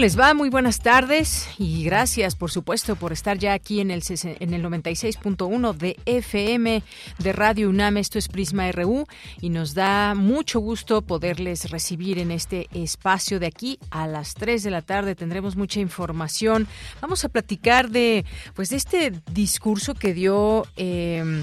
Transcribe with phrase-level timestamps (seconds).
[0.00, 0.32] Les va?
[0.32, 4.64] Muy buenas tardes y gracias, por supuesto, por estar ya aquí en el, en el
[4.64, 6.82] 96.1 de FM
[7.18, 7.98] de Radio UNAM.
[7.98, 9.04] Esto es Prisma RU
[9.42, 14.62] y nos da mucho gusto poderles recibir en este espacio de aquí a las 3
[14.62, 15.14] de la tarde.
[15.14, 16.66] Tendremos mucha información.
[17.02, 20.66] Vamos a platicar de, pues, de este discurso que dio.
[20.76, 21.42] Eh,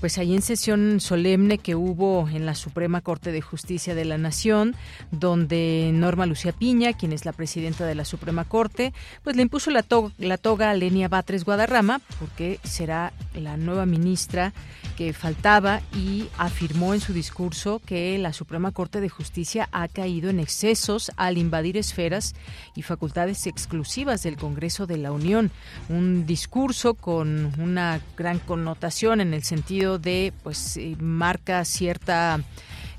[0.00, 4.18] pues ahí en sesión solemne que hubo en la Suprema Corte de Justicia de la
[4.18, 4.74] Nación,
[5.10, 9.70] donde Norma Lucía Piña, quien es la presidenta de la Suprema Corte, pues le impuso
[9.70, 9.84] la,
[10.18, 14.52] la toga a Lenia Batres Guadarrama, porque será la nueva ministra
[14.96, 20.30] que faltaba y afirmó en su discurso que la Suprema Corte de Justicia ha caído
[20.30, 22.34] en excesos al invadir esferas
[22.74, 25.50] y facultades exclusivas del Congreso de la Unión.
[25.88, 32.40] Un discurso con una gran connotación en el sentido de, pues, eh, marca cierta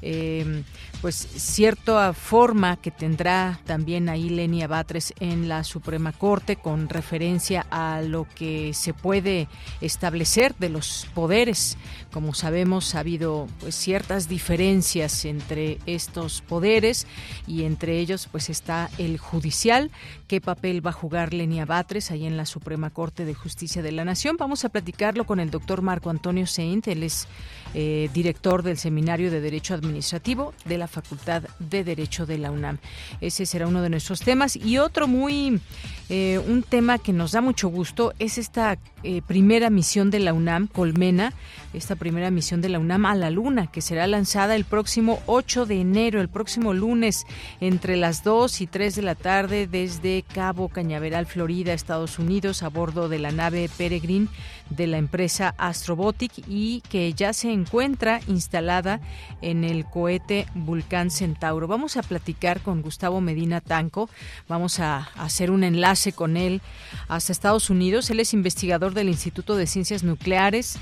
[0.01, 0.63] eh,
[1.01, 7.65] pues cierta forma que tendrá también ahí Lenia Batres en la Suprema Corte con referencia
[7.69, 9.47] a lo que se puede
[9.81, 11.77] establecer de los poderes.
[12.17, 17.05] Como sabemos, ha habido pues ciertas diferencias entre estos poderes
[17.45, 19.91] y entre ellos pues está el judicial.
[20.27, 23.91] ¿Qué papel va a jugar Lenia Batres ahí en la Suprema Corte de Justicia de
[23.91, 24.35] la Nación?
[24.35, 27.27] Vamos a platicarlo con el doctor Marco Antonio Seint, él es
[27.75, 32.79] eh, director del Seminario de Derecho Administrativo de la Facultad de Derecho de la UNAM.
[33.21, 34.55] Ese será uno de nuestros temas.
[34.55, 35.61] Y otro muy,
[36.09, 40.33] eh, un tema que nos da mucho gusto es esta eh, primera misión de la
[40.33, 41.33] UNAM, Colmena,
[41.73, 45.65] esta primera misión de la UNAM a la Luna, que será lanzada el próximo 8
[45.65, 47.25] de enero, el próximo lunes,
[47.59, 52.69] entre las 2 y 3 de la tarde, desde Cabo Cañaveral, Florida, Estados Unidos, a
[52.69, 54.27] bordo de la nave Peregrine
[54.69, 58.99] de la empresa Astrobotic y que ya se encuentra instalada
[59.41, 61.67] en el cohete Vulcán Centauro.
[61.67, 64.09] Vamos a platicar con Gustavo Medina Tanco,
[64.47, 66.61] vamos a hacer un enlace con él
[67.07, 68.09] hasta Estados Unidos.
[68.09, 70.77] Él es investigador del Instituto de Ciencias Nucleares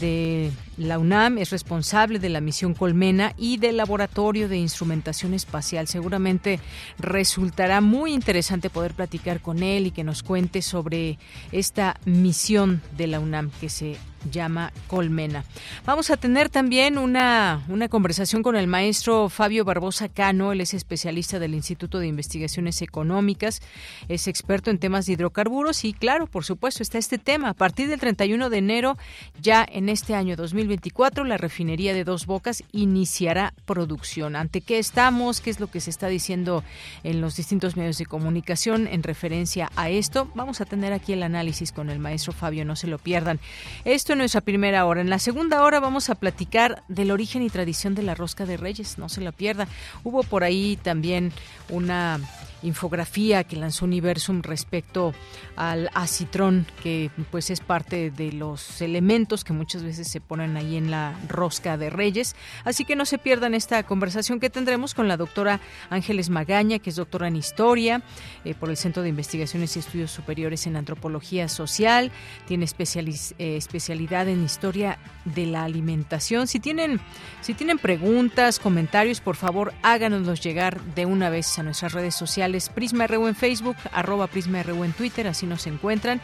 [0.00, 5.88] de la UNAM, es responsable de la misión Colmena y del Laboratorio de Instrumentación Espacial.
[5.88, 6.60] Seguramente
[6.98, 11.18] resultará muy interesante poder platicar con él y que nos cuente sobre
[11.52, 13.29] esta misión de la UNAM
[13.60, 13.96] que se
[14.30, 15.44] llama Colmena.
[15.84, 20.74] Vamos a tener también una, una conversación con el maestro Fabio Barbosa Cano, él es
[20.74, 23.62] especialista del Instituto de Investigaciones Económicas,
[24.08, 27.50] es experto en temas de hidrocarburos y claro, por supuesto, está este tema.
[27.50, 28.98] A partir del 31 de enero,
[29.40, 34.36] ya en este año 2024, la refinería de Dos Bocas iniciará producción.
[34.36, 35.40] ¿Ante qué estamos?
[35.40, 36.64] ¿Qué es lo que se está diciendo
[37.04, 40.30] en los distintos medios de comunicación en referencia a esto?
[40.34, 43.40] Vamos a tener aquí el análisis con el maestro Fabio, no se lo pierdan.
[43.84, 45.00] Esto en nuestra primera hora.
[45.00, 48.56] En la segunda hora vamos a platicar del origen y tradición de la rosca de
[48.56, 49.68] reyes, no se la pierda.
[50.04, 51.32] Hubo por ahí también
[51.68, 52.20] una
[52.62, 55.14] infografía que lanzó Universum respecto
[55.56, 60.76] al acitrón, que pues es parte de los elementos que muchas veces se ponen ahí
[60.76, 62.36] en la rosca de Reyes.
[62.64, 65.60] Así que no se pierdan esta conversación que tendremos con la doctora
[65.90, 68.02] Ángeles Magaña, que es doctora en historia
[68.44, 72.12] eh, por el Centro de Investigaciones y Estudios Superiores en Antropología Social,
[72.46, 76.46] tiene eh, especialidad en historia de la alimentación.
[76.46, 77.00] Si tienen,
[77.40, 82.49] si tienen preguntas, comentarios, por favor háganoslos llegar de una vez a nuestras redes sociales
[82.74, 86.20] Prisma RU en Facebook, arroba Prisma RU en Twitter, así nos encuentran.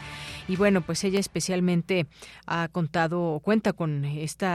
[0.47, 2.07] Y bueno, pues ella especialmente
[2.45, 4.47] ha contado cuenta con este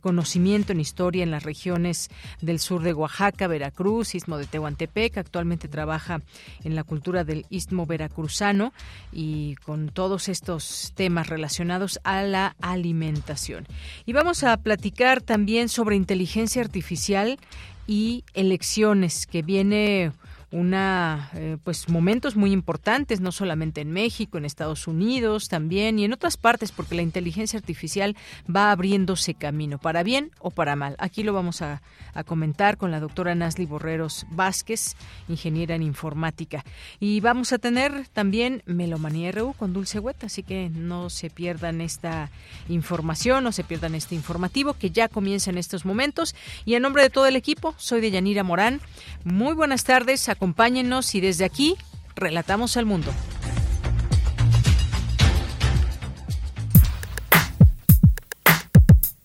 [0.00, 5.16] conocimiento en historia en las regiones del sur de Oaxaca, Veracruz, Istmo de Tehuantepec.
[5.16, 6.20] Actualmente trabaja
[6.62, 8.72] en la cultura del Istmo veracruzano
[9.12, 13.66] y con todos estos temas relacionados a la alimentación.
[14.04, 17.38] Y vamos a platicar también sobre inteligencia artificial
[17.86, 20.12] y elecciones que viene
[20.50, 26.04] una eh, pues momentos muy importantes no solamente en México en Estados Unidos también y
[26.04, 28.16] en otras partes porque la inteligencia artificial
[28.54, 30.96] va abriéndose camino para bien o para mal.
[30.98, 31.82] Aquí lo vamos a,
[32.14, 34.96] a comentar con la doctora Nasli Borreros Vázquez
[35.28, 36.64] ingeniera en informática.
[36.98, 41.80] Y vamos a tener también Melomanía RU con Dulce Hueta así que no se pierdan
[41.80, 42.30] esta
[42.68, 46.34] información no se pierdan este informativo que ya comienza en estos momentos.
[46.64, 48.80] Y en nombre de todo el equipo soy de Yanira Morán.
[49.24, 51.76] Muy buenas tardes Acompáñenos y desde aquí
[52.16, 53.12] relatamos al mundo.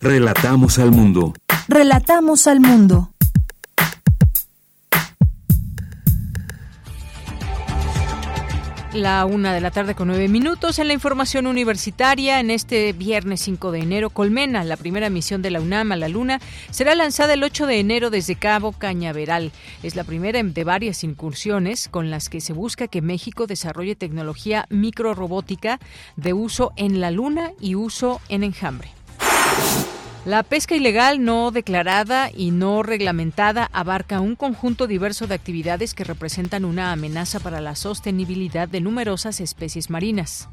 [0.01, 1.33] Relatamos al mundo.
[1.69, 3.14] Relatamos al mundo.
[8.95, 12.39] La una de la tarde con nueve minutos en la información universitaria.
[12.39, 16.07] En este viernes 5 de enero, Colmena, la primera misión de la UNAM a la
[16.07, 16.39] Luna,
[16.71, 19.51] será lanzada el 8 de enero desde Cabo Cañaveral.
[19.83, 24.65] Es la primera de varias incursiones con las que se busca que México desarrolle tecnología
[24.69, 25.81] microrobótica
[26.15, 28.91] de uso en la Luna y uso en enjambre.
[30.25, 36.03] La pesca ilegal no declarada y no reglamentada abarca un conjunto diverso de actividades que
[36.03, 40.49] representan una amenaza para la sostenibilidad de numerosas especies marinas.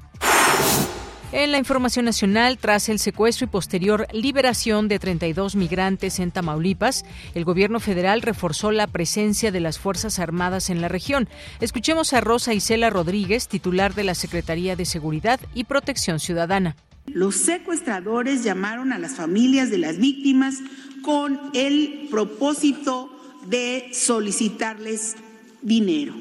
[1.32, 7.06] En la información nacional, tras el secuestro y posterior liberación de 32 migrantes en Tamaulipas,
[7.34, 11.30] el gobierno federal reforzó la presencia de las Fuerzas Armadas en la región.
[11.62, 16.76] Escuchemos a Rosa Isela Rodríguez, titular de la Secretaría de Seguridad y Protección Ciudadana.
[17.14, 20.58] Los secuestradores llamaron a las familias de las víctimas
[21.02, 23.10] con el propósito
[23.48, 25.16] de solicitarles
[25.62, 26.14] dinero.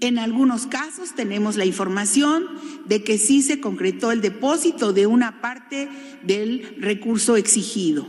[0.00, 2.46] En algunos casos tenemos la información
[2.86, 5.88] de que sí se concretó el depósito de una parte
[6.22, 8.06] del recurso exigido.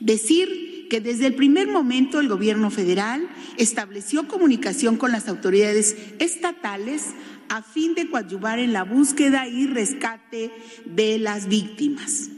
[0.00, 3.28] Decir que desde el primer momento el gobierno federal
[3.58, 7.02] estableció comunicación con las autoridades estatales
[7.48, 10.52] a fin de coadyuvar en la búsqueda y rescate
[10.84, 12.30] de las víctimas.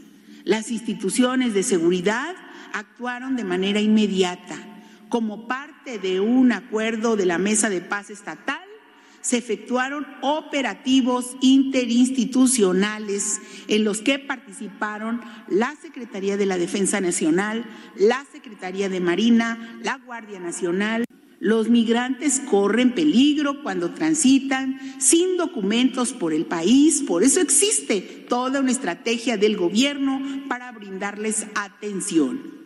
[0.43, 2.35] Las instituciones de seguridad
[2.73, 4.55] actuaron de manera inmediata.
[5.09, 8.59] Como parte de un acuerdo de la Mesa de Paz Estatal,
[9.21, 17.65] se efectuaron operativos interinstitucionales en los que participaron la Secretaría de la Defensa Nacional,
[17.95, 21.05] la Secretaría de Marina, la Guardia Nacional.
[21.39, 28.59] Los migrantes corren peligro cuando transitan sin documentos por el país, por eso existe toda
[28.59, 32.58] una estrategia del gobierno para brindarles atención.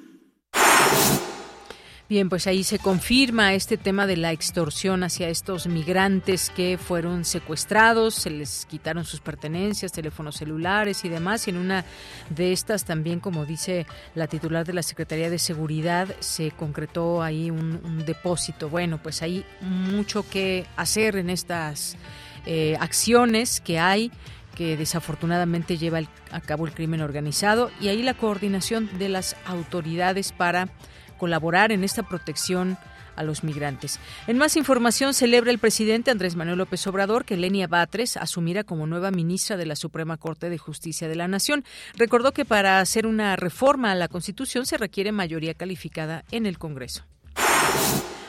[2.14, 7.26] Bien, pues ahí se confirma este tema de la extorsión hacia estos migrantes que fueron
[7.26, 11.48] secuestrados, se les quitaron sus pertenencias, teléfonos celulares y demás.
[11.48, 11.86] Y en una
[12.30, 17.50] de estas también, como dice la titular de la Secretaría de Seguridad, se concretó ahí
[17.50, 18.70] un, depósito.
[18.70, 21.98] Bueno, pues hay mucho que hacer en estas
[22.46, 24.12] eh, acciones que hay
[24.54, 30.32] que desafortunadamente lleva a cabo el crimen organizado y ahí la coordinación de las autoridades
[30.32, 30.70] para
[31.18, 32.78] colaborar en esta protección
[33.16, 34.00] a los migrantes.
[34.28, 38.88] En más información, celebra el presidente Andrés Manuel López Obrador que Lenia Batres asumirá como
[38.88, 41.64] nueva ministra de la Suprema Corte de Justicia de la Nación.
[41.96, 46.58] Recordó que para hacer una reforma a la Constitución se requiere mayoría calificada en el
[46.58, 47.04] Congreso.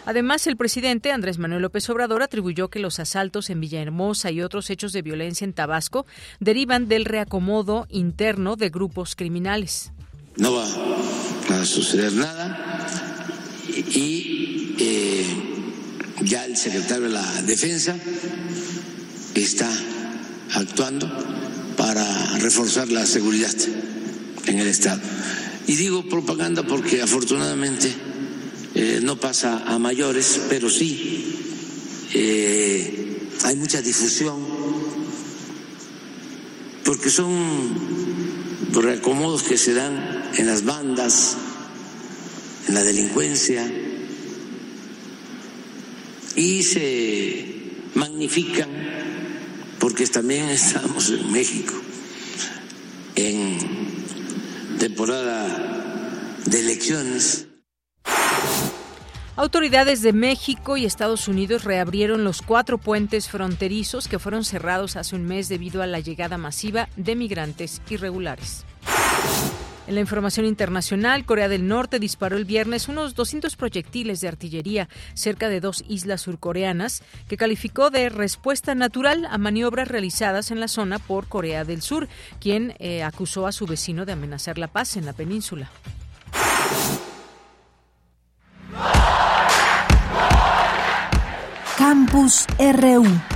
[0.07, 4.69] Además, el presidente Andrés Manuel López Obrador atribuyó que los asaltos en Villahermosa y otros
[4.69, 6.05] hechos de violencia en Tabasco
[6.41, 9.93] derivan del reacomodo interno de grupos criminales.
[10.37, 10.67] No va
[11.61, 12.63] a suceder nada
[13.94, 15.25] y eh,
[16.25, 17.97] ya el secretario de la Defensa
[19.35, 19.71] está
[20.54, 21.09] actuando
[21.76, 23.54] para reforzar la seguridad
[24.47, 25.00] en el Estado.
[25.66, 27.92] Y digo propaganda porque afortunadamente
[28.75, 31.37] eh, no pasa a mayores, pero sí
[32.14, 34.45] eh, hay mucha difusión
[36.85, 37.28] porque son
[38.73, 41.37] reacomodos que se dan en las bandas,
[42.69, 43.84] en la delincuencia
[46.37, 47.45] y se
[47.95, 48.69] magnifican
[49.79, 51.75] porque también estamos en México
[53.17, 53.59] en
[54.79, 57.47] temporada de elecciones.
[59.37, 65.17] Autoridades de México y Estados Unidos reabrieron los cuatro puentes fronterizos que fueron cerrados hace
[65.17, 68.64] un mes debido a la llegada masiva de migrantes irregulares.
[69.87, 74.88] En la información internacional, Corea del Norte disparó el viernes unos 200 proyectiles de artillería
[75.12, 80.69] cerca de dos islas surcoreanas que calificó de respuesta natural a maniobras realizadas en la
[80.69, 82.09] zona por Corea del Sur,
[82.41, 85.71] quien eh, acusó a su vecino de amenazar la paz en la península.
[91.76, 93.34] Campus RU.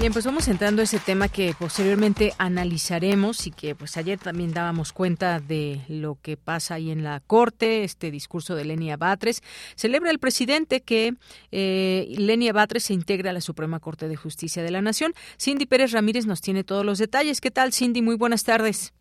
[0.00, 4.54] Bien, pues vamos entrando a ese tema que posteriormente analizaremos y que pues ayer también
[4.54, 9.42] dábamos cuenta de lo que pasa ahí en la Corte, este discurso de Lenia Batres.
[9.76, 11.12] Celebra el presidente que
[11.52, 15.12] eh, Lenia Batres se integra a la Suprema Corte de Justicia de la Nación.
[15.38, 17.42] Cindy Pérez Ramírez nos tiene todos los detalles.
[17.42, 18.00] ¿Qué tal, Cindy?
[18.00, 18.94] Muy buenas tardes.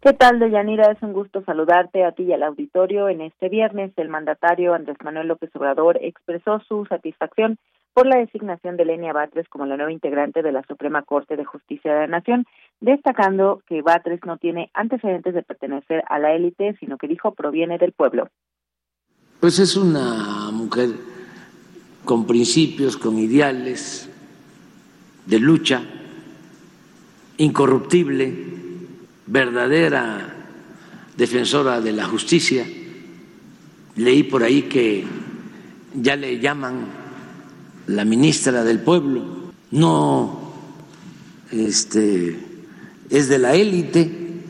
[0.00, 0.92] ¿Qué tal, Deyanira?
[0.92, 3.10] Es un gusto saludarte a ti y al auditorio.
[3.10, 7.58] En este viernes, el mandatario Andrés Manuel López Obrador expresó su satisfacción
[7.96, 11.46] por la designación de Lenia Batres como la nueva integrante de la Suprema Corte de
[11.46, 12.44] Justicia de la Nación,
[12.78, 17.78] destacando que Batres no tiene antecedentes de pertenecer a la élite, sino que dijo proviene
[17.78, 18.28] del pueblo.
[19.40, 20.90] Pues es una mujer
[22.04, 24.10] con principios, con ideales
[25.24, 25.80] de lucha,
[27.38, 28.34] incorruptible,
[29.26, 30.34] verdadera
[31.16, 32.66] defensora de la justicia.
[33.94, 35.02] Leí por ahí que
[35.94, 37.05] ya le llaman
[37.86, 39.22] la ministra del pueblo,
[39.70, 40.52] no
[41.50, 42.38] este,
[43.10, 44.42] es de la élite,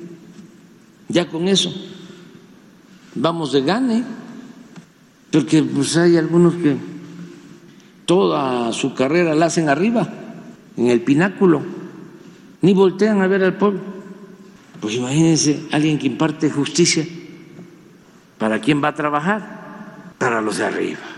[1.08, 1.72] ya con eso
[3.16, 4.04] vamos de gane,
[5.30, 6.76] porque pues hay algunos que
[8.04, 10.08] toda su carrera la hacen arriba,
[10.76, 11.62] en el pináculo,
[12.62, 13.80] ni voltean a ver al pueblo.
[14.80, 17.06] Pues imagínense alguien que imparte justicia,
[18.38, 20.14] ¿para quién va a trabajar?
[20.18, 21.15] Para los de arriba.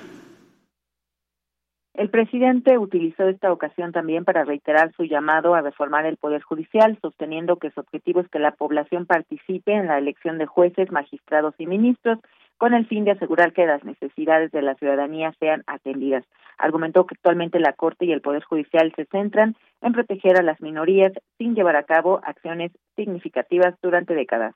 [1.98, 6.96] El presidente utilizó esta ocasión también para reiterar su llamado a reformar el Poder Judicial,
[7.02, 11.56] sosteniendo que su objetivo es que la población participe en la elección de jueces, magistrados
[11.58, 12.20] y ministros,
[12.56, 16.22] con el fin de asegurar que las necesidades de la ciudadanía sean atendidas.
[16.56, 20.60] Argumentó que actualmente la Corte y el Poder Judicial se centran en proteger a las
[20.60, 24.54] minorías sin llevar a cabo acciones significativas durante décadas.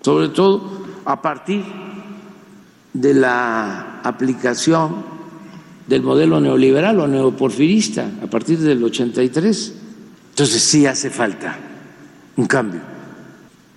[0.00, 0.62] Sobre todo
[1.04, 1.62] a partir
[2.92, 5.15] de la aplicación
[5.86, 9.74] del modelo neoliberal o neoporfirista a partir del 83.
[10.30, 11.58] Entonces sí hace falta
[12.36, 12.80] un cambio.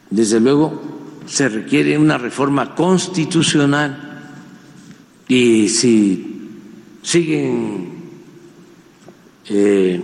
[0.10, 0.82] Desde luego
[1.26, 4.10] se requiere una reforma constitucional
[5.28, 6.50] y si
[7.04, 7.90] siguen
[9.48, 10.02] eh,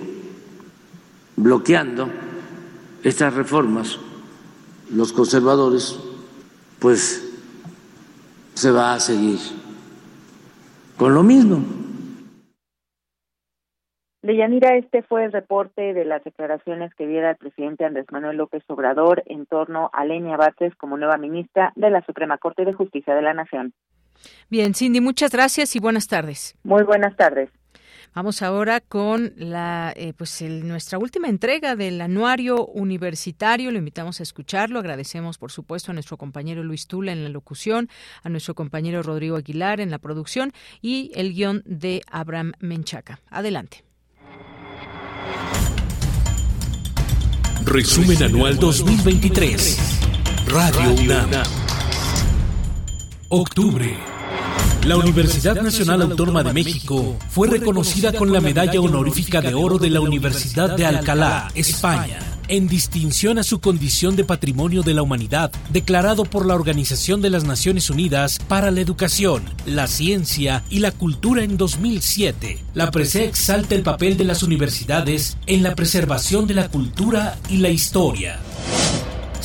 [1.36, 2.10] bloqueando
[3.04, 3.98] estas reformas
[4.92, 5.96] los conservadores,
[6.80, 7.24] pues
[8.54, 9.40] se va a seguir
[10.98, 11.85] con lo mismo.
[14.26, 18.64] Deyanira, este fue el reporte de las declaraciones que diera el presidente Andrés Manuel López
[18.70, 23.14] Obrador en torno a Lenia Batres como nueva ministra de la Suprema Corte de Justicia
[23.14, 23.74] de la Nación.
[24.50, 26.58] Bien, Cindy, muchas gracias y buenas tardes.
[26.64, 27.52] Muy buenas tardes.
[28.16, 33.70] Vamos ahora con la, eh, pues nuestra última entrega del anuario universitario.
[33.70, 34.80] Lo invitamos a escucharlo.
[34.80, 37.90] Agradecemos, por supuesto, a nuestro compañero Luis Tula en la locución,
[38.24, 40.52] a nuestro compañero Rodrigo Aguilar en la producción
[40.82, 43.20] y el guion de Abraham Menchaca.
[43.30, 43.85] Adelante.
[47.64, 49.78] Resumen Anual 2023.
[50.48, 51.30] Radio UNAM.
[53.30, 53.98] Octubre.
[54.86, 59.90] La Universidad Nacional Autónoma de México fue reconocida con la medalla honorífica de oro de
[59.90, 65.52] la Universidad de Alcalá, España en distinción a su condición de patrimonio de la humanidad,
[65.70, 70.92] declarado por la Organización de las Naciones Unidas para la Educación, la Ciencia y la
[70.92, 72.60] Cultura en 2007.
[72.74, 77.58] La PRESE exalta el papel de las universidades en la preservación de la cultura y
[77.58, 78.40] la historia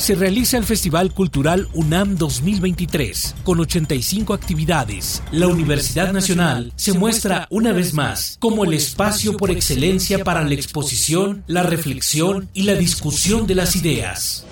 [0.01, 5.21] se realiza el Festival Cultural UNAM 2023, con 85 actividades.
[5.31, 10.55] La Universidad Nacional se muestra una vez más como el espacio por excelencia para la
[10.55, 14.43] exposición, la reflexión y la discusión de las ideas.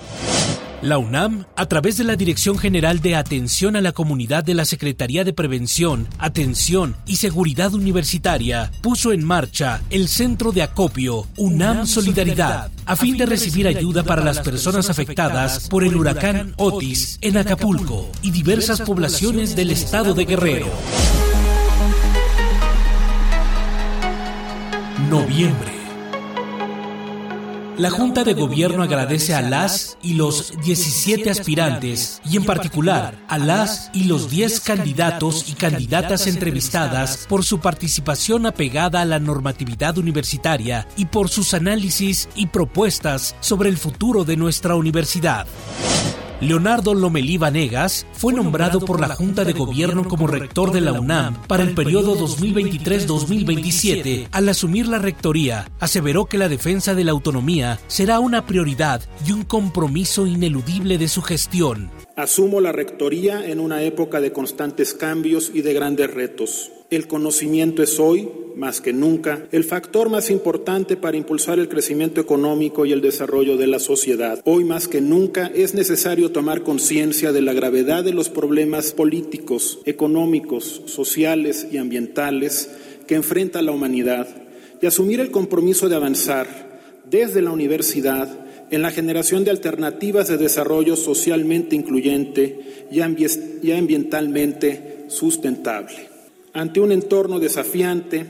[0.82, 4.64] La UNAM, a través de la Dirección General de Atención a la Comunidad de la
[4.64, 11.86] Secretaría de Prevención, Atención y Seguridad Universitaria, puso en marcha el Centro de Acopio UNAM
[11.86, 17.36] Solidaridad, a fin de recibir ayuda para las personas afectadas por el huracán Otis en
[17.36, 20.68] Acapulco y diversas poblaciones del estado de Guerrero.
[25.10, 25.79] Noviembre
[27.80, 33.38] la Junta de Gobierno agradece a las y los 17 aspirantes y en particular a
[33.38, 39.96] las y los 10 candidatos y candidatas entrevistadas por su participación apegada a la normatividad
[39.96, 45.46] universitaria y por sus análisis y propuestas sobre el futuro de nuestra universidad.
[46.40, 51.34] Leonardo Lomelí Vanegas fue nombrado por la Junta de Gobierno como rector de la UNAM
[51.46, 54.28] para el periodo 2023-2027.
[54.32, 59.32] Al asumir la rectoría, aseveró que la defensa de la autonomía será una prioridad y
[59.32, 61.90] un compromiso ineludible de su gestión.
[62.20, 66.70] Asumo la rectoría en una época de constantes cambios y de grandes retos.
[66.90, 72.20] El conocimiento es hoy, más que nunca, el factor más importante para impulsar el crecimiento
[72.20, 74.42] económico y el desarrollo de la sociedad.
[74.44, 79.78] Hoy más que nunca es necesario tomar conciencia de la gravedad de los problemas políticos,
[79.86, 82.70] económicos, sociales y ambientales
[83.06, 84.28] que enfrenta la humanidad
[84.82, 90.36] y asumir el compromiso de avanzar desde la universidad en la generación de alternativas de
[90.36, 96.08] desarrollo socialmente incluyente y ambientalmente sustentable.
[96.52, 98.26] Ante un entorno desafiante,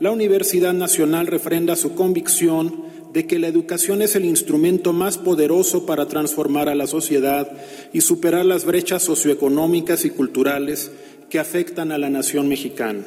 [0.00, 5.86] la Universidad Nacional refrenda su convicción de que la educación es el instrumento más poderoso
[5.86, 7.50] para transformar a la sociedad
[7.92, 10.90] y superar las brechas socioeconómicas y culturales
[11.30, 13.04] que afectan a la nación mexicana.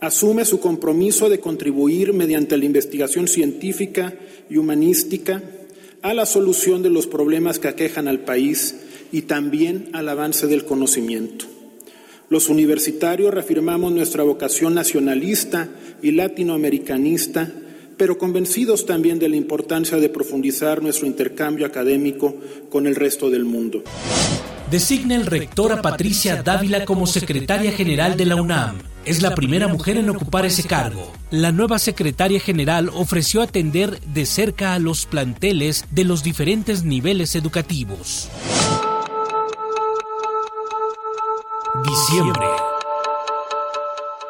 [0.00, 4.14] Asume su compromiso de contribuir mediante la investigación científica
[4.48, 5.42] y humanística
[6.04, 8.76] a la solución de los problemas que aquejan al país
[9.10, 11.46] y también al avance del conocimiento.
[12.28, 15.70] Los universitarios reafirmamos nuestra vocación nacionalista
[16.02, 17.50] y latinoamericanista,
[17.96, 22.36] pero convencidos también de la importancia de profundizar nuestro intercambio académico
[22.68, 23.82] con el resto del mundo.
[24.74, 28.78] Designa el rector a Patricia Dávila como secretaria general de la UNAM.
[29.04, 31.12] Es la primera mujer en ocupar ese cargo.
[31.30, 37.36] La nueva secretaria general ofreció atender de cerca a los planteles de los diferentes niveles
[37.36, 38.28] educativos.
[41.84, 42.63] Diciembre.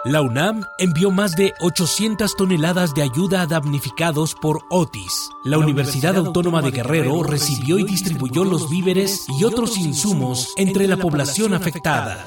[0.04, 5.30] La UNAM envió más de 800 toneladas de ayuda a damnificados por Otis.
[5.44, 10.98] La Universidad Autónoma de Guerrero recibió y distribuyó los víveres y otros insumos entre la
[10.98, 12.26] población afectada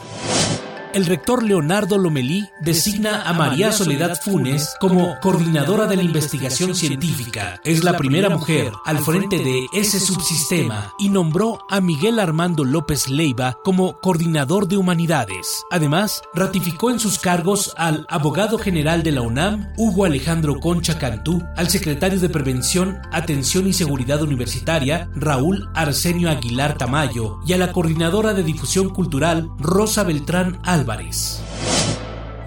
[0.97, 7.61] el rector Leonardo Lomelí designa a María Soledad Funes como coordinadora de la investigación científica.
[7.63, 13.09] Es la primera mujer al frente de ese subsistema y nombró a Miguel Armando López
[13.09, 15.63] Leiva como coordinador de humanidades.
[15.69, 21.43] Además, ratificó en sus cargos al abogado general de la UNAM, Hugo Alejandro Concha Cantú,
[21.57, 27.71] al secretario de Prevención, Atención y Seguridad Universitaria, Raúl Arsenio Aguilar Tamayo, y a la
[27.71, 30.86] coordinadora de difusión cultural, Rosa Beltrán Alba.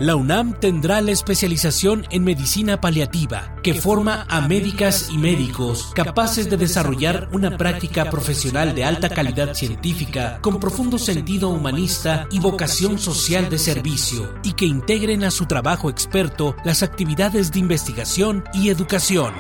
[0.01, 6.49] La UNAM tendrá la especialización en medicina paliativa, que forma a médicas y médicos capaces
[6.49, 12.99] de desarrollar una práctica profesional de alta calidad científica, con profundo sentido humanista y vocación
[12.99, 18.71] social de servicio, y que integren a su trabajo experto las actividades de investigación y
[18.71, 19.35] educación.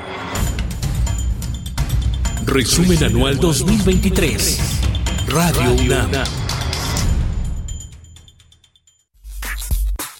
[2.45, 4.61] Resumen Anual 2023.
[5.29, 6.50] Radio UNAM.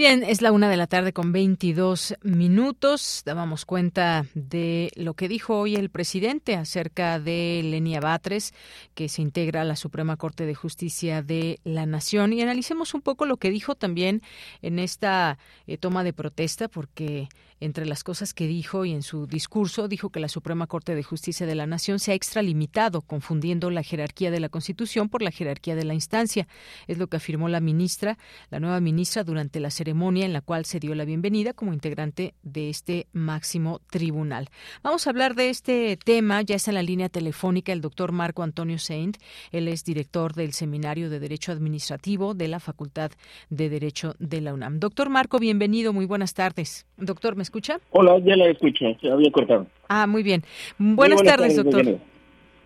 [0.00, 3.20] Bien, es la una de la tarde con 22 minutos.
[3.26, 8.54] Dábamos cuenta de lo que dijo hoy el presidente acerca de Lenia Batres,
[8.94, 12.32] que se integra a la Suprema Corte de Justicia de la Nación.
[12.32, 14.22] Y analicemos un poco lo que dijo también
[14.62, 15.36] en esta
[15.66, 17.28] eh, toma de protesta, porque
[17.60, 21.02] entre las cosas que dijo y en su discurso dijo que la Suprema Corte de
[21.02, 25.30] Justicia de la Nación se ha extralimitado, confundiendo la jerarquía de la Constitución por la
[25.30, 26.48] jerarquía de la instancia.
[26.86, 28.16] Es lo que afirmó la ministra,
[28.48, 32.34] la nueva ministra, durante la ceremonia en la cual se dio la bienvenida como integrante
[32.42, 34.48] de este máximo tribunal.
[34.82, 36.42] Vamos a hablar de este tema.
[36.42, 39.16] Ya está en la línea telefónica el doctor Marco Antonio Saint.
[39.50, 43.10] Él es director del Seminario de Derecho Administrativo de la Facultad
[43.50, 44.78] de Derecho de la UNAM.
[44.78, 45.92] Doctor Marco, bienvenido.
[45.92, 46.86] Muy buenas tardes.
[46.96, 47.80] Doctor, ¿me escucha?
[47.90, 49.66] Hola, ya la escucho, se había cortado.
[49.88, 50.44] Ah, muy bien.
[50.78, 51.98] Buenas, tardes, doctor.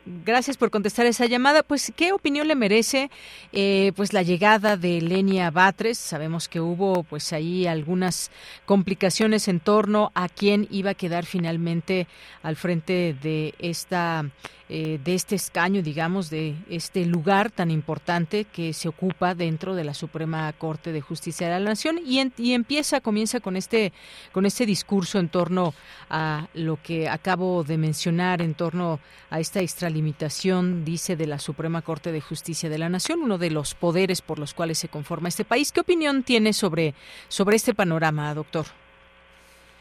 [0.07, 1.63] Gracias por contestar esa llamada.
[1.63, 3.11] Pues, ¿qué opinión le merece
[3.53, 5.97] eh, pues la llegada de Lenia Batres?
[5.97, 8.31] Sabemos que hubo pues ahí algunas
[8.67, 12.07] complicaciones en torno a quién iba a quedar finalmente
[12.43, 14.27] al frente de esta
[14.71, 19.85] eh, de este escaño, digamos, de este lugar tan importante que se ocupa dentro de
[19.85, 23.93] la Suprema Corte de Justicia de la Nación y, y empieza, comienza con este,
[24.33, 25.75] con este discurso en torno
[26.09, 31.83] a lo que acabo de mencionar, en torno a esta extralimitación, dice, de la Suprema
[31.83, 35.29] Corte de Justicia de la Nación, uno de los poderes por los cuales se conforma
[35.29, 35.73] este país.
[35.73, 36.95] ¿Qué opinión tiene sobre,
[37.29, 38.67] sobre este panorama, doctor?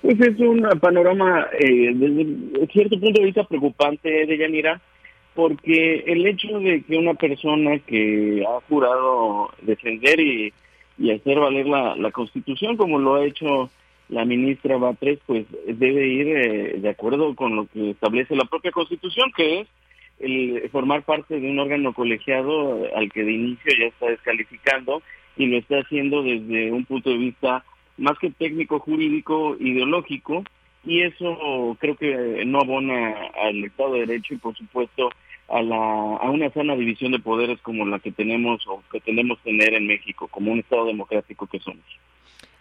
[0.03, 4.81] Pues es un panorama eh, desde cierto punto de vista preocupante, de Yanira,
[5.33, 10.53] porque el hecho de que una persona que ha jurado defender y,
[11.09, 13.69] hacer valer la, Constitución, como lo ha hecho
[14.09, 18.71] la ministra Batres, pues debe ir eh, de acuerdo con lo que establece la propia
[18.71, 19.67] Constitución, que es
[20.19, 25.01] el formar parte de un órgano colegiado al que de inicio ya está descalificando
[25.37, 27.63] y lo está haciendo desde un punto de vista
[27.97, 30.43] más que técnico, jurídico, ideológico,
[30.85, 35.09] y eso creo que no abona al Estado de Derecho y por supuesto
[35.47, 39.39] a, la, a una sana división de poderes como la que tenemos o que tenemos
[39.39, 41.85] tener en México, como un Estado democrático que somos.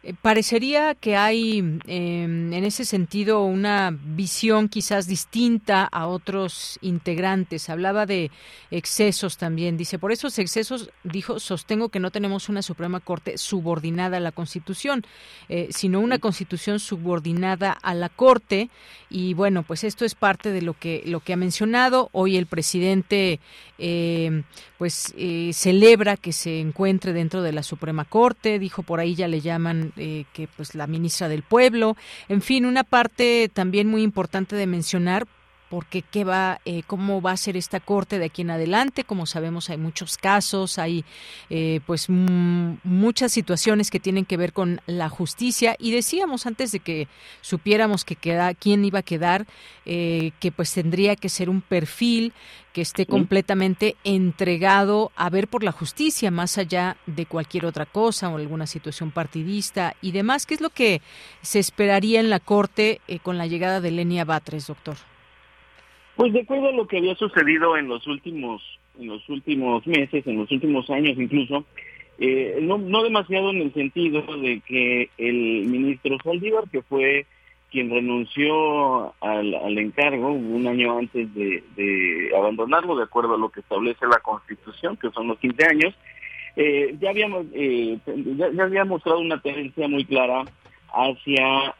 [0.04, 7.68] Eh, parecería que hay em, en ese sentido una visión quizás distinta a otros integrantes.
[7.68, 8.32] Hablaba de
[8.72, 9.76] excesos también.
[9.76, 14.32] Dice, por esos excesos, dijo, sostengo que no tenemos una Suprema Corte subordinada a la
[14.32, 15.04] Constitución,
[15.48, 18.70] eh, sino una Constitución subordinada a la Corte.
[19.08, 22.08] Y bueno, pues esto es parte de lo que, lo que ha mencionado.
[22.12, 23.38] Hoy el presidente
[23.78, 24.42] em,
[24.78, 28.58] pues eh, celebra que se encuentre dentro de la Suprema Corte.
[28.58, 31.96] Dijo, por ahí ya le llaman eh, que pues la ministra del Pueblo,
[32.28, 35.26] en fin, una parte también muy importante de mencionar
[35.72, 39.04] porque qué va, eh, cómo va a ser esta corte de aquí en adelante.
[39.04, 41.02] Como sabemos, hay muchos casos, hay
[41.48, 45.74] eh, pues muchas situaciones que tienen que ver con la justicia.
[45.78, 47.08] Y decíamos antes de que
[47.40, 49.46] supiéramos que queda, quién iba a quedar,
[49.86, 52.34] eh, que pues tendría que ser un perfil
[52.74, 58.28] que esté completamente entregado a ver por la justicia, más allá de cualquier otra cosa
[58.28, 60.44] o alguna situación partidista y demás.
[60.44, 61.00] ¿Qué es lo que
[61.40, 64.98] se esperaría en la corte con la llegada de Lenia Batres, doctor?
[66.16, 68.62] Pues de acuerdo a lo que había sucedido en los últimos,
[68.98, 71.64] en los últimos meses, en los últimos años incluso,
[72.18, 77.26] eh, no, no demasiado en el sentido de que el ministro Saldívar, que fue
[77.70, 84.06] quien renunció al, encargo un año antes de, abandonarlo, de acuerdo a lo que establece
[84.06, 85.94] la Constitución, que son los 15 años,
[86.54, 87.98] eh, ya, habíamos, eh,
[88.36, 90.44] ya, había mostrado una tendencia muy clara
[90.92, 91.74] hacia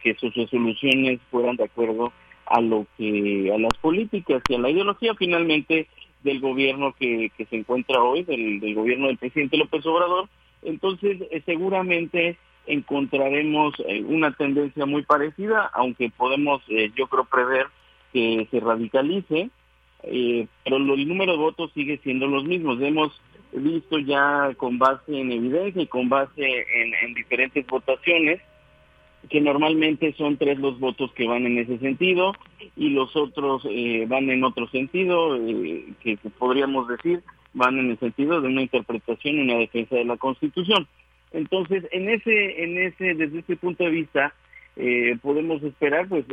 [0.00, 2.12] que sus resoluciones fueran de acuerdo
[2.50, 5.88] a lo que a las políticas y a la ideología finalmente
[6.22, 10.28] del gobierno que, que se encuentra hoy, del, gobierno del presidente López Obrador.
[10.62, 17.66] Entonces, eh, seguramente encontraremos eh, una tendencia muy parecida, aunque podemos, eh, yo creo, prever
[18.12, 19.50] que se radicalice,
[20.02, 22.80] pero el número de votos sigue siendo los mismos.
[22.80, 23.20] Hemos
[23.52, 26.66] visto ya con base en evidencia y con base
[27.02, 28.40] en diferentes votaciones
[29.28, 32.34] que normalmente son tres los votos que van en ese sentido
[32.76, 37.22] y los otros eh, van en otro sentido, eh, que, podríamos decir
[37.54, 40.86] van en el sentido de una interpretación y una defensa de la Constitución.
[41.32, 44.34] Entonces, en ese, en ese, desde ese punto de vista,
[44.76, 46.24] eh, podemos esperar, pues,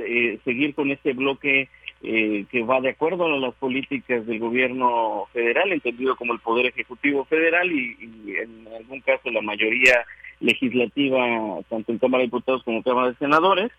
[0.44, 1.70] seguir con este bloque
[2.02, 7.26] que va de acuerdo a las políticas del gobierno federal, entendido como el poder ejecutivo
[7.26, 10.06] federal y, y en algún caso la mayoría
[10.40, 13.72] legislativa, tanto en Cámara de Diputados como en Cámara de Senadores,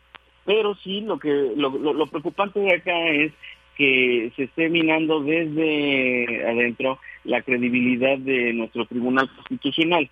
[0.45, 3.33] pero sí lo que lo, preocupante de acá es
[3.77, 10.09] que se esté minando desde adentro la credibilidad de nuestro Tribunal Constitucional,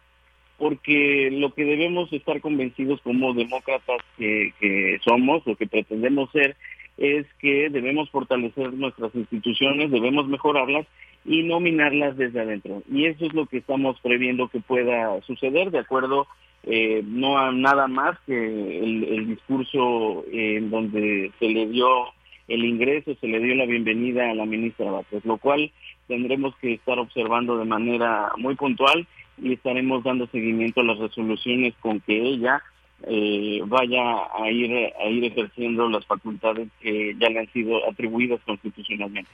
[0.59, 6.57] porque lo que debemos estar convencidos como demócratas que, que somos o que pretendemos ser
[6.98, 10.87] es que debemos fortalecer nuestras instituciones, debemos mejorarlas
[11.24, 12.82] y nominarlas desde adentro.
[12.90, 16.26] Y eso es lo que estamos previendo que pueda suceder, de acuerdo
[16.66, 22.06] eh, no a nada más que el, discurso en donde se le dio
[22.48, 25.70] el ingreso, se le dio la bienvenida a la ministra Vázquez, lo cual
[26.08, 29.06] tendremos que estar observando de manera muy puntual
[29.42, 32.62] y estaremos dando seguimiento a las resoluciones con que ella
[33.06, 38.40] eh, vaya a ir a ir ejerciendo las facultades que ya le han sido atribuidas
[38.46, 39.30] constitucionalmente.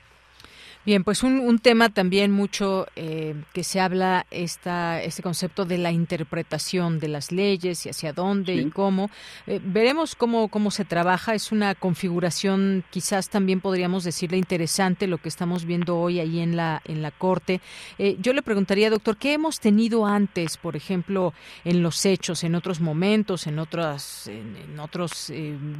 [0.86, 5.92] Bien, pues un, tema también mucho eh, que se habla esta, este concepto de la
[5.92, 9.10] interpretación de las leyes y hacia dónde y cómo.
[9.46, 11.34] Eh, veremos cómo, cómo se trabaja.
[11.34, 16.56] Es una configuración, quizás también podríamos decirle interesante lo que estamos viendo hoy ahí en
[16.56, 17.60] la, en la Corte.
[17.98, 22.54] Eh, yo le preguntaría, doctor, ¿qué hemos tenido antes, por ejemplo, en los hechos, en
[22.54, 25.30] otros momentos, en, otras, en, otros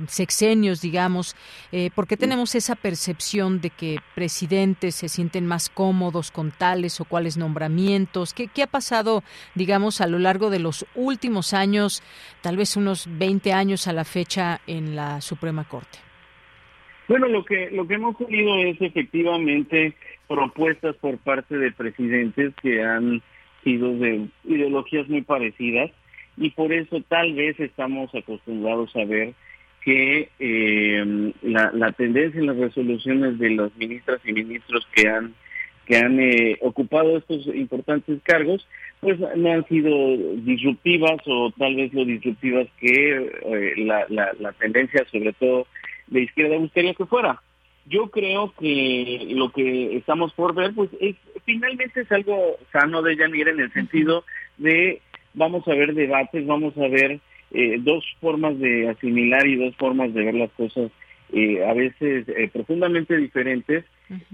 [0.09, 1.37] sexenios, digamos?
[1.95, 7.05] ¿Por qué tenemos esa percepción de que presidentes se sienten más cómodos con tales o
[7.05, 8.35] cuales nombramientos?
[8.35, 9.22] ¿Qué, ha pasado,
[9.55, 12.03] digamos, a lo largo de los últimos años,
[12.42, 15.98] tal vez unos 20 años a la fecha en la Suprema Corte?
[17.09, 19.94] Bueno, lo que lo que hemos tenido es efectivamente
[20.29, 23.20] propuestas por parte de presidentes que han
[23.64, 25.90] sido de ideologías muy parecidas
[26.37, 29.35] y por eso tal vez estamos acostumbrados a ver
[29.85, 35.35] que eh, la, tendencia en las resoluciones de los ministras y ministros que han
[35.87, 38.64] que han eh, ocupado estos importantes cargos,
[39.01, 39.90] pues no han sido
[40.37, 45.66] disruptivas o tal vez lo disruptivas que eh, la, la, tendencia, sobre todo
[46.07, 47.43] de izquierda, gustaría que fuera.
[47.87, 53.16] Yo creo que lo que estamos por ver, pues es, finalmente es algo sano de
[53.16, 54.25] Yanira en el sentido
[54.59, 55.01] de
[55.35, 57.19] vamos a ver debates, vamos a ver
[57.53, 60.91] eh, dos formas de asimilar y dos formas de ver las cosas
[61.33, 63.85] eh, a veces eh, profundamente diferentes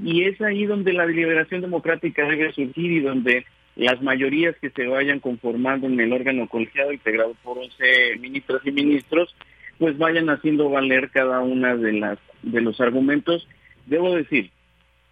[0.03, 3.45] y es ahí donde la deliberación democrática debe surgir y donde
[3.77, 8.73] las mayorías que se vayan conformando en el órgano colegiado integrado por 11 ministras y
[8.73, 9.35] ministros
[9.79, 13.47] pues vayan haciendo valer cada una de las de los argumentos
[13.87, 14.51] debo decir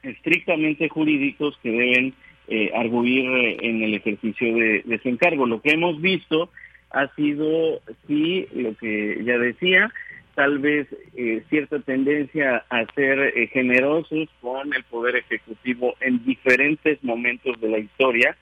[0.03, 2.15] estrictamente jurídicos que deben
[2.49, 3.25] eh, arguir
[3.63, 5.47] en el ejercicio de, de su encargo.
[5.47, 6.51] Lo que hemos visto
[6.95, 9.93] ha sido, sí, lo que ya decía,
[10.35, 17.03] tal vez eh, cierta tendencia a ser eh, generosos con el poder ejecutivo en diferentes
[17.03, 18.37] momentos de la historia.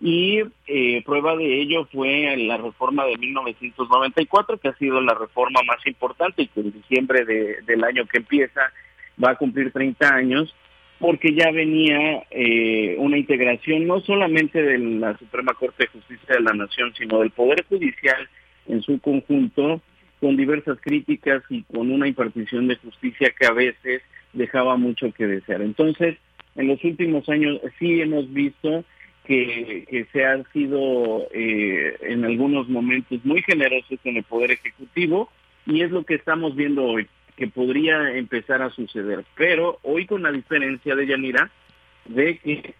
[0.00, 5.60] Y eh, prueba de ello fue la reforma de 1994 que ha sido la reforma
[5.66, 8.72] más importante y que en diciembre del año que empieza
[9.22, 10.54] va a cumplir 30 años
[11.00, 16.42] porque ya venía eh, una integración no solamente de la Suprema Corte de Justicia de
[16.42, 18.28] la Nación, sino del Poder Judicial
[18.68, 19.80] en su conjunto,
[20.20, 24.02] con diversas críticas y con una impartición de justicia que a veces
[24.34, 25.62] dejaba mucho que desear.
[25.62, 26.18] Entonces,
[26.54, 28.84] en los últimos años sí hemos visto
[29.24, 35.30] que, se han sido eh, en algunos momentos muy generosos en el Poder Ejecutivo
[35.64, 37.08] y es lo que estamos viendo hoy
[37.40, 39.24] que podría empezar a suceder.
[39.34, 41.50] Pero hoy con la diferencia de Yanira,
[42.04, 42.74] de que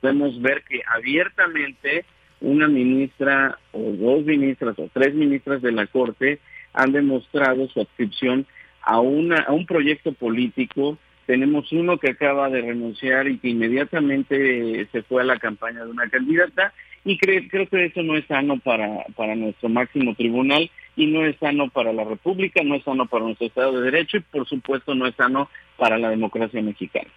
[0.00, 2.04] podemos ver que abiertamente
[2.40, 6.38] una ministra o dos ministras o tres ministras de la Corte
[6.72, 8.46] han demostrado su adscripción
[8.82, 10.96] a, una, a un proyecto político.
[11.26, 15.90] Tenemos uno que acaba de renunciar y que inmediatamente se fue a la campaña de
[15.90, 16.72] una candidata
[17.04, 21.24] y creo, creo que eso no es sano para, para nuestro máximo tribunal y no
[21.24, 24.46] es sano para la República, no es sano para nuestro Estado de Derecho y por
[24.48, 27.08] supuesto no es sano para la democracia mexicana.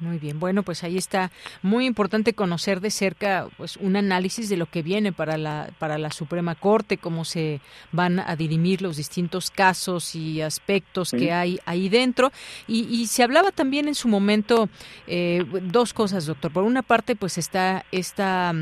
[0.00, 1.32] Muy bien, bueno, pues ahí está.
[1.60, 5.98] Muy importante conocer de cerca pues un análisis de lo que viene para la para
[5.98, 11.58] la Suprema Corte, cómo se van a dirimir los distintos casos y aspectos que hay
[11.66, 12.30] ahí dentro.
[12.68, 14.68] Y, se hablaba también en su momento
[15.06, 16.52] eh, dos cosas, doctor.
[16.52, 18.54] Por una parte, pues está esta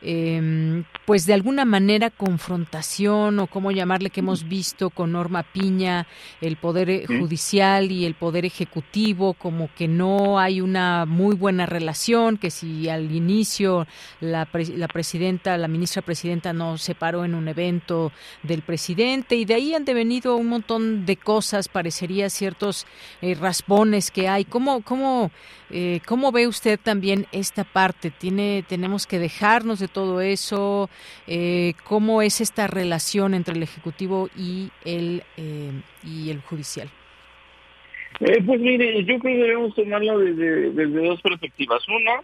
[0.00, 6.06] eh, pues de alguna manera confrontación o cómo llamarle que hemos visto con Norma Piña,
[6.40, 12.38] el poder judicial y el poder ejecutivo, como que no hay una muy buena relación,
[12.38, 13.86] que si al inicio
[14.20, 18.12] la, la presidenta, la ministra presidenta no se paró en un evento
[18.42, 22.86] del presidente y de ahí han devenido un montón de cosas, parecería ciertos
[23.20, 24.44] eh, raspones que hay.
[24.44, 25.30] ¿Cómo, cómo,
[25.70, 28.10] eh, ¿Cómo ve usted también esta parte?
[28.10, 30.90] ¿Tiene, ¿Tenemos que dejarnos de todo eso?
[31.26, 35.22] Eh, ¿Cómo es esta relación entre el Ejecutivo y el,
[36.04, 36.90] y el Judicial?
[38.20, 41.86] Eh, pues mire, yo creo que debemos tomarlo desde, desde dos perspectivas.
[41.88, 42.22] Una,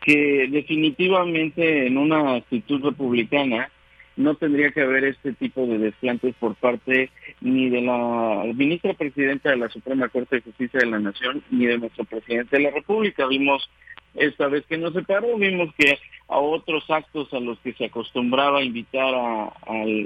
[0.00, 3.70] que definitivamente en una actitud republicana
[4.16, 9.50] no tendría que haber este tipo de desplantes por parte ni de la ministra presidenta
[9.50, 12.70] de la Suprema Corte de Justicia de la Nación ni de nuestro presidente de la
[12.70, 13.26] República.
[13.26, 13.70] Vimos
[14.14, 15.98] esta vez que no se paró, vimos que
[16.28, 19.44] a otros actos a los que se acostumbraba invitar a,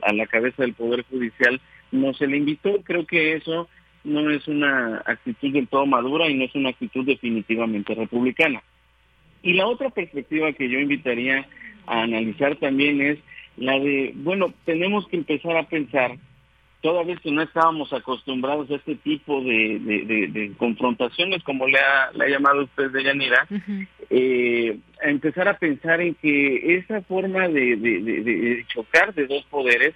[0.02, 2.82] a la cabeza del Poder Judicial no se le invitó.
[2.84, 3.68] Creo que eso
[4.04, 8.62] no es una actitud del todo madura y no es una actitud definitivamente republicana.
[9.42, 11.46] Y la otra perspectiva que yo invitaría
[11.86, 13.18] a analizar también es
[13.56, 16.16] la de, bueno, tenemos que empezar a pensar
[16.84, 22.64] toda vez que no estábamos acostumbrados a este tipo de, confrontaciones, como le ha, llamado
[22.64, 23.46] usted de Yanira,
[24.10, 29.94] eh, a empezar a pensar en que esa forma de, chocar de dos poderes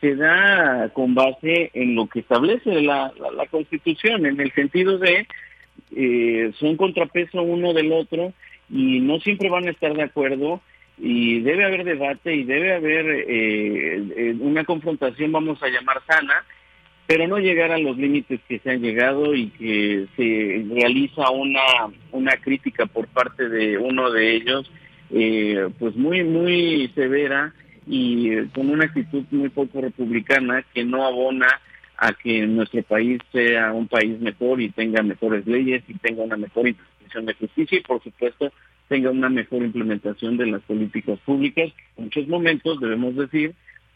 [0.00, 3.12] se da con base en lo que establece la,
[3.50, 5.26] Constitución, en el sentido de
[5.96, 8.32] eh, son contrapeso uno del otro
[8.70, 10.60] y no siempre van a estar de acuerdo
[11.00, 16.44] y debe haber debate y debe haber eh, eh, una confrontación, vamos a llamar sana,
[17.06, 21.62] pero no llegar a los límites que se han llegado y que se realiza una,
[22.12, 24.70] una crítica por parte de uno de ellos,
[25.10, 27.54] eh, pues muy, muy severa
[27.88, 31.48] y con una actitud muy poco republicana que no abona
[31.96, 36.36] a que nuestro país sea un país mejor y tenga mejores leyes y tenga una
[36.36, 38.52] mejor institución de justicia y por supuesto
[38.88, 41.72] tenga una mejor implementación de las políticas públicas.
[41.96, 43.54] En muchos momentos, debemos decir,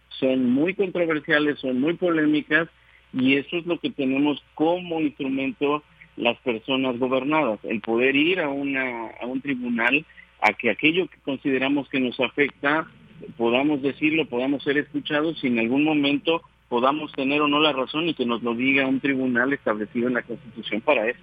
[0.09, 2.69] son muy controversiales, son muy polémicas
[3.13, 5.83] y eso es lo que tenemos como instrumento
[6.17, 10.05] las personas gobernadas, el poder ir a, una, a un tribunal
[10.41, 12.87] a que aquello que consideramos que nos afecta
[13.37, 18.09] podamos decirlo, podamos ser escuchados y en algún momento podamos tener o no la razón
[18.09, 21.21] y que nos lo diga un tribunal establecido en la Constitución para eso.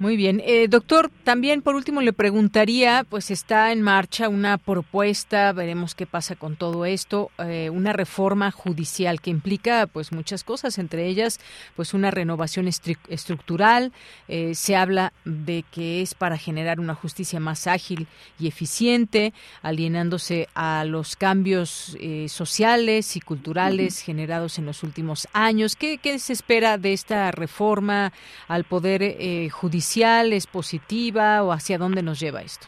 [0.00, 0.40] Muy bien.
[0.46, 6.06] Eh, doctor, también por último le preguntaría, pues está en marcha una propuesta, veremos qué
[6.06, 11.38] pasa con todo esto, eh, una reforma judicial que implica pues muchas cosas, entre ellas
[11.76, 13.92] pues una renovación estructural,
[14.26, 18.06] eh, se habla de que es para generar una justicia más ágil
[18.38, 21.94] y eficiente, alienándose a los cambios
[22.28, 25.76] sociales y culturales generados en los últimos años.
[25.76, 28.14] ¿Qué, ¿Qué, se espera de esta reforma
[28.48, 29.89] al poder judicial?
[29.96, 32.66] Es positiva o hacia dónde nos lleva esto?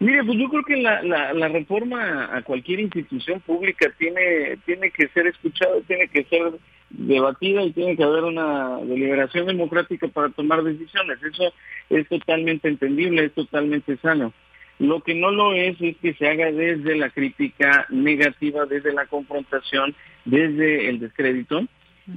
[0.00, 5.08] Mire, pues yo creo que la, la, reforma a cualquier institución pública tiene, tiene que
[5.08, 6.52] ser escuchada, tiene que ser
[6.90, 11.22] debatida y tiene que haber una deliberación democrática para tomar decisiones.
[11.22, 11.52] Eso
[11.90, 14.32] es totalmente entendible, es totalmente sano.
[14.78, 19.06] Lo que no lo es es que se haga desde la crítica negativa, desde la
[19.06, 21.66] confrontación, desde el descrédito.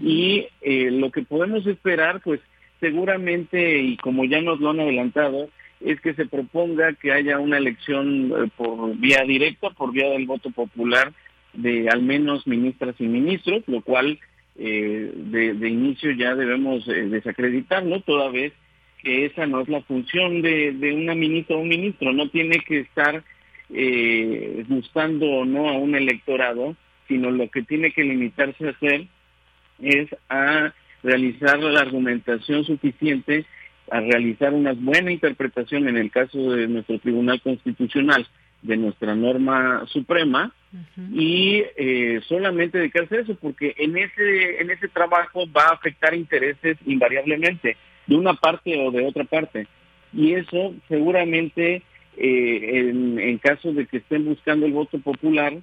[0.02, 2.42] Y eh, lo que podemos esperar, pues,
[2.80, 5.50] seguramente, y como ya nos lo han adelantado,
[5.82, 10.26] es que se proponga que haya una elección eh, por vía directa, por vía del
[10.26, 11.14] voto popular,
[11.54, 14.20] de al menos ministras y ministros, lo cual
[14.60, 18.54] eh, de, inicio ya debemos eh, desacreditarlo, toda vez
[19.04, 22.60] que esa no es la función de, de una ministra o un ministro, no tiene
[22.60, 23.24] que estar
[23.70, 26.76] eh, gustando o no a un electorado,
[27.08, 29.08] sino lo que tiene que limitarse a hacer
[29.80, 30.74] es a
[31.08, 33.46] realizar la argumentación suficiente
[33.90, 38.28] a realizar una buena interpretación en el caso de nuestro Tribunal Constitucional
[38.62, 40.52] de nuestra norma suprema
[41.14, 46.14] y eh, solamente dedicarse a eso porque en ese en ese trabajo va a afectar
[46.14, 49.68] intereses invariablemente de una parte o de otra parte.
[50.12, 51.84] Y eso seguramente
[52.18, 55.54] eh, en, en caso de que estén buscando el voto popular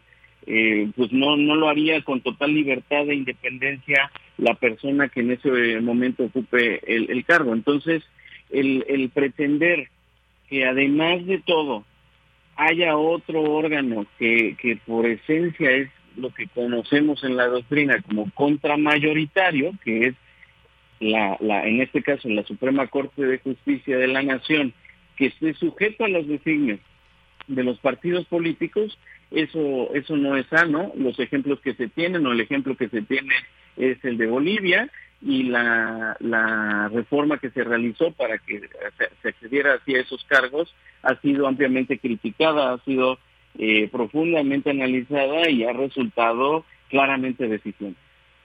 [0.47, 5.33] eh, pues no, no lo haría con total libertad e independencia la persona que en
[5.33, 7.55] ese momento ocupe el, cargo.
[7.55, 8.03] Entonces,
[8.51, 9.89] el, el pretender
[10.49, 11.85] que además de todo
[12.57, 18.31] haya otro órgano que, que por esencia es lo que conocemos en la doctrina como
[18.33, 20.15] contramayoritario, que es
[21.01, 24.73] la, la, en este caso la Suprema Corte de Justicia de la Nación,
[25.17, 26.81] que esté sujeto a los designios
[27.47, 28.99] de los partidos políticos,
[29.35, 30.93] eso, eso no es sano.
[30.97, 33.35] Los ejemplos que se tienen o el ejemplo que se tiene
[33.77, 38.61] es el de Bolivia y la, la reforma que se realizó para que
[39.23, 43.19] se, accediera así a esos cargos ha sido ampliamente criticada, ha sido
[43.59, 47.99] eh, profundamente analizada y ha resultado claramente deficiente.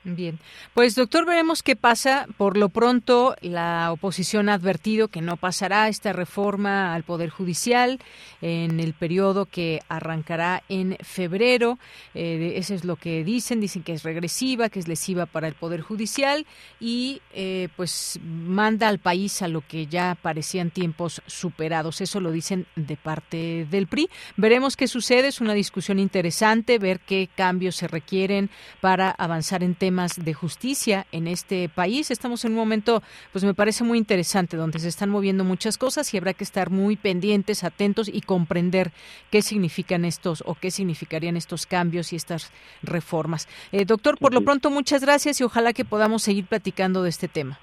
[0.06, 0.40] Bien,
[0.74, 2.26] pues doctor, veremos qué pasa.
[2.38, 8.00] Por lo pronto, la oposición ha advertido que no pasará esta reforma al Poder Judicial
[8.42, 11.80] en el periodo que arrancará en febrero.
[12.16, 15.54] Eh, eso es lo que dicen, dicen que es regresiva, que es lesiva para el
[15.54, 16.46] Poder Judicial
[16.80, 22.00] y eh, pues manda al país a lo que ya parecían tiempos superados.
[22.00, 24.10] Eso lo dicen de parte del PRI.
[24.38, 29.76] Veremos qué sucede, es una discusión interesante, ver qué cambios se requieren para avanzar en
[29.76, 32.12] temas temas de justicia en este país.
[32.12, 36.14] Estamos en un momento, pues me parece muy interesante, donde se están moviendo muchas cosas
[36.14, 38.92] y habrá que estar muy pendientes, atentos y comprender
[39.32, 43.48] qué significan estos o qué significarían estos cambios y estas reformas.
[43.72, 47.28] Eh, doctor, por lo pronto, muchas gracias y ojalá que podamos seguir platicando de este
[47.28, 47.58] tema.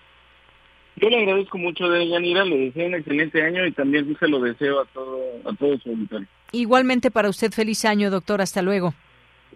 [0.96, 4.40] Yo le agradezco mucho de Yanira, le deseo un excelente año y también se lo
[4.40, 6.26] deseo a todo, a todo su auditorio.
[6.50, 8.40] Igualmente para usted, feliz año, doctor.
[8.40, 8.94] Hasta luego.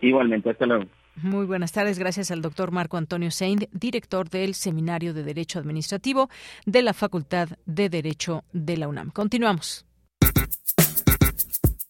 [0.01, 0.85] Igualmente, hasta luego.
[1.17, 1.99] Muy buenas tardes.
[1.99, 6.31] Gracias al doctor Marco Antonio Saint, director del Seminario de Derecho Administrativo
[6.67, 9.11] de la Facultad de Derecho de la UNAM.
[9.11, 9.87] Continuamos.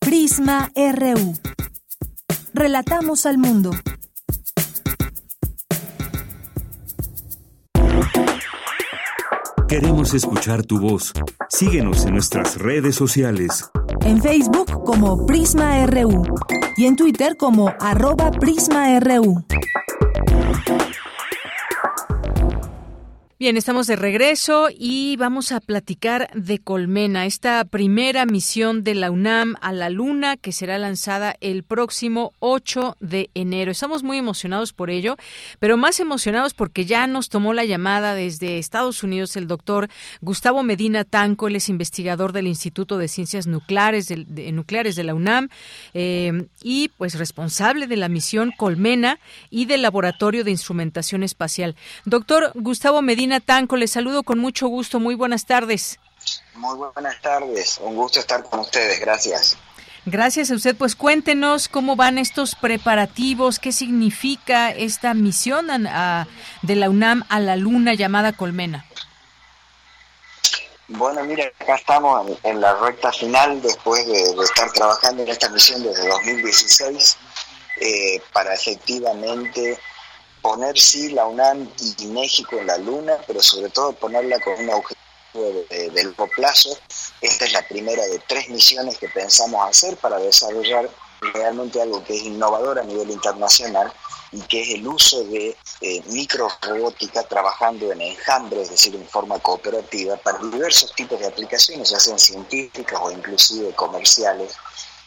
[0.00, 1.34] Prisma RU.
[2.54, 3.70] Relatamos al mundo.
[9.68, 11.12] Queremos escuchar tu voz.
[11.48, 13.70] Síguenos en nuestras redes sociales.
[14.04, 16.22] En Facebook como Prisma RU
[16.76, 19.44] y en Twitter como arroba PrismaRU.
[23.40, 29.10] Bien, estamos de regreso y vamos a platicar de Colmena, esta primera misión de la
[29.10, 33.70] UNAM a la Luna que será lanzada el próximo 8 de enero.
[33.72, 35.16] Estamos muy emocionados por ello,
[35.58, 39.88] pero más emocionados porque ya nos tomó la llamada desde Estados Unidos el doctor
[40.20, 45.14] Gustavo Medina Tanco, él es investigador del Instituto de Ciencias Nucleares de, Nucleares de la
[45.14, 45.48] UNAM
[45.94, 49.18] eh, y pues responsable de la misión Colmena
[49.48, 51.74] y del Laboratorio de Instrumentación Espacial.
[52.04, 54.98] Doctor Gustavo Medina Tanco, les saludo con mucho gusto.
[54.98, 56.00] Muy buenas tardes.
[56.54, 57.78] Muy buenas tardes.
[57.80, 58.98] Un gusto estar con ustedes.
[58.98, 59.56] Gracias.
[60.06, 60.76] Gracias a usted.
[60.76, 67.56] Pues cuéntenos cómo van estos preparativos, qué significa esta misión de la UNAM a la
[67.56, 68.86] Luna llamada Colmena.
[70.88, 75.84] Bueno, mira, acá estamos en, la recta final después de, estar trabajando en esta misión
[75.84, 77.16] desde 2016
[77.80, 79.78] eh, para efectivamente
[80.42, 81.68] poner sí la UNAM
[81.98, 85.00] y México en la luna, pero sobre todo ponerla con un objetivo
[85.70, 86.76] de, largo plazo.
[87.20, 90.88] Esta es la primera de tres misiones que pensamos hacer para desarrollar
[91.34, 93.92] realmente algo que es innovador a nivel internacional
[94.32, 99.38] y que es el uso de eh, microrobótica trabajando en enjambre, es decir, en forma
[99.40, 104.54] cooperativa, para diversos tipos de aplicaciones, ya sean científicas o inclusive comerciales,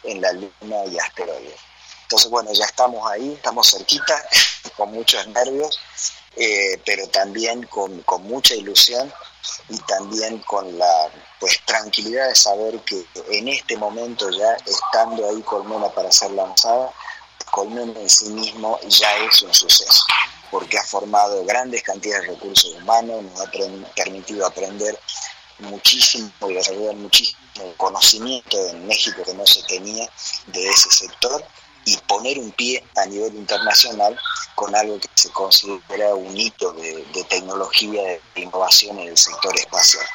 [0.04, 1.73] en la Luna y asteroides.
[2.14, 4.24] Entonces, bueno, ya estamos ahí, estamos cerquita,
[4.78, 5.80] con muchos nervios,
[6.36, 9.12] eh, pero también con, mucha ilusión
[9.70, 11.10] y también con la
[11.40, 16.94] pues tranquilidad de saber que en este momento ya estando ahí Colmena para ser lanzada,
[17.50, 20.04] Colmena en sí mismo ya es un suceso,
[20.52, 23.50] porque ha formado grandes cantidades de recursos humanos, nos ha
[23.96, 25.00] permitido aprender
[25.58, 30.08] muchísimo y desarrollar muchísimo conocimiento en México que no se tenía
[30.46, 31.44] de ese sector
[31.86, 34.18] y poner un pie a nivel internacional
[34.56, 38.02] con algo que se considera un hito de, tecnología,
[38.36, 40.06] de innovación en el sector espacial.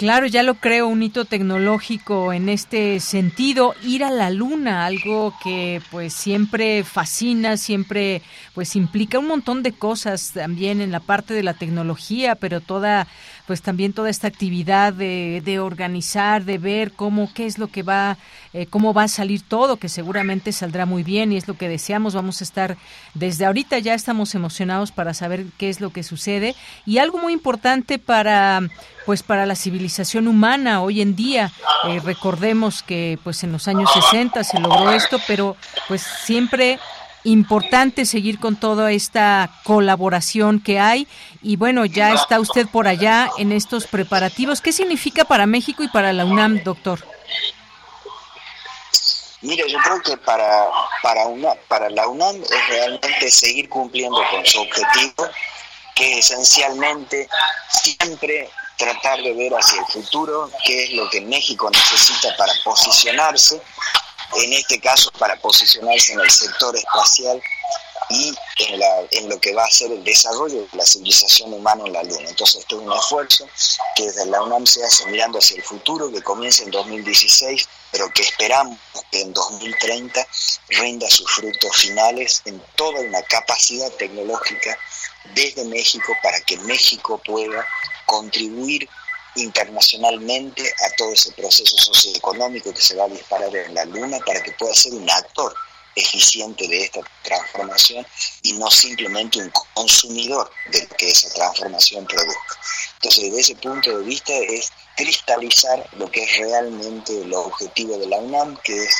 [0.00, 5.34] Claro, ya lo creo, un hito tecnológico en este sentido, ir a la luna, algo
[5.44, 8.22] que pues siempre fascina, siempre
[8.54, 13.08] pues implica un montón de cosas también en la parte de la tecnología, pero toda
[13.50, 17.82] pues también toda esta actividad de, de organizar, de ver cómo, qué es lo que
[17.82, 18.16] va,
[18.52, 21.68] eh, cómo va a salir todo, que seguramente saldrá muy bien y es lo que
[21.68, 22.14] deseamos.
[22.14, 22.76] Vamos a estar
[23.14, 26.54] desde ahorita ya estamos emocionados para saber qué es lo que sucede
[26.86, 28.62] y algo muy importante para
[29.04, 31.50] pues para la civilización humana hoy en día.
[31.88, 35.56] Eh, recordemos que pues en los años 60 se logró esto, pero
[35.88, 36.78] pues siempre
[37.24, 41.06] importante seguir con toda esta colaboración que hay
[41.42, 44.60] y bueno, ya está usted por allá en estos preparativos.
[44.60, 47.04] ¿Qué significa para México y para la UNAM, doctor?
[49.42, 50.68] Mire, yo creo que para,
[51.02, 55.28] para, una, para la UNAM es realmente seguir cumpliendo con su objetivo,
[55.94, 57.28] que esencialmente
[57.68, 63.60] siempre tratar de ver hacia el futuro qué es lo que México necesita para posicionarse
[64.36, 67.42] en este caso para posicionarse en el sector espacial
[68.10, 71.84] y en, la, en lo que va a ser el desarrollo de la civilización humana
[71.86, 72.28] en la Luna.
[72.28, 73.48] Entonces, esto es un esfuerzo
[73.94, 78.12] que desde la UNAM se hace mirando hacia el futuro, que comienza en 2016, pero
[78.12, 78.78] que esperamos
[79.12, 80.26] que en 2030
[80.70, 84.76] rinda sus frutos finales en toda una capacidad tecnológica
[85.34, 87.64] desde México para que México pueda
[88.06, 88.88] contribuir
[89.36, 94.42] internacionalmente a todo ese proceso socioeconómico que se va a disparar en la Luna para
[94.42, 95.54] que pueda ser un actor
[95.96, 98.06] eficiente de esta transformación
[98.42, 102.58] y no simplemente un consumidor de lo que esa transformación produzca.
[102.94, 108.06] Entonces, desde ese punto de vista es cristalizar lo que es realmente el objetivo de
[108.06, 108.94] la UNAM, que es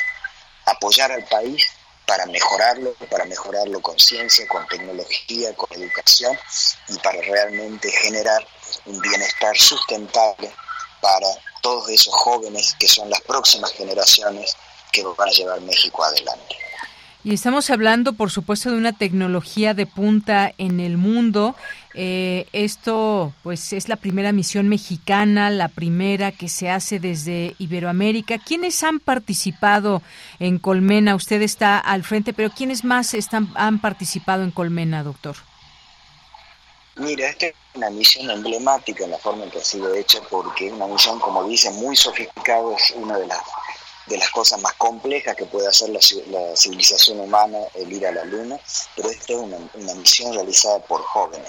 [0.66, 1.62] apoyar al país
[2.06, 6.36] para mejorarlo, para mejorarlo con ciencia, con tecnología, con educación
[6.88, 8.46] y para realmente generar
[8.86, 10.50] un bienestar sustentable
[11.00, 11.26] para
[11.62, 14.56] todos esos jóvenes que son las próximas generaciones
[14.92, 16.56] que van a llevar México adelante.
[17.22, 21.54] Y estamos hablando, por supuesto, de una tecnología de punta en el mundo.
[21.92, 28.38] Eh, esto, pues, es la primera misión mexicana, la primera que se hace desde Iberoamérica.
[28.38, 30.00] ¿Quiénes han participado
[30.38, 31.14] en Colmena?
[31.14, 35.36] Usted está al frente, pero ¿quiénes más están, han participado en Colmena, doctor?
[37.00, 40.66] Mira, esta es una misión emblemática en la forma en que ha sido hecha, porque
[40.66, 43.40] es una misión, como dice, muy sofisticada, es una de las
[44.06, 46.00] de las cosas más complejas que puede hacer la,
[46.56, 48.58] civilización humana el ir a la Luna,
[48.96, 51.48] pero esta es una, misión realizada por jóvenes,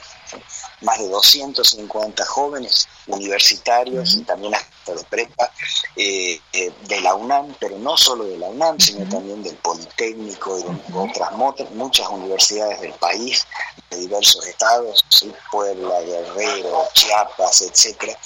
[0.81, 4.53] más de 250 jóvenes universitarios y también
[4.85, 5.51] de prepa
[5.95, 10.57] eh, eh, de la UNAM, pero no solo de la UNAM, sino también del Politécnico
[10.57, 11.31] y de otras
[11.71, 13.45] muchas universidades del país,
[13.89, 15.05] de diversos estados,
[15.51, 18.17] Puebla, Guerrero, Chiapas, etcétera,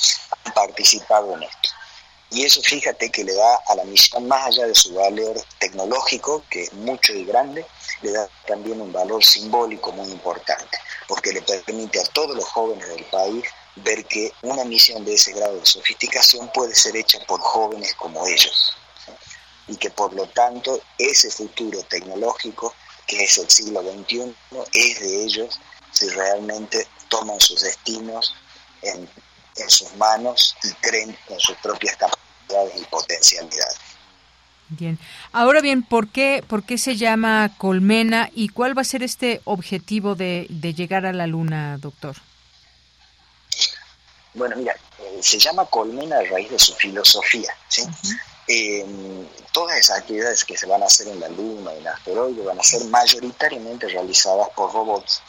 [0.45, 1.69] han participado en esto.
[2.31, 6.43] Y eso fíjate que le da a la misión, más allá de su valor tecnológico,
[6.49, 7.65] que es mucho y grande,
[8.01, 10.77] le da también un valor simbólico muy importante,
[11.07, 13.45] porque le permite a todos los jóvenes del país
[13.77, 18.25] ver que una misión de ese grado de sofisticación puede ser hecha por jóvenes como
[18.27, 18.73] ellos.
[19.67, 22.73] Y que por lo tanto ese futuro tecnológico,
[23.07, 24.35] que es el siglo XXI,
[24.73, 25.59] es de ellos
[25.91, 28.33] si realmente toman sus destinos
[28.81, 29.09] en,
[29.55, 33.77] en sus manos y creen en sus propias capacidades y potencialidades.
[34.69, 34.97] Bien.
[35.31, 39.41] Ahora bien, ¿por qué, ¿por qué se llama Colmena y cuál va a ser este
[39.43, 42.15] objetivo de, llegar a la Luna, doctor?
[44.35, 47.55] Bueno, mira, eh, se llama Colmena a raíz de su filosofía.
[47.69, 47.83] ¿sí?
[48.47, 52.59] Em, todas esas actividades que se van a hacer en la Luna, en asteroide, van
[52.59, 55.21] a ser mayoritariamente realizadas por robots.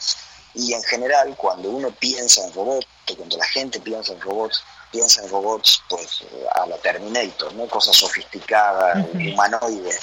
[0.53, 2.85] Y en general, cuando uno piensa en robots,
[3.15, 7.67] cuando la gente piensa en robots, piensa en robots pues a la Terminator, ¿no?
[7.67, 9.99] Cosas sofisticadas, humanoides,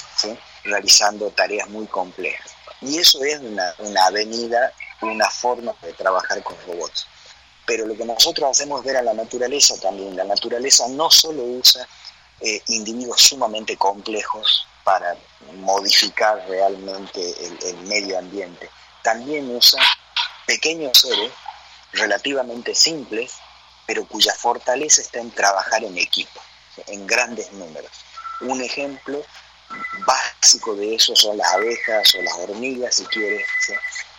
[0.64, 2.52] realizando tareas muy complejas.
[2.80, 7.06] Y eso es una, una avenida, una forma de trabajar con robots.
[7.66, 11.86] Pero lo que nosotros hacemos ver a la naturaleza también, la naturaleza no solo usa
[12.40, 15.16] eh, individuos sumamente complejos para
[15.54, 18.68] modificar realmente el, el medio ambiente,
[19.02, 19.80] también usa
[20.46, 21.32] pequeños seres
[21.92, 23.32] relativamente simples
[23.86, 26.40] pero cuya fortaleza está en trabajar en equipo,
[26.86, 27.90] en grandes números.
[28.40, 29.22] Un ejemplo
[30.06, 33.46] básico de eso son las abejas o las hormigas, si quieres,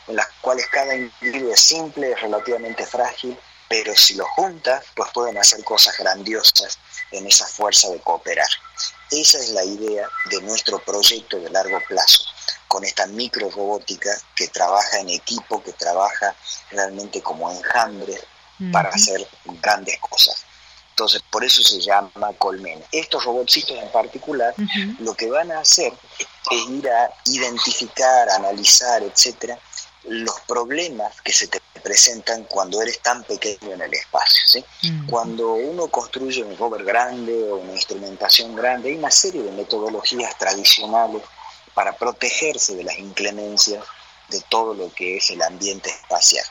[0.08, 3.38] en las cuales cada individuo es simple, es relativamente frágil,
[3.68, 6.78] pero si lo juntas, pues pueden hacer cosas grandiosas
[7.12, 8.48] en esa fuerza de cooperar.
[9.12, 12.24] Esa es la idea de nuestro proyecto de largo plazo,
[12.68, 16.36] con esta micro robótica que trabaja en equipo, que trabaja
[16.72, 18.20] realmente como enjambre,
[18.72, 19.28] para hacer
[19.62, 20.46] grandes cosas.
[20.92, 22.86] Entonces, por eso se llama colmena.
[22.90, 24.54] Estos robotcitos en particular,
[25.00, 29.60] lo que van a hacer es ir a identificar, analizar, etcétera,
[30.08, 34.64] los problemas que se te presentan cuando eres tan pequeño en el espacio.
[35.08, 40.38] Cuando uno construye un rover grande o una instrumentación grande, hay una serie de metodologías
[40.38, 41.22] tradicionales
[41.74, 43.84] para protegerse de las inclemencias
[44.30, 46.46] de todo lo que es el ambiente espacial.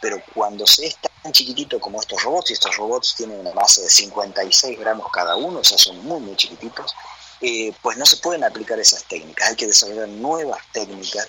[0.00, 3.80] Pero cuando se es tan chiquitito como estos robots, y estos robots tienen una masa
[3.80, 6.94] de 56 gramos cada uno, o sea, son muy, muy chiquititos,
[7.40, 11.26] eh, pues no se pueden aplicar esas técnicas, hay que desarrollar nuevas técnicas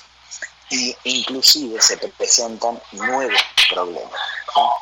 [0.75, 4.11] e inclusive se presentan nuevos problemas,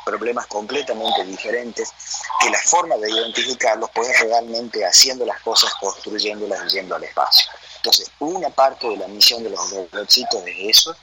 [0.04, 1.92] problemas completamente diferentes,
[2.40, 7.50] que la forma de identificarlos puede realmente haciendo las cosas, construyéndolas, yendo al espacio.
[7.76, 10.96] Entonces, una parte de la misión de los robotcitos es eso,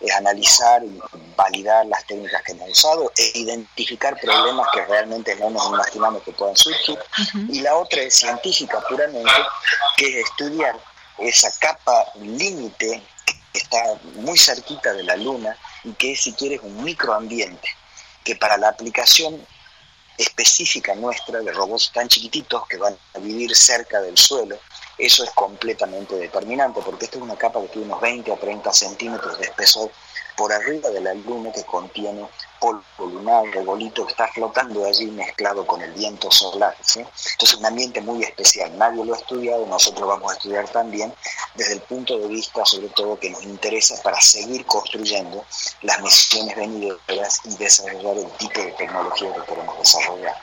[0.00, 1.00] es analizar y
[1.36, 6.32] validar las técnicas que hemos usado e identificar problemas que realmente no nos imaginamos que
[6.32, 6.98] puedan surgir.
[7.48, 9.32] Y la otra es científica puramente,
[9.96, 10.78] que es estudiar
[11.18, 13.02] esa capa límite
[13.54, 13.78] está
[14.16, 17.68] muy cerquita de la Luna y que es, si quieres, un microambiente,
[18.24, 19.40] que para la aplicación
[20.18, 24.58] específica nuestra de robots tan chiquititos que van a vivir cerca del suelo,
[24.98, 28.72] eso es completamente determinante, porque esta es una capa que tiene unos 20 a 30
[28.72, 29.90] centímetros de espesor
[30.36, 32.26] por arriba de la luna que contiene
[32.64, 36.74] polvo lunar, regolito que está flotando allí mezclado con el viento solar.
[36.80, 37.00] ¿sí?
[37.00, 41.12] Entonces un ambiente muy especial, nadie lo ha estudiado, nosotros vamos a estudiar también
[41.54, 45.44] desde el punto de vista sobre todo que nos interesa para seguir construyendo
[45.82, 50.34] las misiones venideras y desarrollar el tipo de tecnología que queremos desarrollar.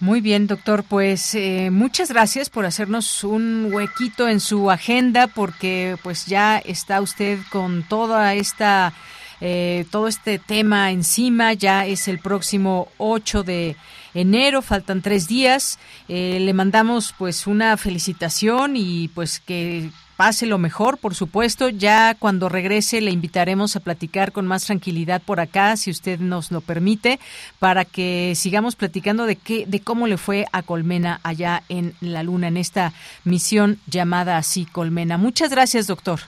[0.00, 0.82] Muy bien, doctor.
[0.82, 7.02] Pues eh, muchas gracias por hacernos un huequito en su agenda, porque pues ya está
[7.02, 8.94] usted con toda esta
[9.40, 11.52] eh, todo este tema encima.
[11.52, 13.76] Ya es el próximo 8 de
[14.14, 15.78] enero, faltan tres días.
[16.08, 21.70] Eh, le mandamos pues una felicitación y pues que pase lo mejor, por supuesto.
[21.70, 26.50] Ya cuando regrese le invitaremos a platicar con más tranquilidad por acá, si usted nos
[26.50, 27.18] lo permite,
[27.58, 32.22] para que sigamos platicando de qué, de cómo le fue a Colmena allá en la
[32.22, 32.92] Luna, en esta
[33.24, 35.16] misión llamada así Colmena.
[35.16, 36.20] Muchas gracias, doctor.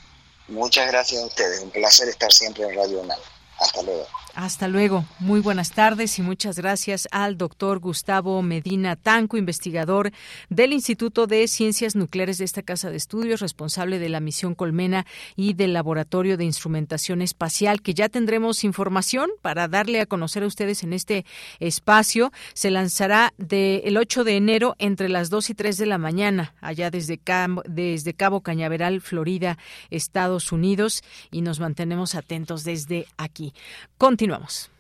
[0.53, 1.61] Muchas gracias a ustedes.
[1.63, 3.19] Un placer estar siempre en Radio UNAM.
[3.63, 4.07] Hasta luego.
[4.35, 5.05] Hasta luego.
[5.19, 10.11] Muy buenas tardes y muchas gracias al doctor Gustavo Medina Tanco, investigador
[10.49, 15.05] del Instituto de Ciencias Nucleares de esta Casa de Estudios, responsable de la misión Colmena
[15.37, 20.47] y del Laboratorio de Instrumentación Espacial, que ya tendremos información para darle a conocer a
[20.47, 21.27] ustedes en este
[21.61, 22.33] espacio.
[22.55, 26.55] Se lanzará del el 8 de enero entre las 2 y 3 de la mañana,
[26.63, 27.21] allá desde
[27.67, 29.59] desde Cabo Cañaveral, Florida,
[29.91, 33.52] Estados Unidos, y nos mantenemos atentos desde aquí.
[33.99, 34.71] Continuamos.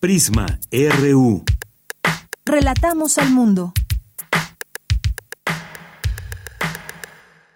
[0.00, 1.44] Prisma RU.
[2.44, 3.72] Relatamos al mundo.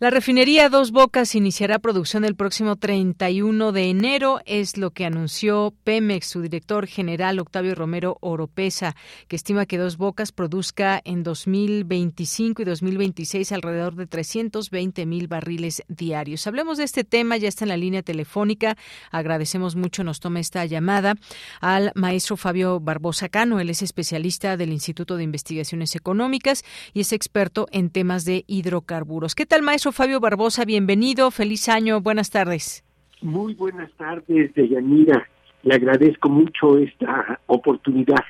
[0.03, 5.73] La refinería Dos Bocas iniciará producción el próximo 31 de enero, es lo que anunció
[5.85, 8.97] Pemex, su director general Octavio Romero Oropesa,
[9.29, 15.85] que estima que Dos Bocas produzca en 2025 y 2026 alrededor de 320 mil barriles
[15.87, 16.49] diarios.
[16.49, 18.77] Hablemos de este tema, ya está en la línea telefónica.
[19.13, 21.15] Agradecemos mucho, nos toma esta llamada
[21.61, 23.61] al maestro Fabio Barbosa Cano.
[23.61, 29.37] Él es especialista del Instituto de Investigaciones Económicas y es experto en temas de hidrocarburos.
[29.37, 29.92] ¿Qué tal, maestro?
[29.93, 32.85] Fabio Barbosa, bienvenido, feliz año, buenas tardes.
[33.21, 35.29] Muy buenas tardes, Deyanira.
[35.63, 38.25] Le agradezco mucho esta oportunidad.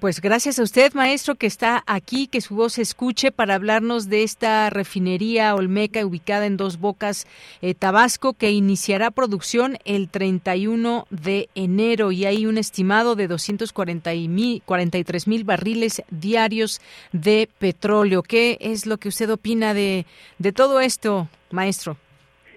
[0.00, 4.08] Pues gracias a usted, maestro, que está aquí, que su voz se escuche para hablarnos
[4.08, 7.28] de esta refinería Olmeca ubicada en Dos Bocas,
[7.62, 15.28] eh, Tabasco, que iniciará producción el 31 de enero y hay un estimado de 243
[15.28, 16.80] mil barriles diarios
[17.12, 18.24] de petróleo.
[18.24, 20.04] ¿Qué es lo que usted opina de,
[20.38, 21.96] de todo esto, maestro?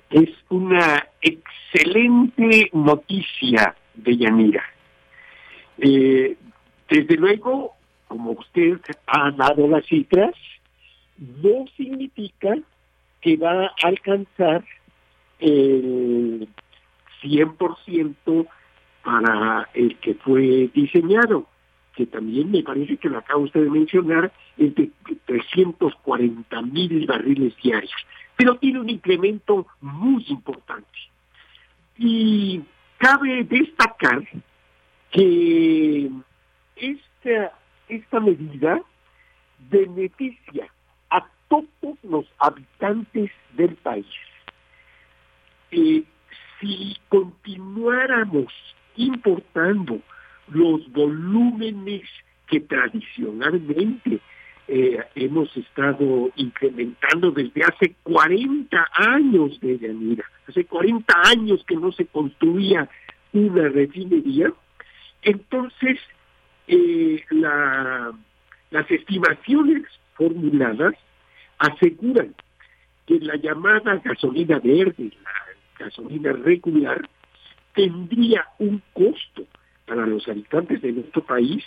[0.09, 4.63] Es una excelente noticia de Yanira.
[5.77, 6.36] Eh,
[6.90, 7.74] desde luego,
[8.08, 10.34] como usted ha dado las cifras,
[11.18, 12.58] no significa
[13.22, 14.64] que va a alcanzar
[15.40, 16.48] el
[17.22, 18.48] 100%
[19.04, 21.48] para el que fue diseñado,
[21.96, 24.90] que también me parece que lo acaba usted de mencionar, es de
[25.26, 27.92] 340 mil barriles diarios,
[28.36, 30.88] pero tiene un incremento muy importante.
[31.98, 32.62] Y
[32.98, 34.24] cabe destacar
[35.12, 36.10] que
[36.80, 37.53] esta,
[37.88, 38.82] esta medida
[39.69, 40.67] beneficia
[41.09, 44.05] a todos los habitantes del país.
[45.69, 48.53] Si continuáramos
[48.95, 50.01] importando
[50.49, 52.03] los volúmenes
[52.47, 54.19] que tradicionalmente
[54.67, 61.91] eh, hemos estado incrementando desde hace 40 años de Yanira, hace 40 años que no
[61.91, 62.89] se construía
[63.34, 64.51] una refinería,
[65.21, 65.99] entonces
[66.70, 68.13] eh, la,
[68.70, 70.93] las estimaciones formuladas
[71.57, 72.36] aseguran
[73.07, 77.09] que la llamada gasolina verde, la gasolina regular,
[77.74, 79.47] tendría un costo
[79.88, 81.65] para los habitantes de nuestro país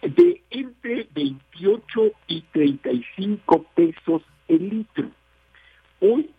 [0.00, 5.10] de entre 28 y 35 pesos el litro.
[6.00, 6.30] Hoy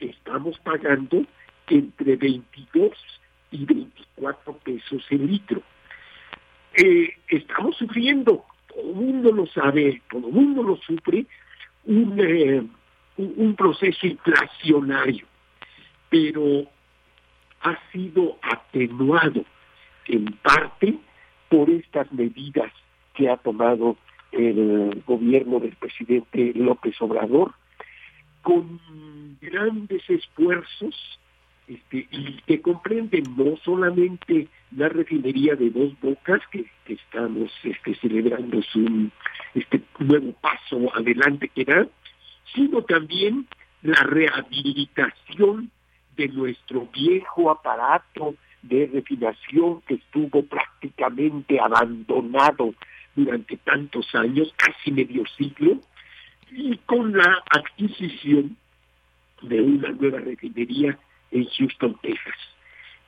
[0.00, 1.24] estamos pagando
[1.68, 2.92] entre 22
[3.52, 5.62] y 24 pesos el litro.
[6.80, 11.26] Eh, estamos sufriendo, todo el mundo lo sabe, todo el mundo lo sufre,
[11.86, 12.62] eh,
[13.16, 15.26] un, un proceso inflacionario,
[16.08, 16.68] pero
[17.62, 19.44] ha sido atenuado
[20.06, 20.96] en parte
[21.48, 22.72] por estas medidas
[23.14, 23.96] que ha tomado
[24.30, 27.54] el gobierno del presidente López Obrador,
[28.42, 28.78] con
[29.40, 31.18] grandes esfuerzos
[31.68, 38.62] este, y que comprenden no solamente la refinería de dos bocas que, estamos este, celebrando
[38.62, 39.10] su
[39.54, 41.86] este nuevo paso adelante que da,
[42.54, 43.46] sino también
[43.82, 45.70] la rehabilitación
[46.16, 52.74] de nuestro viejo aparato de refinación que estuvo prácticamente abandonado
[53.14, 55.78] durante tantos años, casi medio siglo,
[56.50, 58.56] y con la adquisición
[59.42, 60.98] de una nueva refinería
[61.30, 62.36] en Houston, Texas.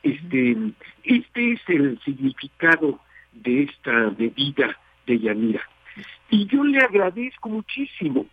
[0.02, 0.56] Este,
[1.04, 3.00] este es el significado
[3.32, 5.62] de esta medida de Yanira.
[6.30, 8.26] Y yo le agradezco muchísimo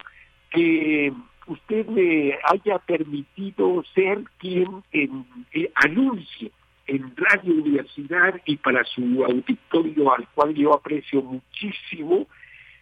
[0.51, 1.11] que
[1.47, 6.51] usted me haya permitido ser quien en, eh, anuncie
[6.87, 12.27] en Radio Universidad y para su auditorio al cual yo aprecio muchísimo,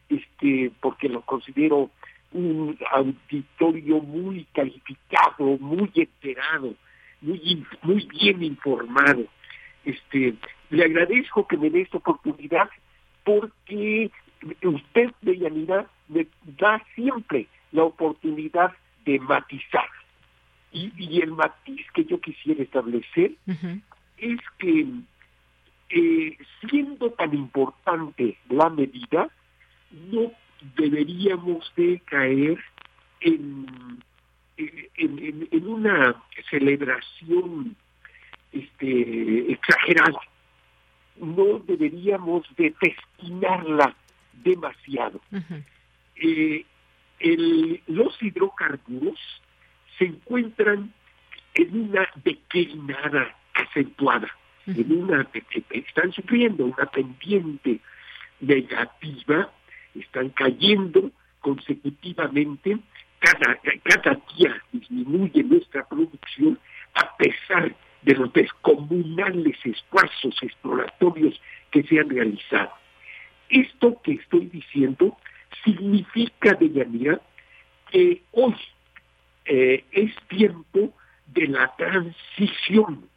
[0.09, 1.89] este, porque lo considero
[2.31, 6.75] un auditorio muy calificado, muy enterado,
[7.21, 9.25] muy, muy bien informado.
[9.83, 10.35] Este,
[10.69, 12.69] le agradezco que me dé esta oportunidad
[13.23, 14.11] porque
[14.63, 16.27] usted, Deyanira, me
[16.59, 18.73] da siempre la oportunidad
[19.05, 19.87] de matizar.
[20.71, 23.31] Y, el matiz que yo quisiera establecer
[24.17, 24.85] es que
[25.89, 29.29] eh, siendo tan importante la medida,
[30.11, 30.31] no
[30.75, 32.57] deberíamos de caer
[33.21, 33.65] en,
[34.57, 37.75] en, en una celebración
[38.51, 40.19] este, exagerada.
[41.17, 43.95] No deberíamos de destinarla
[44.43, 45.21] demasiado.
[46.15, 46.65] Eh,
[47.19, 49.19] el, los hidrocarburos
[49.97, 50.93] se encuentran
[51.53, 54.29] en una declinada acentuada,
[54.67, 55.25] en una
[55.69, 57.79] están sufriendo una pendiente
[58.41, 59.49] negativa,
[59.93, 62.77] están cayendo consecutivamente,
[63.83, 66.59] cada, día disminuye nuestra producción
[66.93, 71.39] a pesar de los descomunales esfuerzos exploratorios
[71.71, 72.71] que se han realizado.
[73.49, 75.17] Esto que estoy diciendo
[75.63, 77.19] significa, Deyanira,
[77.91, 78.55] que hoy
[79.45, 80.93] eh, es tiempo
[81.27, 83.09] de la transición.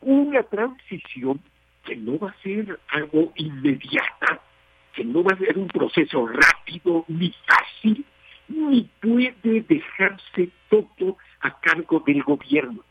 [0.00, 1.40] Una transición
[1.84, 4.40] que no va a ser algo inmediata,
[4.92, 8.04] que no va a ser un proceso rápido ni fácil,
[8.48, 12.82] ni puede dejarse todo a cargo del gobierno,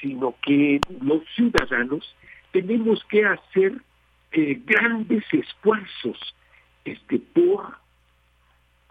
[0.00, 2.14] sino que los ciudadanos
[2.52, 3.74] tenemos que hacer
[4.32, 6.18] eh, grandes esfuerzos
[6.84, 7.78] este, por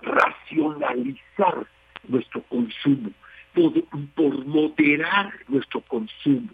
[0.01, 1.67] racionalizar
[2.07, 3.11] nuestro consumo,
[3.53, 3.83] por,
[4.15, 6.49] por moderar nuestro consumo.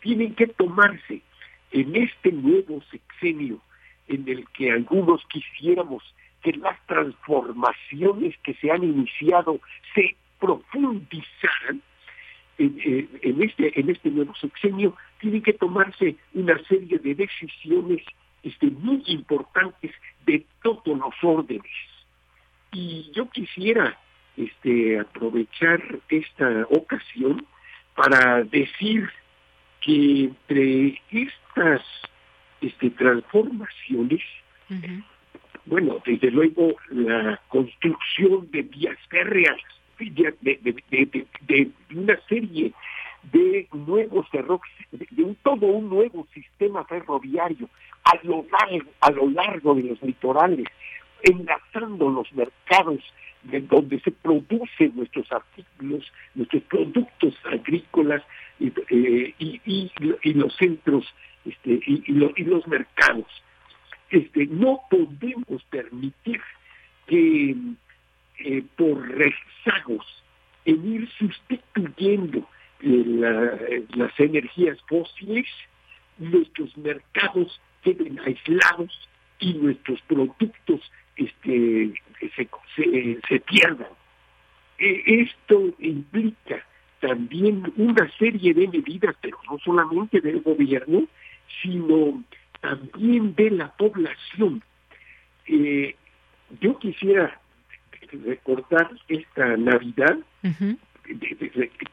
[0.00, 1.22] Tienen que tomarse
[1.72, 3.60] en este nuevo sexenio
[4.08, 6.02] en el que algunos quisiéramos
[6.42, 9.60] que las transformaciones que se han iniciado
[9.94, 11.82] se profundizaran,
[12.58, 18.02] en, este, en este nuevo sexenio tienen que tomarse una serie de decisiones
[18.42, 19.92] este, muy importantes
[20.26, 21.72] de todos los órdenes.
[22.72, 23.98] Y yo quisiera
[24.36, 27.46] este, aprovechar esta ocasión
[27.94, 29.10] para decir
[29.80, 31.82] que entre estas
[32.60, 34.22] este, transformaciones,
[35.66, 39.56] bueno, desde luego la construcción de vías férreas,
[39.98, 42.72] de, una serie
[43.32, 47.68] de nuevos de, de un, todo un nuevo sistema ferroviario
[48.04, 50.66] a lo largo, a lo largo de los litorales,
[51.22, 53.00] enlazando los mercados
[53.42, 58.22] de donde se producen nuestros artículos, nuestros productos agrícolas
[58.58, 61.06] y, eh, los centros
[61.44, 63.26] este, y, los mercados.
[64.10, 66.40] Este, no podemos permitir
[67.06, 67.54] que
[68.38, 70.06] eh, por rezagos
[70.64, 72.46] en ir sustituyendo
[72.82, 75.46] las energías fósiles,
[76.18, 79.08] nuestros mercados queden aislados
[79.38, 80.80] y nuestros productos
[81.16, 81.92] este,
[82.36, 82.48] se,
[83.28, 83.88] se, pierdan.
[84.78, 86.64] E, esto implica
[87.00, 91.04] también una serie de medidas, pero no solamente del gobierno,
[91.62, 92.22] sino
[92.60, 94.62] también de la población.
[95.46, 95.96] Eh,
[96.60, 97.40] yo quisiera
[98.24, 100.18] recordar esta Navidad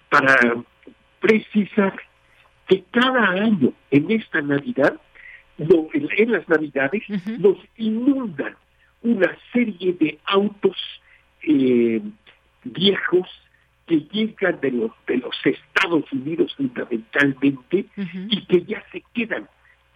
[0.09, 0.63] para
[1.19, 1.93] precisar
[2.67, 4.99] que cada año en esta Navidad,
[5.57, 7.03] en, las Navidades,
[7.39, 8.55] nos inundan
[9.01, 10.77] una serie de autos
[11.43, 12.01] eh,
[12.63, 13.27] viejos
[13.85, 17.85] que llegan de los, de los Estados Unidos fundamentalmente
[18.29, 19.47] y que ya se quedan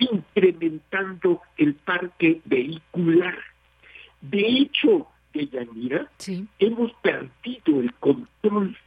[0.02, 3.38] incrementando el parque vehicular.
[4.22, 6.10] De hecho, de Yanira,
[6.60, 8.78] hemos perdido el control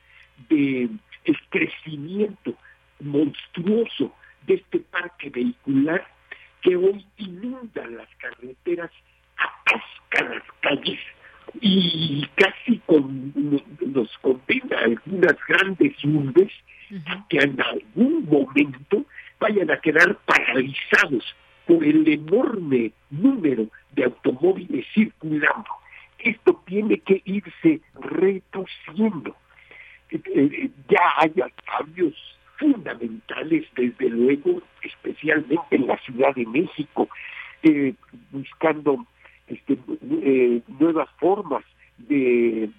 [0.48, 2.54] del el crecimiento
[3.00, 4.14] monstruoso
[4.46, 6.06] de este parque vehicular
[6.60, 8.90] que hoy inunda las carreteras,
[9.36, 11.00] atasca las calles
[11.60, 13.32] y casi con,
[13.86, 16.52] nos condena algunas grandes urbes
[17.28, 19.04] que en algún momento
[19.44, 21.36] vayan a quedar paralizados
[21.66, 25.70] por el enorme número de automóviles circulando
[26.24, 29.36] esto tiene que irse reduciendo.
[30.10, 32.14] Eh, eh, ya haya cambios
[32.58, 37.08] fundamentales, desde luego, especialmente en la Ciudad de México,
[37.62, 37.94] eh,
[38.30, 39.04] buscando
[39.48, 39.76] este,
[40.78, 41.64] nuevas formas
[41.98, 42.70] de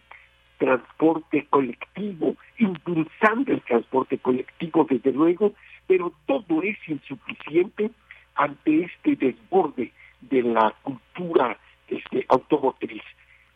[0.57, 5.53] transporte colectivo, impulsando el transporte colectivo, desde luego,
[5.88, 7.91] pero todo es insuficiente
[8.36, 11.57] ante este desborde de la cultura
[11.88, 13.03] este, automotriz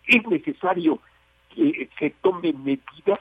[0.09, 0.99] es necesario
[1.53, 3.19] que se tomen medidas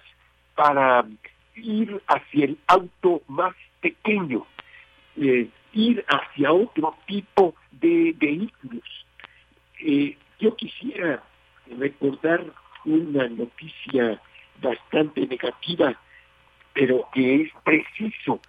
[0.54, 1.06] para
[1.54, 4.46] ir hacia el auto más pequeño,
[5.16, 9.06] eh, ir hacia otro tipo de vehículos.
[9.80, 11.22] Eh, yo quisiera
[11.78, 12.44] recordar
[12.84, 14.20] una noticia
[14.62, 15.94] bastante negativa,
[16.72, 18.40] pero que es preciso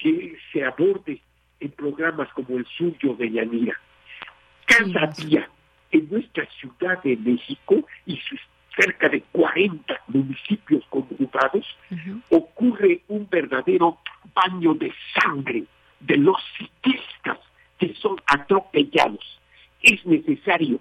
[0.00, 1.20] que se aborde
[1.60, 3.78] en programas como el suyo de Yanira.
[4.66, 5.48] Cada día
[5.90, 8.40] en nuestra Ciudad de México y sus
[8.76, 11.66] cerca de 40 municipios conurbados,
[12.30, 13.98] ocurre un verdadero
[14.34, 15.64] baño de sangre
[16.00, 17.38] de los ciclistas
[17.78, 19.40] que son atropellados.
[19.82, 20.80] Es necesario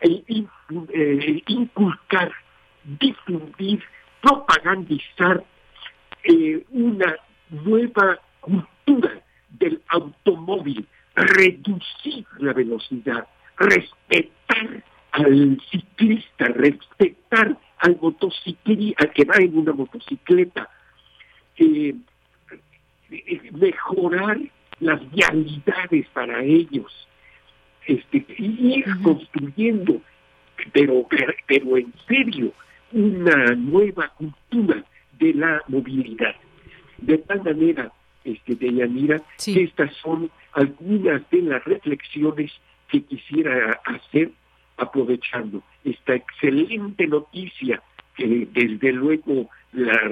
[0.00, 2.32] eh, inculcar,
[2.84, 3.82] difundir,
[4.20, 5.42] propagandizar
[6.24, 7.16] eh, una
[7.50, 13.26] nueva cultura del automóvil, reducir la velocidad,
[13.56, 20.68] respetar al ciclista, respetar al motociclista, que va en una motocicleta,
[21.56, 21.94] eh,
[23.52, 24.38] mejorar
[24.80, 27.08] las vialidades para ellos,
[27.86, 30.00] este, ir construyendo,
[30.72, 31.06] pero,
[31.46, 32.52] pero en serio,
[32.92, 34.84] una nueva cultura
[35.18, 36.34] de la movilidad.
[36.98, 37.92] De tal manera,
[38.24, 42.52] este, Deyanira, que estas son algunas de las reflexiones
[42.88, 44.30] que quisiera hacer
[44.76, 47.82] aprovechando esta excelente noticia
[48.16, 50.10] que desde luego la,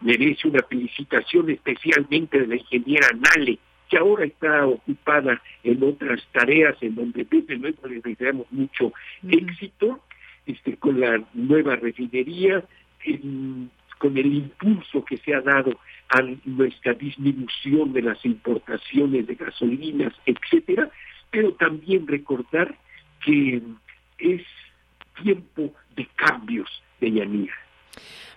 [0.00, 3.58] merece una felicitación especialmente de la ingeniera Nale,
[3.88, 8.92] que ahora está ocupada en otras tareas en donde desde luego le deseamos mucho
[9.28, 10.00] éxito
[10.46, 12.64] este, con la nueva refinería,
[13.98, 15.78] con el impulso que se ha dado
[16.08, 20.90] a nuestra disminución de las importaciones de gasolinas, etcétera,
[21.30, 22.76] pero también recordar
[23.24, 23.62] que
[24.18, 24.42] es
[25.22, 26.68] tiempo de cambios
[27.00, 27.54] de Yanira.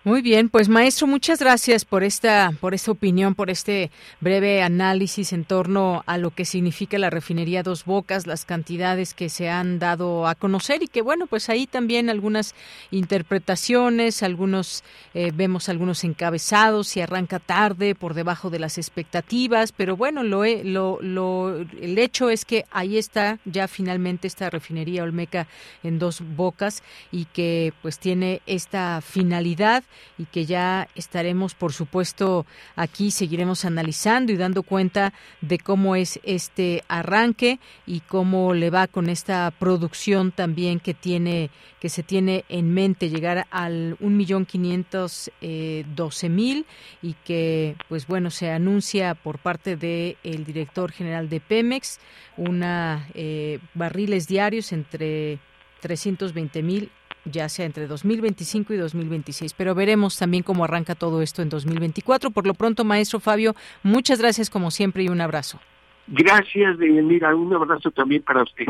[0.05, 3.91] Muy bien, pues maestro, muchas gracias por esta, por esta opinión, por este
[4.21, 9.27] breve análisis en torno a lo que significa la refinería Dos Bocas, las cantidades que
[9.27, 12.55] se han dado a conocer y que bueno, pues ahí también algunas
[12.91, 19.97] interpretaciones, algunos eh, vemos algunos encabezados, si arranca tarde, por debajo de las expectativas, pero
[19.97, 25.47] bueno, lo, lo, lo, el hecho es que ahí está ya finalmente esta refinería Olmeca
[25.83, 29.83] en Dos Bocas y que pues tiene esta finalidad
[30.17, 36.19] y que ya estaremos, por supuesto, aquí seguiremos analizando y dando cuenta de cómo es
[36.23, 42.43] este arranque y cómo le va con esta producción también que tiene que se tiene
[42.49, 46.65] en mente llegar al un millón quinientos eh, doce mil
[47.01, 51.99] y que pues bueno se anuncia por parte del el director general de Pemex
[52.37, 55.39] una eh, barriles diarios entre
[55.81, 56.91] 320 mil
[57.31, 59.53] ya sea entre 2025 y 2026.
[59.53, 62.31] Pero veremos también cómo arranca todo esto en 2024.
[62.31, 65.59] Por lo pronto, maestro Fabio, muchas gracias como siempre y un abrazo.
[66.07, 68.65] Gracias, Mira, un abrazo también para usted.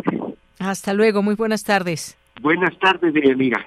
[0.60, 2.18] Hasta luego, muy buenas tardes.
[2.42, 3.64] Buenas tardes, Mira.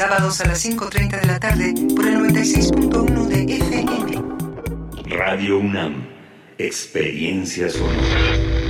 [0.00, 5.14] sábados a las 5.30 de la tarde por el 96.1 de FM.
[5.14, 6.08] Radio UNAM,
[6.56, 8.69] experiencia sonora.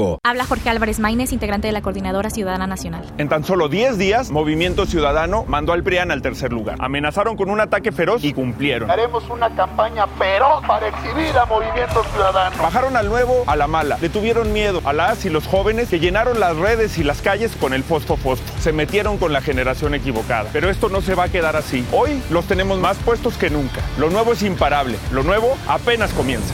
[0.23, 3.05] Habla Jorge Álvarez Maínez, integrante de la Coordinadora Ciudadana Nacional.
[3.17, 6.77] En tan solo 10 días, Movimiento Ciudadano mandó al PRIAN al tercer lugar.
[6.79, 8.89] Amenazaron con un ataque feroz y cumplieron.
[8.89, 12.61] Haremos una campaña feroz para exhibir a Movimiento Ciudadano.
[12.61, 13.97] Bajaron al nuevo a la mala.
[14.01, 17.55] Le tuvieron miedo a las y los jóvenes que llenaron las redes y las calles
[17.55, 18.43] con el fosfo fosfo.
[18.59, 20.49] Se metieron con la generación equivocada.
[20.53, 21.85] Pero esto no se va a quedar así.
[21.91, 23.81] Hoy los tenemos más puestos que nunca.
[23.97, 24.97] Lo nuevo es imparable.
[25.11, 26.53] Lo nuevo apenas comienza.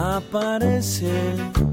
[0.00, 1.10] Aparece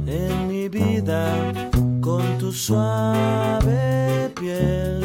[0.08, 1.54] en mi vida
[2.02, 5.00] con tu suave piel.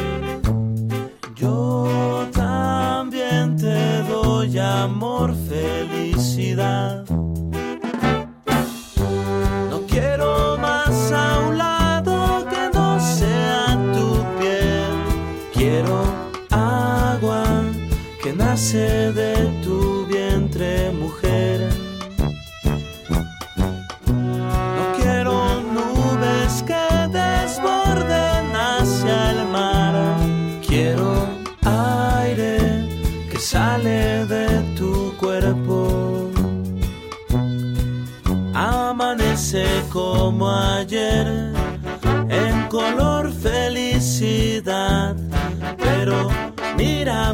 [1.37, 7.10] Yo también te doy amor, felicidad.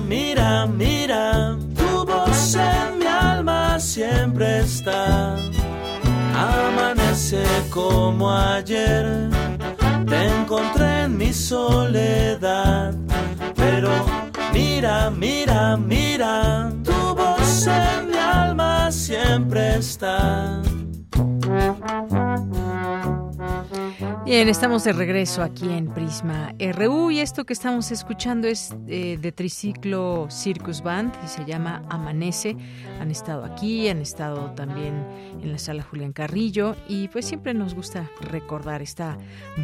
[0.00, 5.36] Mira, mira, tu voz en mi alma siempre está.
[6.34, 9.30] Amanece como ayer,
[10.06, 12.94] te encontré en mi soledad.
[13.54, 13.90] Pero
[14.52, 20.60] mira, mira, mira, tu voz en mi alma siempre está.
[24.26, 29.18] Bien, estamos de regreso aquí en Prisma RU y esto que estamos escuchando es eh,
[29.20, 32.56] de Triciclo Circus Band y se llama Amanece.
[33.00, 35.06] Han estado aquí, han estado también
[35.40, 39.16] en la sala Julián Carrillo y pues siempre nos gusta recordar esta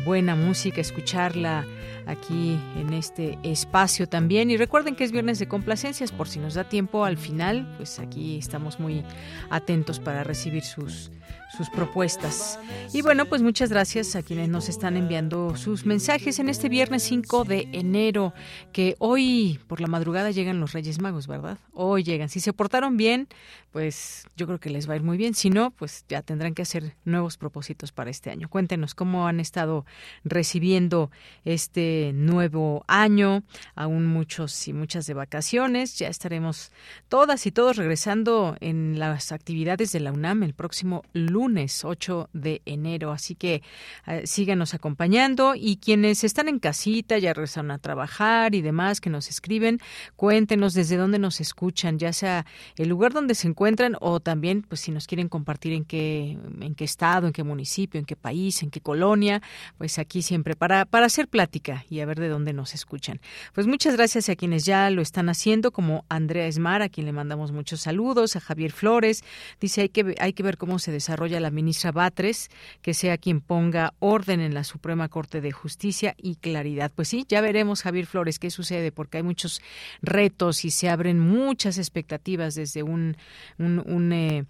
[0.06, 1.66] buena música, escucharla
[2.06, 4.48] aquí en este espacio también.
[4.52, 7.98] Y recuerden que es viernes de complacencias, por si nos da tiempo al final, pues
[7.98, 9.02] aquí estamos muy
[9.50, 11.10] atentos para recibir sus
[11.56, 12.58] sus propuestas.
[12.92, 17.02] Y bueno, pues muchas gracias a quienes nos están enviando sus mensajes en este viernes
[17.02, 18.32] 5 de enero,
[18.72, 21.58] que hoy por la madrugada llegan los Reyes Magos, ¿verdad?
[21.74, 22.28] Hoy llegan.
[22.28, 23.28] Si se portaron bien,
[23.72, 25.34] pues yo creo que les va a ir muy bien.
[25.34, 28.48] Si no, pues ya tendrán que hacer nuevos propósitos para este año.
[28.48, 29.84] Cuéntenos cómo han estado
[30.24, 31.10] recibiendo
[31.44, 33.42] este nuevo año,
[33.74, 35.98] aún muchos y muchas de vacaciones.
[35.98, 36.70] Ya estaremos
[37.08, 42.28] todas y todos regresando en las actividades de la UNAM el próximo lunes lunes 8
[42.32, 43.10] de enero.
[43.10, 43.62] Así que
[44.06, 49.10] eh, síganos acompañando y quienes están en casita, ya regresaron a trabajar y demás, que
[49.10, 49.80] nos escriben,
[50.14, 52.46] cuéntenos desde dónde nos escuchan, ya sea
[52.76, 53.61] el lugar donde se encuentran
[54.00, 57.98] o también, pues si nos quieren compartir en qué, en qué estado, en qué municipio,
[57.98, 59.40] en qué país, en qué colonia,
[59.78, 63.20] pues aquí siempre para, para hacer plática y a ver de dónde nos escuchan.
[63.54, 67.12] Pues muchas gracias a quienes ya lo están haciendo, como Andrea Esmar, a quien le
[67.12, 69.22] mandamos muchos saludos, a Javier Flores,
[69.60, 72.50] dice hay que, hay que ver cómo se desarrolla la ministra Batres,
[72.80, 76.90] que sea quien ponga orden en la Suprema Corte de Justicia y claridad.
[76.94, 79.62] Pues sí, ya veremos, Javier Flores, qué sucede, porque hay muchos
[80.02, 83.16] retos y se abren muchas expectativas desde un,
[83.58, 84.44] un, eh,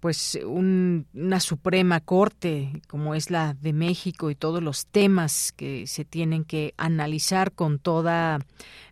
[0.00, 6.04] pues una Suprema Corte como es la de México y todos los temas que se
[6.04, 8.38] tienen que analizar con toda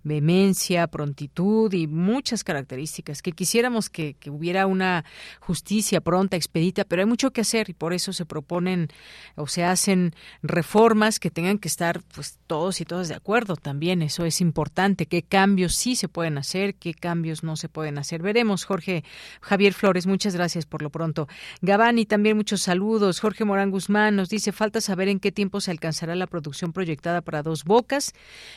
[0.07, 5.05] vehemencia, prontitud y muchas características que quisiéramos que, que, hubiera una
[5.41, 8.89] justicia pronta, expedita, pero hay mucho que hacer y por eso se proponen
[9.35, 14.03] o se hacen reformas que tengan que estar pues todos y todas de acuerdo también,
[14.03, 18.23] eso es importante, qué cambios sí se pueden hacer, qué cambios no se pueden hacer.
[18.23, 19.05] Veremos, Jorge
[19.41, 21.29] Javier Flores, muchas gracias por lo pronto.
[21.63, 23.21] Gabani, también muchos saludos.
[23.21, 27.21] Jorge Morán Guzmán nos dice, falta saber en qué tiempo se alcanzará la producción proyectada
[27.23, 28.13] para dos bocas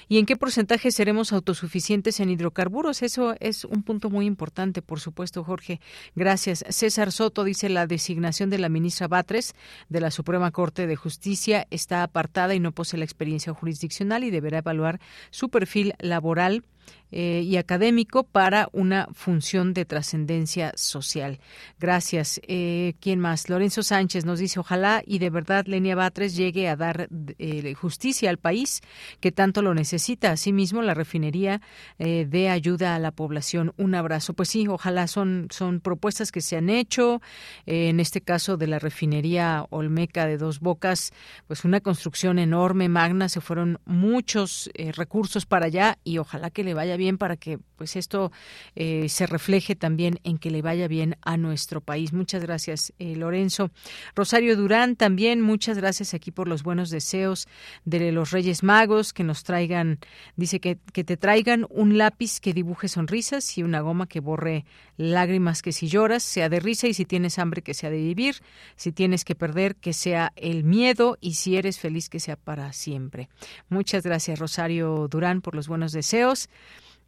[0.07, 3.01] y en qué porcentaje seremos autosuficientes en hidrocarburos.
[3.01, 5.79] Eso es un punto muy importante, por supuesto, Jorge.
[6.15, 6.63] Gracias.
[6.69, 9.55] César Soto dice la designación de la ministra Batres
[9.89, 14.31] de la Suprema Corte de Justicia está apartada y no posee la experiencia jurisdiccional y
[14.31, 14.99] deberá evaluar
[15.31, 16.63] su perfil laboral
[17.11, 21.39] eh, y académico para una función de trascendencia social.
[21.79, 22.39] Gracias.
[22.47, 23.49] Eh, ¿Quién más?
[23.49, 27.09] Lorenzo Sánchez nos dice, ojalá y de verdad Lenia Batres llegue a dar
[27.39, 28.81] eh, justicia al país
[29.19, 30.31] que tanto lo necesita.
[30.31, 31.61] Asimismo, la refinería
[31.97, 33.73] eh, de ayuda a la población.
[33.77, 34.33] Un abrazo.
[34.33, 37.21] Pues sí, ojalá son, son propuestas que se han hecho.
[37.65, 41.11] en este caso de la refinería Olmeca de Dos Bocas,
[41.47, 43.29] pues una construcción enorme, magna.
[43.29, 47.97] Se fueron muchos recursos para allá y ojalá que le vaya bien para que pues
[47.97, 48.31] esto
[48.75, 52.13] eh, se refleje también en que le vaya bien a nuestro país.
[52.13, 53.69] Muchas gracias, eh, Lorenzo.
[54.15, 57.49] Rosario Durán, también muchas gracias aquí por los buenos deseos
[57.83, 59.99] de los Reyes Magos que nos traigan,
[60.37, 64.63] dice que, que te traigan un lápiz que dibuje sonrisas y una goma que borre
[64.95, 68.37] lágrimas que si lloras sea de risa y si tienes hambre que sea de vivir,
[68.77, 72.71] si tienes que perder que sea el miedo y si eres feliz que sea para
[72.71, 73.27] siempre.
[73.67, 76.49] Muchas gracias Rosario Durán por los buenos deseos.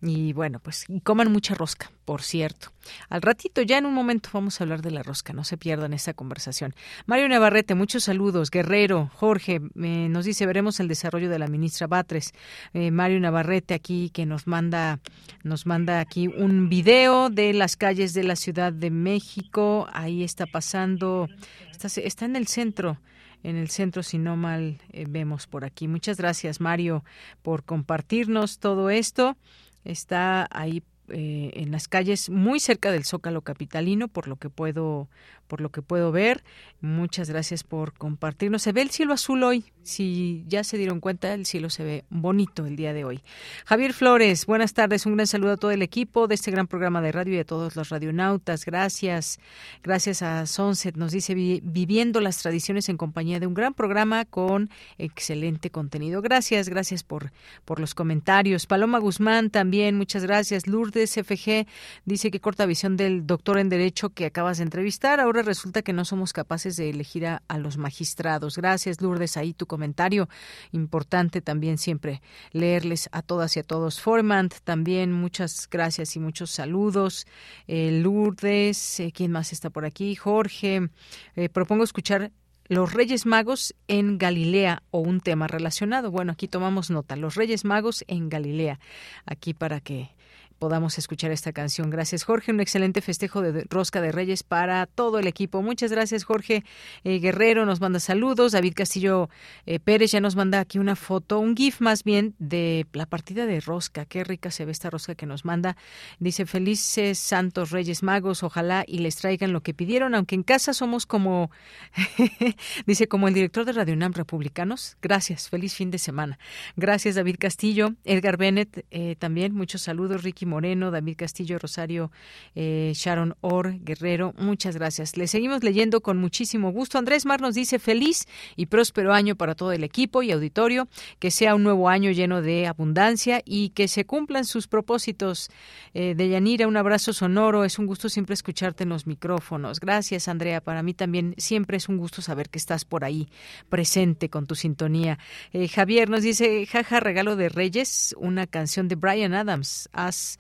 [0.04, 2.72] Y bueno, pues coman mucha rosca, por cierto.
[3.10, 5.93] Al ratito, ya en un momento vamos a hablar de la rosca, no se pierdan
[5.93, 6.74] esta conversación.
[7.06, 8.49] Mario Navarrete, muchos saludos.
[8.49, 12.34] Guerrero, Jorge, nos dice, veremos el desarrollo de la ministra Batres.
[12.74, 14.99] Eh, Mario Navarrete aquí que nos manda,
[15.43, 19.88] nos manda aquí un video de las calles de la Ciudad de México.
[19.93, 21.28] Ahí está pasando,
[21.72, 22.97] está, está en el centro
[23.43, 25.88] en el centro, si no mal eh, vemos por aquí.
[25.88, 27.04] Muchas gracias, Mario,
[27.41, 29.36] por compartirnos todo esto
[29.84, 35.10] está ahí eh, en las calles muy cerca del Zócalo capitalino, por lo que puedo
[35.52, 36.45] por lo que puedo ver.
[36.80, 38.62] Muchas gracias por compartirnos.
[38.62, 39.66] Se ve el cielo azul hoy.
[39.84, 43.22] Si ya se dieron cuenta, el cielo se ve bonito el día de hoy.
[43.66, 45.06] Javier Flores, buenas tardes.
[45.06, 47.43] Un gran saludo a todo el equipo de este gran programa de radio y a
[47.43, 48.64] todos los radionautas.
[48.64, 49.41] Gracias.
[49.84, 50.95] Gracias a Sunset.
[50.95, 56.22] Nos dice viviendo las tradiciones en compañía de un gran programa con excelente contenido.
[56.22, 57.34] Gracias, gracias por,
[57.66, 58.68] por los comentarios.
[58.68, 60.66] Paloma Guzmán también, muchas gracias.
[60.66, 61.68] Lourdes FG
[62.06, 65.20] dice que corta visión del doctor en Derecho que acabas de entrevistar.
[65.20, 68.58] Ahora resulta que no somos capaces de elegir a, los magistrados.
[68.58, 69.38] Gracias, Lourdes.
[69.38, 70.30] Ahí tu comentario.
[70.72, 72.22] Importante también siempre
[72.52, 74.02] leerles a todas y a todos.
[74.02, 77.26] Formant, también muchas gracias y muchos saludos.
[77.68, 80.16] Eh, Lourdes, eh, ¿quién más está por aquí?
[80.16, 80.89] Jorge.
[81.36, 82.32] Eh, propongo escuchar
[82.72, 86.10] los Reyes Magos en Galilea o un tema relacionado.
[86.10, 88.80] Bueno, aquí tomamos nota, los Reyes Magos en Galilea,
[89.26, 90.16] aquí para que
[90.62, 91.89] podamos escuchar esta canción.
[91.89, 92.51] Gracias, Jorge.
[92.51, 95.64] Un excelente festejo de Rosca de Reyes para todo el equipo.
[95.64, 96.64] Muchas gracias, Jorge
[97.03, 97.66] eh, Guerrero.
[97.66, 98.51] Nos manda saludos.
[98.51, 99.32] David Castillo
[99.66, 103.47] eh, Pérez ya nos manda aquí una foto, un GIF más bien de la partida
[103.47, 104.05] de Rosca.
[104.05, 105.78] Qué rica se ve esta rosca que nos manda.
[106.20, 108.43] Dice, felices santos Reyes Magos.
[108.43, 111.50] Ojalá y les traigan lo que pidieron, aunque en casa somos como,
[112.86, 114.96] dice, como el director de Radio UNAM Republicanos.
[115.01, 115.50] Gracias.
[115.50, 116.38] Feliz fin de semana.
[116.75, 117.96] Gracias, David Castillo.
[118.05, 119.55] Edgar Bennett eh, también.
[119.55, 120.21] Muchos saludos.
[120.21, 122.12] Ricky Moreno, David Castillo, Rosario,
[122.56, 125.16] eh, Sharon Orr, Guerrero, muchas gracias.
[125.16, 126.98] Le seguimos leyendo con muchísimo gusto.
[126.98, 131.32] Andrés Mar nos dice feliz y próspero año para todo el equipo y auditorio, que
[131.32, 135.50] sea un nuevo año lleno de abundancia y que se cumplan sus propósitos.
[135.94, 139.80] Eh, de Yanira, un abrazo sonoro, es un gusto siempre escucharte en los micrófonos.
[139.80, 143.30] Gracias, Andrea, para mí también siempre es un gusto saber que estás por ahí
[143.70, 145.18] presente con tu sintonía.
[145.54, 149.90] Eh, Javier nos dice, jaja, regalo de Reyes, una canción de Brian Adams.
[149.94, 150.40] Haz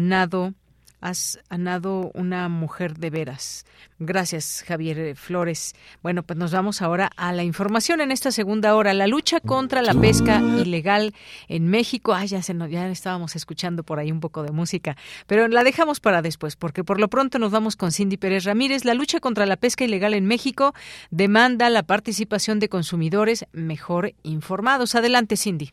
[0.00, 0.54] nado
[1.00, 3.64] has anado una mujer de veras.
[3.98, 5.74] Gracias, Javier Flores.
[6.02, 8.94] Bueno, pues nos vamos ahora a la información en esta segunda hora.
[8.94, 11.14] La lucha contra la pesca ilegal
[11.48, 12.14] en México.
[12.14, 14.96] Ah, ya, se ya estábamos escuchando por ahí un poco de música,
[15.26, 18.84] pero la dejamos para después, porque por lo pronto nos vamos con Cindy Pérez Ramírez.
[18.84, 20.74] La lucha contra la pesca ilegal en México
[21.10, 24.94] demanda la participación de consumidores mejor informados.
[24.94, 25.72] Adelante, Cindy.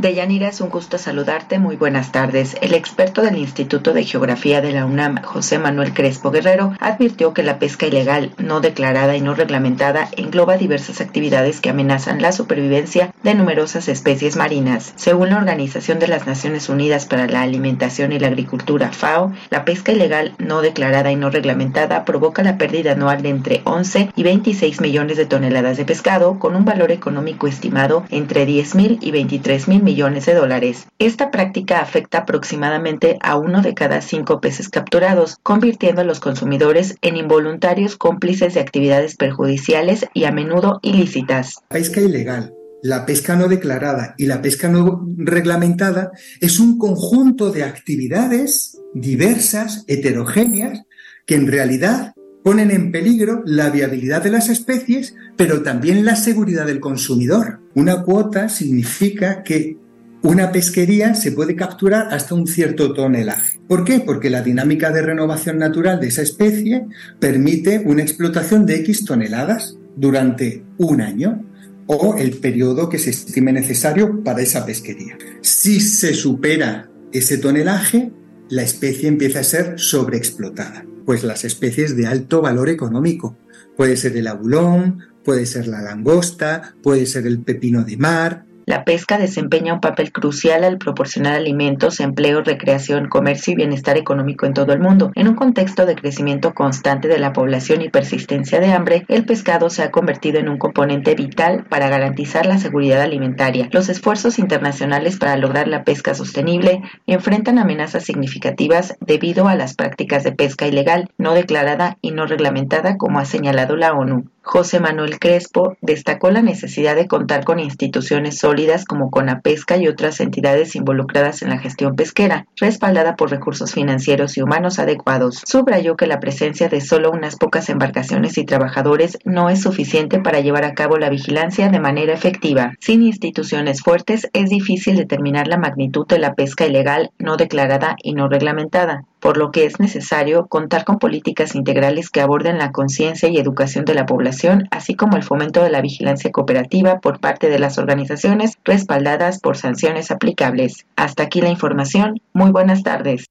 [0.00, 1.58] Deyanira, es un gusto saludarte.
[1.58, 2.56] Muy buenas tardes.
[2.62, 7.42] El experto del Instituto de Geografía de la UNAM, José Manuel Crespo Guerrero, advirtió que
[7.42, 13.12] la pesca ilegal, no declarada y no reglamentada, engloba diversas actividades que amenazan la supervivencia
[13.22, 14.94] de numerosas especies marinas.
[14.96, 19.66] Según la Organización de las Naciones Unidas para la Alimentación y la Agricultura, FAO, la
[19.66, 24.22] pesca ilegal, no declarada y no reglamentada, provoca la pérdida anual de entre 11 y
[24.22, 29.10] 26 millones de toneladas de pescado, con un valor económico estimado entre 10 mil y
[29.10, 30.86] 23 mil millones de dólares.
[30.98, 36.96] Esta práctica afecta aproximadamente a uno de cada cinco peces capturados, convirtiendo a los consumidores
[37.02, 41.56] en involuntarios cómplices de actividades perjudiciales y a menudo ilícitas.
[41.68, 47.64] Pesca ilegal, la pesca no declarada y la pesca no reglamentada es un conjunto de
[47.64, 50.82] actividades diversas, heterogéneas,
[51.26, 56.66] que en realidad ponen en peligro la viabilidad de las especies, pero también la seguridad
[56.66, 57.60] del consumidor.
[57.74, 59.76] Una cuota significa que
[60.22, 63.58] una pesquería se puede capturar hasta un cierto tonelaje.
[63.66, 64.00] ¿Por qué?
[64.00, 66.86] Porque la dinámica de renovación natural de esa especie
[67.18, 71.44] permite una explotación de X toneladas durante un año
[71.86, 75.16] o el periodo que se estime necesario para esa pesquería.
[75.40, 78.12] Si se supera ese tonelaje,
[78.48, 80.84] la especie empieza a ser sobreexplotada.
[81.04, 83.36] Pues las especies de alto valor económico.
[83.76, 88.84] Puede ser el abulón, puede ser la langosta, puede ser el pepino de mar, la
[88.84, 94.54] pesca desempeña un papel crucial al proporcionar alimentos, empleo, recreación, comercio y bienestar económico en
[94.54, 95.10] todo el mundo.
[95.16, 99.70] En un contexto de crecimiento constante de la población y persistencia de hambre, el pescado
[99.70, 103.68] se ha convertido en un componente vital para garantizar la seguridad alimentaria.
[103.72, 110.22] Los esfuerzos internacionales para lograr la pesca sostenible enfrentan amenazas significativas debido a las prácticas
[110.22, 114.26] de pesca ilegal, no declarada y no reglamentada, como ha señalado la ONU.
[114.42, 120.20] José Manuel Crespo destacó la necesidad de contar con instituciones sólidas como Conapesca y otras
[120.20, 125.42] entidades involucradas en la gestión pesquera, respaldada por recursos financieros y humanos adecuados.
[125.46, 130.40] Subrayó que la presencia de solo unas pocas embarcaciones y trabajadores no es suficiente para
[130.40, 132.74] llevar a cabo la vigilancia de manera efectiva.
[132.80, 138.12] Sin instituciones fuertes es difícil determinar la magnitud de la pesca ilegal no declarada y
[138.12, 143.28] no reglamentada por lo que es necesario contar con políticas integrales que aborden la conciencia
[143.28, 147.48] y educación de la población, así como el fomento de la vigilancia cooperativa por parte
[147.48, 150.86] de las organizaciones respaldadas por sanciones aplicables.
[150.96, 152.20] Hasta aquí la información.
[152.32, 153.26] Muy buenas tardes.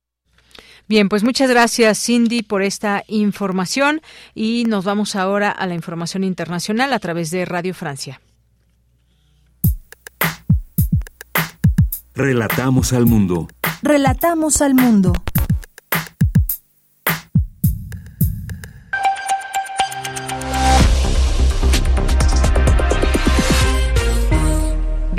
[0.88, 4.02] Bien, pues muchas gracias Cindy por esta información
[4.34, 8.20] y nos vamos ahora a la información internacional a través de Radio Francia.
[12.16, 13.48] Relatamos al mundo.
[13.84, 15.14] Relatamos al mundo.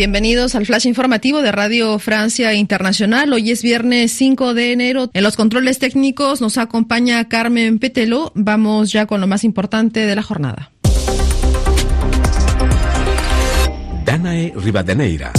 [0.01, 3.35] Bienvenidos al flash informativo de Radio Francia Internacional.
[3.35, 5.11] Hoy es viernes 5 de enero.
[5.13, 8.33] En los controles técnicos nos acompaña Carmen Petelo.
[8.35, 10.73] Vamos ya con lo más importante de la jornada.
[14.07, 15.35] Danae Rivadeneira.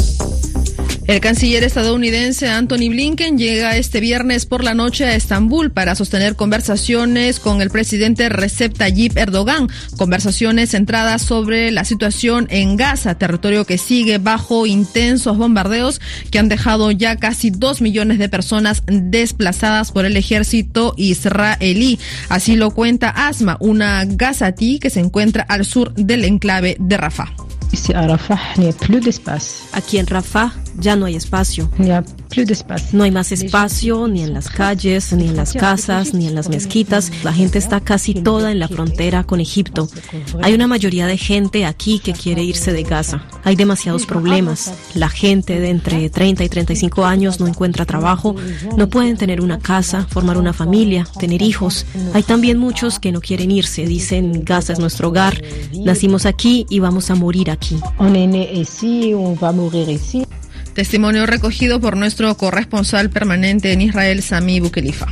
[1.11, 6.37] El canciller estadounidense Anthony Blinken llega este viernes por la noche a Estambul para sostener
[6.37, 9.67] conversaciones con el presidente Recep Tayyip Erdogan,
[9.97, 15.99] conversaciones centradas sobre la situación en Gaza, territorio que sigue bajo intensos bombardeos
[16.31, 21.99] que han dejado ya casi dos millones de personas desplazadas por el ejército israelí.
[22.29, 27.33] Así lo cuenta Asma, una gazatí que se encuentra al sur del enclave de Rafah.
[29.73, 31.69] Aquí en Rafah ya no hay espacio.
[32.93, 36.49] No hay más espacio ni en las calles, ni en las casas, ni en las
[36.49, 37.11] mezquitas.
[37.23, 39.89] La gente está casi toda en la frontera con Egipto.
[40.41, 43.25] Hay una mayoría de gente aquí que quiere irse de Gaza.
[43.43, 44.73] Hay demasiados problemas.
[44.95, 48.35] La gente de entre 30 y 35 años no encuentra trabajo,
[48.77, 51.85] no pueden tener una casa, formar una familia, tener hijos.
[52.13, 53.85] Hay también muchos que no quieren irse.
[53.85, 55.41] Dicen, Gaza es nuestro hogar.
[55.73, 57.79] Nacimos aquí y vamos a morir aquí.
[60.81, 65.05] Testimonio recogido por nuestro corresponsal permanente en Israel, Sami Bukelifa.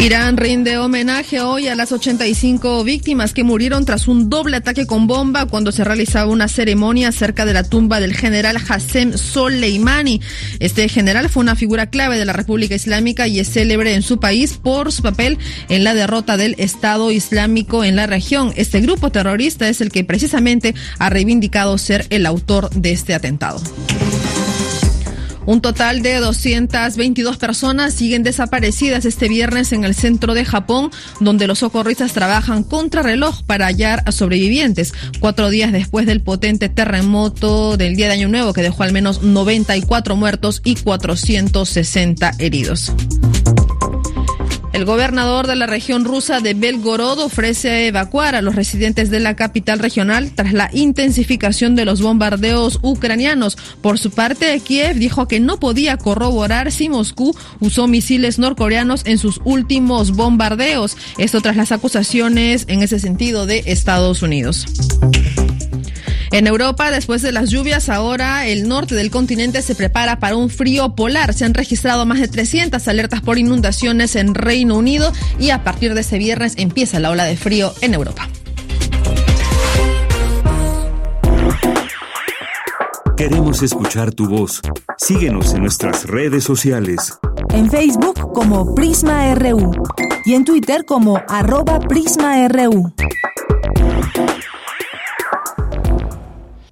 [0.00, 5.08] Irán rinde homenaje hoy a las 85 víctimas que murieron tras un doble ataque con
[5.08, 10.20] bomba cuando se realizaba una ceremonia cerca de la tumba del general Hassem Soleimani.
[10.60, 14.20] Este general fue una figura clave de la República Islámica y es célebre en su
[14.20, 15.36] país por su papel
[15.68, 18.52] en la derrota del Estado Islámico en la región.
[18.54, 23.60] Este grupo terrorista es el que precisamente ha reivindicado ser el autor de este atentado.
[25.48, 31.46] Un total de 222 personas siguen desaparecidas este viernes en el centro de Japón, donde
[31.46, 34.92] los socorristas trabajan contra reloj para hallar a sobrevivientes.
[35.20, 39.22] Cuatro días después del potente terremoto del día de Año Nuevo que dejó al menos
[39.22, 42.92] 94 muertos y 460 heridos.
[44.78, 49.34] El gobernador de la región rusa de Belgorod ofrece evacuar a los residentes de la
[49.34, 53.58] capital regional tras la intensificación de los bombardeos ucranianos.
[53.82, 59.18] Por su parte, Kiev dijo que no podía corroborar si Moscú usó misiles norcoreanos en
[59.18, 60.96] sus últimos bombardeos.
[61.18, 64.64] Esto tras las acusaciones en ese sentido de Estados Unidos.
[66.30, 70.50] En Europa, después de las lluvias, ahora el norte del continente se prepara para un
[70.50, 71.32] frío polar.
[71.32, 75.94] Se han registrado más de 300 alertas por inundaciones en Reino Unido y a partir
[75.94, 78.28] de este viernes empieza la ola de frío en Europa.
[83.16, 84.60] Queremos escuchar tu voz.
[84.96, 87.18] Síguenos en nuestras redes sociales.
[87.50, 89.72] En Facebook como Prisma RU
[90.24, 92.92] y en Twitter como arroba PrismaRU.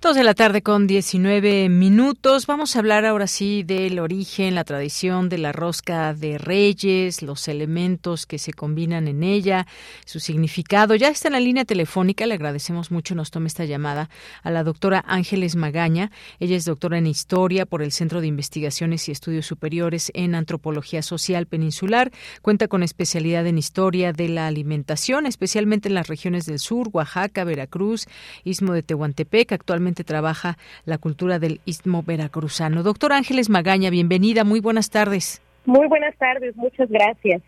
[0.06, 2.46] Dos de la tarde con 19 minutos.
[2.46, 7.48] Vamos a hablar ahora sí del origen, la tradición de la rosca de reyes, los
[7.48, 9.66] elementos que se combinan en ella,
[10.04, 10.94] su significado.
[10.94, 14.08] Ya está en la línea telefónica, le agradecemos mucho, nos tome esta llamada
[14.44, 16.12] a la doctora Ángeles Magaña.
[16.38, 21.02] Ella es doctora en Historia por el Centro de Investigaciones y Estudios Superiores en Antropología
[21.02, 22.12] Social Peninsular.
[22.42, 27.42] Cuenta con especialidad en Historia de la Alimentación, especialmente en las regiones del sur, Oaxaca,
[27.42, 28.06] Veracruz,
[28.44, 29.50] Istmo de Tehuantepec.
[29.50, 32.82] Actualmente trabaja la cultura del istmo veracruzano.
[32.82, 35.42] Doctor Ángeles Magaña, bienvenida, muy buenas tardes.
[35.64, 37.42] Muy buenas tardes, muchas gracias.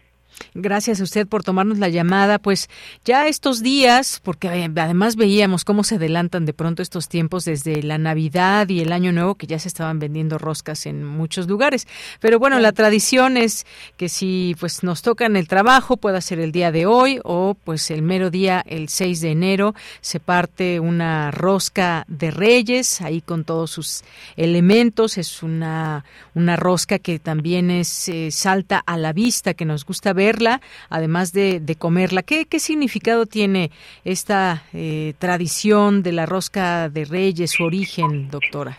[0.54, 2.38] Gracias a usted por tomarnos la llamada.
[2.38, 2.68] Pues
[3.04, 7.98] ya estos días, porque además veíamos cómo se adelantan de pronto estos tiempos desde la
[7.98, 11.86] Navidad y el Año Nuevo, que ya se estaban vendiendo roscas en muchos lugares.
[12.20, 16.40] Pero bueno, la tradición es que si pues nos toca en el trabajo, pueda ser
[16.40, 20.80] el día de hoy o pues el mero día, el 6 de enero, se parte
[20.80, 24.02] una rosca de reyes, ahí con todos sus
[24.36, 25.18] elementos.
[25.18, 30.12] Es una, una rosca que también es eh, salta a la vista, que nos gusta
[30.18, 32.22] verla, además de, comerla.
[32.22, 33.70] ¿Qué, ¿Qué, significado tiene
[34.04, 38.76] esta eh, tradición de la rosca de reyes, su origen, doctora?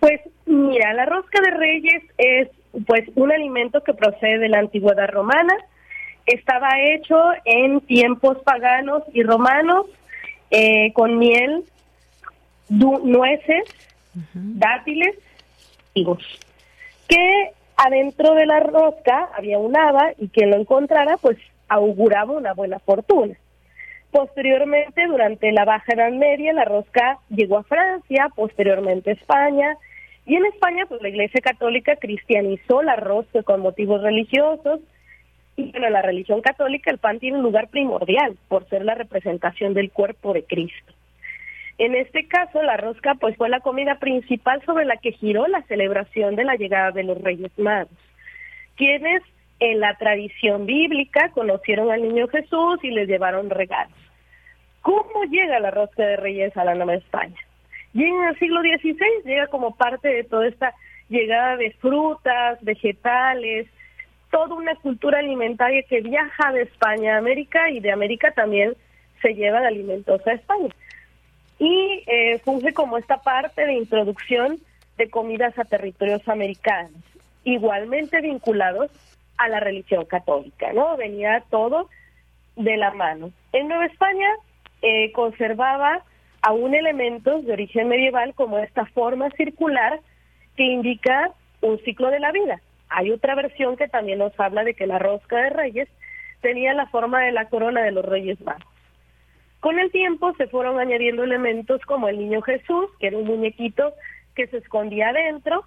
[0.00, 2.48] Pues mira, la rosca de reyes es
[2.86, 5.54] pues un alimento que procede de la antigüedad romana.
[6.26, 9.86] Estaba hecho en tiempos paganos y romanos
[10.50, 11.64] eh, con miel,
[12.68, 13.64] nueces,
[14.34, 15.16] dátiles,
[15.94, 16.22] higos,
[17.08, 17.52] que
[17.84, 21.38] adentro de la rosca había un haba y quien lo encontrara pues
[21.68, 23.34] auguraba una buena fortuna.
[24.10, 29.76] Posteriormente, durante la Baja Edad Media, la rosca llegó a Francia, posteriormente a España,
[30.26, 34.80] y en España pues la Iglesia Católica cristianizó la rosca con motivos religiosos,
[35.56, 39.74] Y en la religión católica el pan tiene un lugar primordial por ser la representación
[39.74, 40.92] del cuerpo de Cristo.
[41.80, 45.62] En este caso, la rosca pues fue la comida principal sobre la que giró la
[45.62, 47.96] celebración de la llegada de los Reyes Magos,
[48.76, 49.22] quienes
[49.60, 53.96] en la tradición bíblica conocieron al niño Jesús y les llevaron regalos.
[54.82, 57.40] ¿Cómo llega la rosca de Reyes a la Nueva España?
[57.94, 60.74] Llega en el siglo XVI, llega como parte de toda esta
[61.08, 63.68] llegada de frutas, vegetales,
[64.30, 68.74] toda una cultura alimentaria que viaja de España a América y de América también
[69.22, 70.74] se llevan alimentos a España.
[71.60, 74.58] Y eh, funge como esta parte de introducción
[74.96, 77.00] de comidas a territorios americanos,
[77.44, 78.90] igualmente vinculados
[79.38, 80.96] a la religión católica, ¿no?
[80.96, 81.88] Venía todo
[82.56, 83.30] de la mano.
[83.52, 84.28] En Nueva España
[84.82, 86.02] eh, conservaba
[86.42, 90.00] aún elementos de origen medieval como esta forma circular
[90.56, 91.30] que indica
[91.60, 92.60] un ciclo de la vida.
[92.88, 95.88] Hay otra versión que también nos habla de que la rosca de reyes
[96.40, 98.69] tenía la forma de la corona de los reyes magos.
[99.60, 103.92] Con el tiempo se fueron añadiendo elementos como el niño Jesús, que era un muñequito
[104.34, 105.64] que se escondía adentro,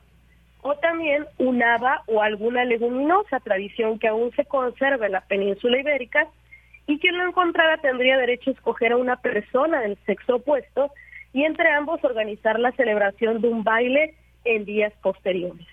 [0.64, 5.80] o también un haba o alguna leguminosa, tradición que aún se conserva en la península
[5.80, 6.28] ibérica,
[6.88, 10.92] y quien lo encontrara tendría derecho a escoger a una persona del sexo opuesto
[11.32, 15.66] y entre ambos organizar la celebración de un baile en días posteriores.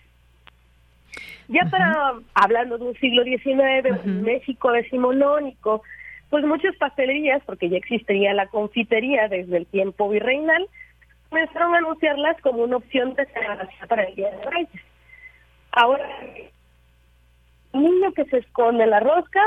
[1.49, 5.83] Ya para, hablando de un siglo XIX, México decimonónico,
[6.31, 10.67] pues muchas pastelerías, porque ya existía la confitería desde el tiempo virreinal,
[11.29, 14.83] comenzaron a anunciarlas como una opción de celebración para el Día de Reyes.
[15.73, 16.09] Ahora,
[17.73, 19.41] el niño que se esconde en la rosca,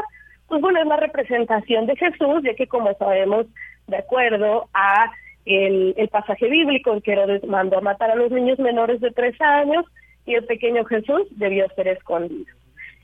[0.47, 3.47] pues bueno, es la representación de Jesús, ya que como sabemos,
[3.87, 5.11] de acuerdo a
[5.45, 9.39] el, pasaje bíblico en que Herodes mandó a matar a los niños menores de tres
[9.41, 9.85] años
[10.25, 12.53] y el pequeño Jesús debió ser escondido.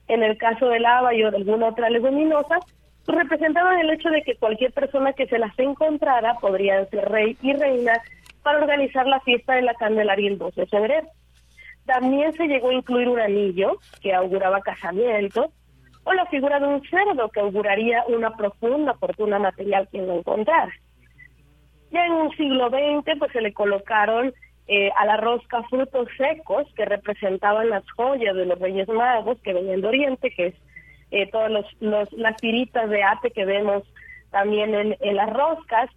[0.07, 2.59] En el caso del lava y de alguna otra leguminosa,
[3.11, 7.53] representaban el hecho de que cualquier persona que se las encontrara podría ser rey y
[7.53, 8.01] reina
[8.43, 11.07] para organizar la fiesta de la Candelaria el 12 de febrero.
[11.85, 15.51] También se llegó a incluir un anillo que auguraba casamiento
[16.03, 20.71] o la figura de un cerdo que auguraría una profunda fortuna material quien lo encontrara.
[21.91, 24.33] Ya en un siglo XX pues se le colocaron
[24.67, 29.53] eh, a la rosca frutos secos que representaban las joyas de los Reyes Magos que
[29.53, 30.55] venían de Oriente, que es
[31.11, 31.65] eh, todas los,
[32.11, 33.83] las tiritas de ate que vemos
[34.31, 35.89] también en, en las roscas.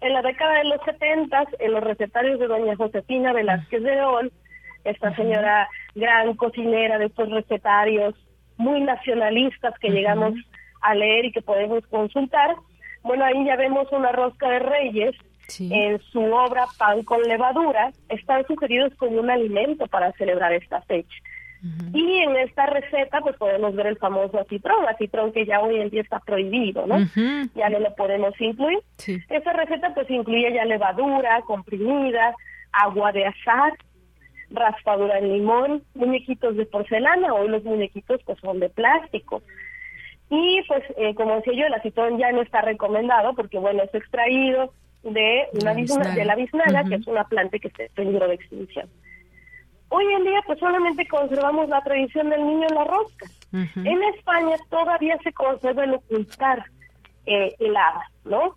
[0.00, 4.30] En la década de los 70, en los recetarios de doña Josefina Velázquez de León,
[4.84, 8.14] esta señora gran cocinera de estos recetarios
[8.56, 10.34] muy nacionalistas que llegamos
[10.80, 12.56] a leer y que podemos consultar.
[13.02, 15.14] Bueno, ahí ya vemos una rosca de reyes
[15.58, 21.16] en su obra Pan con levadura, están sugeridos como un alimento para celebrar esta fecha.
[21.92, 25.90] Y en esta receta pues podemos ver el famoso acitrón, acitrón que ya hoy en
[25.90, 26.98] día está prohibido, ¿no?
[27.54, 28.78] Ya no lo podemos incluir.
[29.28, 32.34] Esa receta pues incluye ya levadura comprimida,
[32.72, 33.74] agua de azar,
[34.50, 39.42] raspadura en limón, muñequitos de porcelana, hoy los muñequitos pues son de plástico.
[40.30, 43.94] Y pues eh, como decía yo, el acitón ya no está recomendado porque bueno, es
[43.94, 44.72] extraído
[45.02, 48.88] de una de la biznaga, que es una planta que está en peligro de extinción.
[49.90, 53.26] Hoy en día pues solamente conservamos la tradición del niño en la rosca.
[53.52, 56.64] En España todavía se conserva el ocultar
[57.26, 58.54] eh, el hada, ¿no?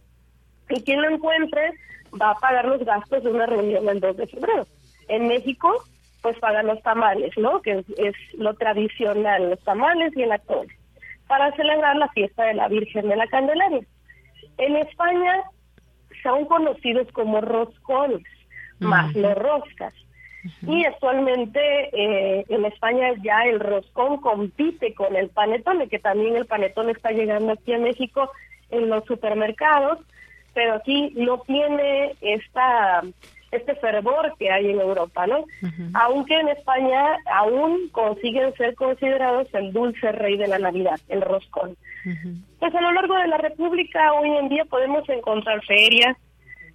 [0.70, 1.74] Y quien lo encuentre
[2.22, 4.68] va a pagar los gastos de una reunión el 2 de febrero.
[5.08, 5.84] En México,
[6.22, 7.62] pues pagan los tamales, ¿no?
[7.62, 10.76] Que es, lo tradicional, los tamales y el atole,
[11.28, 13.86] para celebrar la fiesta de la Virgen de la Candelaria.
[14.58, 15.44] En España
[16.22, 18.24] son conocidos como roscones,
[18.80, 19.94] más los roscas.
[20.68, 21.60] Y actualmente
[21.94, 27.12] eh, en España ya el roscón compite con el panetone, que también el panetone está
[27.12, 28.30] llegando aquí a México
[28.70, 30.00] en los supermercados,
[30.54, 33.02] pero aquí no tiene esta
[33.52, 35.46] este fervor que hay en Europa, ¿no?
[35.94, 41.78] Aunque en España aún consiguen ser considerados el dulce rey de la Navidad, el roscón.
[42.60, 46.18] Pues a lo largo de la República hoy en día podemos encontrar ferias,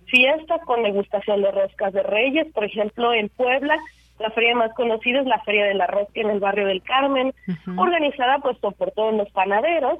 [0.08, 3.78] fiestas con degustación de roscas de reyes, por ejemplo, en Puebla,
[4.18, 7.32] la feria más conocida es la Feria de la Rosca en el barrio del Carmen,
[7.76, 9.98] organizada pues por todos los panaderos.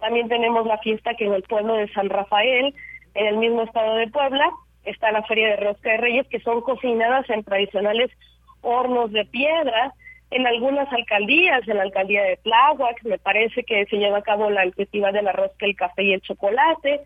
[0.00, 2.74] También tenemos la fiesta que en el pueblo de San Rafael,
[3.14, 4.50] en el mismo estado de Puebla,
[4.84, 8.10] está la Feria de Rosca de Reyes, que son cocinadas en tradicionales
[8.62, 9.92] hornos de piedra,
[10.30, 14.50] en algunas alcaldías, en la alcaldía de Tláhuac, me parece que se lleva a cabo
[14.50, 17.00] la festival de la rosca, el café y el chocolate.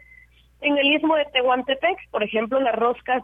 [0.61, 3.23] En el istmo de Tehuantepec, por ejemplo, las roscas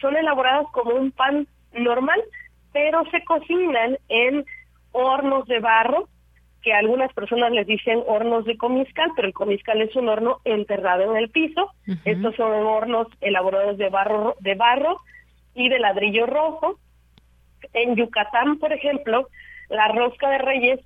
[0.00, 2.22] son elaboradas como un pan normal,
[2.72, 4.44] pero se cocinan en
[4.92, 6.08] hornos de barro
[6.62, 11.12] que algunas personas les dicen hornos de comiscal, pero el comiscal es un horno enterrado
[11.12, 11.70] en el piso.
[12.04, 14.96] Estos son hornos elaborados de barro, de barro
[15.54, 16.80] y de ladrillo rojo.
[17.72, 19.28] En Yucatán, por ejemplo,
[19.68, 20.80] la rosca de reyes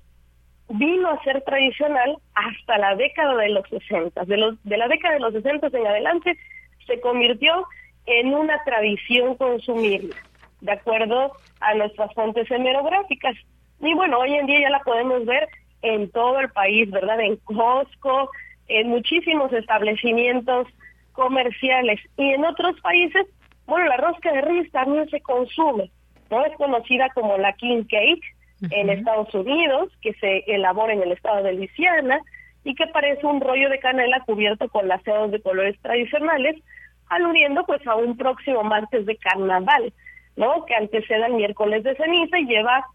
[0.73, 4.25] vino a ser tradicional hasta la década de los 60.
[4.25, 6.37] De, los, de la década de los 60 en adelante
[6.85, 7.65] se convirtió
[8.05, 10.15] en una tradición consumirla,
[10.61, 13.35] de acuerdo a nuestras fuentes hemerográficas.
[13.79, 15.47] Y bueno, hoy en día ya la podemos ver
[15.81, 17.19] en todo el país, ¿verdad?
[17.19, 18.29] En Costco,
[18.67, 20.67] en muchísimos establecimientos
[21.13, 23.27] comerciales y en otros países,
[23.65, 25.91] bueno, la rosca de reyes también se consume,
[26.29, 26.45] ¿no?
[26.45, 28.23] Es conocida como la king cake
[28.69, 32.19] en Estados Unidos, que se elabora en el estado de Luisiana
[32.63, 36.61] y que parece un rollo de canela cubierto con laceados de colores tradicionales,
[37.09, 39.93] aludiendo pues a un próximo martes de carnaval,
[40.35, 40.65] ¿no?
[40.65, 42.85] Que antecede al miércoles de ceniza y lleva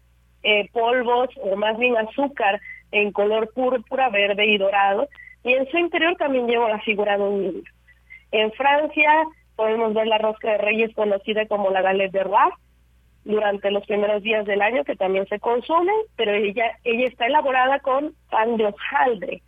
[0.43, 2.61] eh, polvos o más bien azúcar
[2.91, 5.07] en color púrpura, verde y dorado,
[5.43, 7.63] y en su interior también lleva la figura de un niño.
[8.31, 9.25] En Francia
[9.55, 12.51] podemos ver la rosca de reyes conocida como la galette de roi,
[13.27, 17.79] durante los primeros días del año que también se consume, pero ella, ella está elaborada
[17.79, 19.41] con pan de hojaldre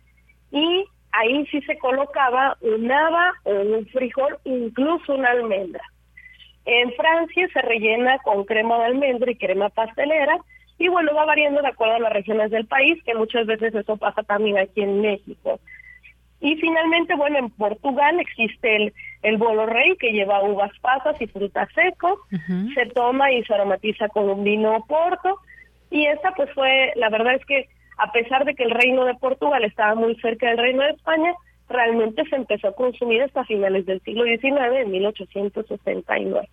[0.52, 5.82] y ahí sí se colocaba un haba o un frijol, incluso una almendra.
[6.66, 10.38] En Francia se rellena con crema de almendra y crema pastelera
[10.78, 13.96] y bueno, va variando de acuerdo a las regiones del país, que muchas veces eso
[13.96, 15.58] pasa también aquí en México.
[16.40, 21.26] Y finalmente, bueno, en Portugal existe el, el bolo rey que lleva uvas pasas y
[21.26, 22.18] frutas secos,
[22.74, 25.38] se toma y se aromatiza con un vino porto
[25.90, 27.68] y esta pues fue, la verdad es que
[27.98, 31.34] a pesar de que el reino de Portugal estaba muy cerca del reino de España,
[31.68, 36.48] realmente se empezó a consumir hasta finales del siglo XIX, en 1869.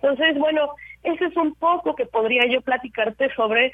[0.00, 0.68] Entonces, bueno,
[1.02, 3.72] ese es un poco que podría yo platicarte sobre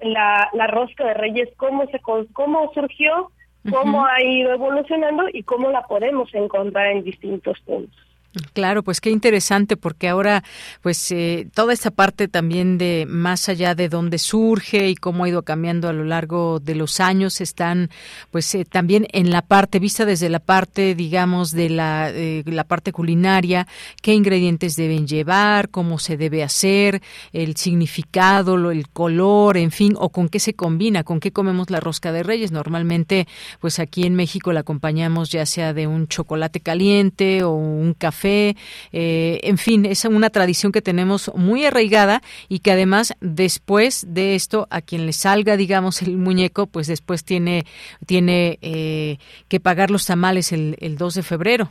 [0.00, 2.00] la, la rosca de reyes, cómo, se,
[2.32, 3.30] cómo surgió,
[3.70, 8.11] cómo ha ido evolucionando y cómo la podemos encontrar en distintos puntos.
[8.54, 10.42] Claro, pues qué interesante porque ahora
[10.80, 15.28] pues eh, toda esta parte también de más allá de dónde surge y cómo ha
[15.28, 17.90] ido cambiando a lo largo de los años están
[18.30, 22.64] pues eh, también en la parte vista desde la parte digamos de la, eh, la
[22.64, 23.66] parte culinaria,
[24.00, 27.02] qué ingredientes deben llevar, cómo se debe hacer,
[27.34, 31.80] el significado, el color, en fin, o con qué se combina, con qué comemos la
[31.80, 32.50] rosca de reyes.
[32.50, 33.28] Normalmente
[33.60, 38.21] pues aquí en México la acompañamos ya sea de un chocolate caliente o un café
[38.24, 44.34] eh, en fin, es una tradición que tenemos muy arraigada y que además después de
[44.34, 47.64] esto, a quien le salga, digamos, el muñeco, pues después tiene,
[48.06, 49.18] tiene eh,
[49.48, 51.70] que pagar los tamales el, el 2 de febrero.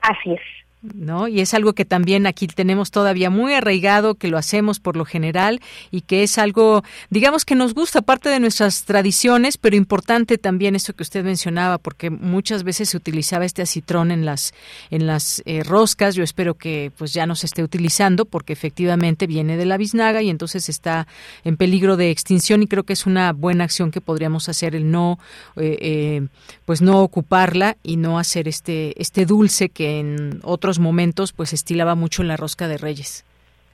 [0.00, 0.65] Así es.
[0.82, 1.28] ¿No?
[1.28, 5.04] Y es algo que también aquí tenemos todavía muy arraigado, que lo hacemos por lo
[5.04, 10.38] general y que es algo, digamos que nos gusta, parte de nuestras tradiciones, pero importante
[10.38, 14.54] también esto que usted mencionaba, porque muchas veces se utilizaba este acitrón en las,
[14.90, 16.14] en las eh, roscas.
[16.14, 20.22] Yo espero que pues ya no se esté utilizando, porque efectivamente viene de la biznaga
[20.22, 21.06] y entonces está
[21.44, 24.90] en peligro de extinción y creo que es una buena acción que podríamos hacer el
[24.90, 25.18] no,
[25.56, 26.28] eh, eh,
[26.64, 31.94] pues no ocuparla y no hacer este, este dulce que en otros momentos pues estilaba
[31.94, 33.24] mucho en la rosca de reyes.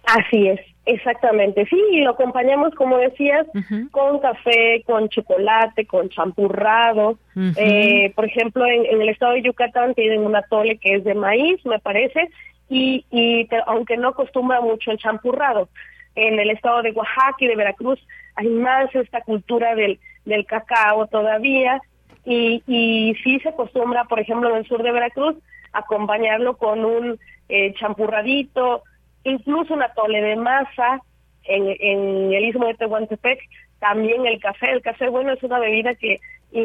[0.05, 1.65] Así es, exactamente.
[1.67, 3.47] Sí, y lo acompañamos, como decías,
[3.91, 7.19] con café, con chocolate, con champurrado.
[7.57, 11.65] eh, por ejemplo, en, el estado de Yucatán tienen un atole que es de maíz,
[11.65, 12.29] me parece,
[12.69, 15.69] y, y aunque no acostumbra mucho el champurrado.
[16.15, 17.99] En el estado de Oaxaca y de Veracruz
[18.35, 21.81] hay más esta cultura del, del cacao todavía,
[22.25, 25.37] y, y sí se acostumbra, por ejemplo, en el sur de Veracruz,
[25.73, 27.19] acompañarlo con un
[27.49, 28.83] eh, champurradito,
[29.25, 31.01] incluso una tole de masa
[31.45, 33.41] en, en el istmo de Tehuantepec,
[33.79, 34.71] también el café.
[34.71, 36.21] El café, bueno, es una bebida que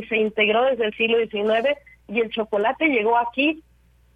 [0.10, 1.78] se integró desde el siglo XIX
[2.08, 3.64] y el chocolate llegó aquí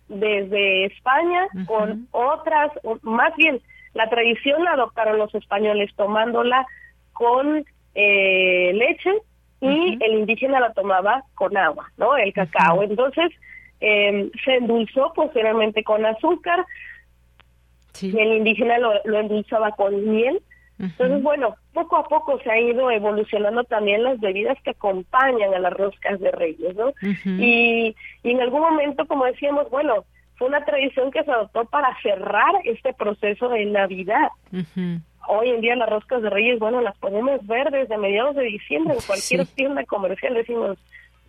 [0.08, 3.62] desde España con otras, más bien
[3.94, 6.66] la tradición la adoptaron los españoles tomándola
[7.14, 7.66] con
[7.96, 9.12] eh, leche
[9.62, 12.18] y el indígena la tomaba con agua, ¿no?
[12.18, 12.84] El cacao.
[12.84, 13.32] Entonces,
[13.82, 16.66] eh, se endulzó posteriormente con azúcar,
[18.02, 20.42] y el indígena lo, endulzaba con miel.
[20.80, 25.60] Entonces, bueno, poco a poco se ha ido evolucionando también las bebidas que acompañan a
[25.60, 26.92] las roscas de reyes, ¿no?
[27.24, 30.06] y, y en algún momento, como decíamos, bueno,
[30.42, 34.30] fue una tradición que se adoptó para cerrar este proceso de Navidad.
[35.28, 38.96] Hoy en día las roscas de reyes, bueno, las podemos ver desde mediados de diciembre
[38.96, 40.34] en cualquier tienda comercial.
[40.34, 40.80] Decimos,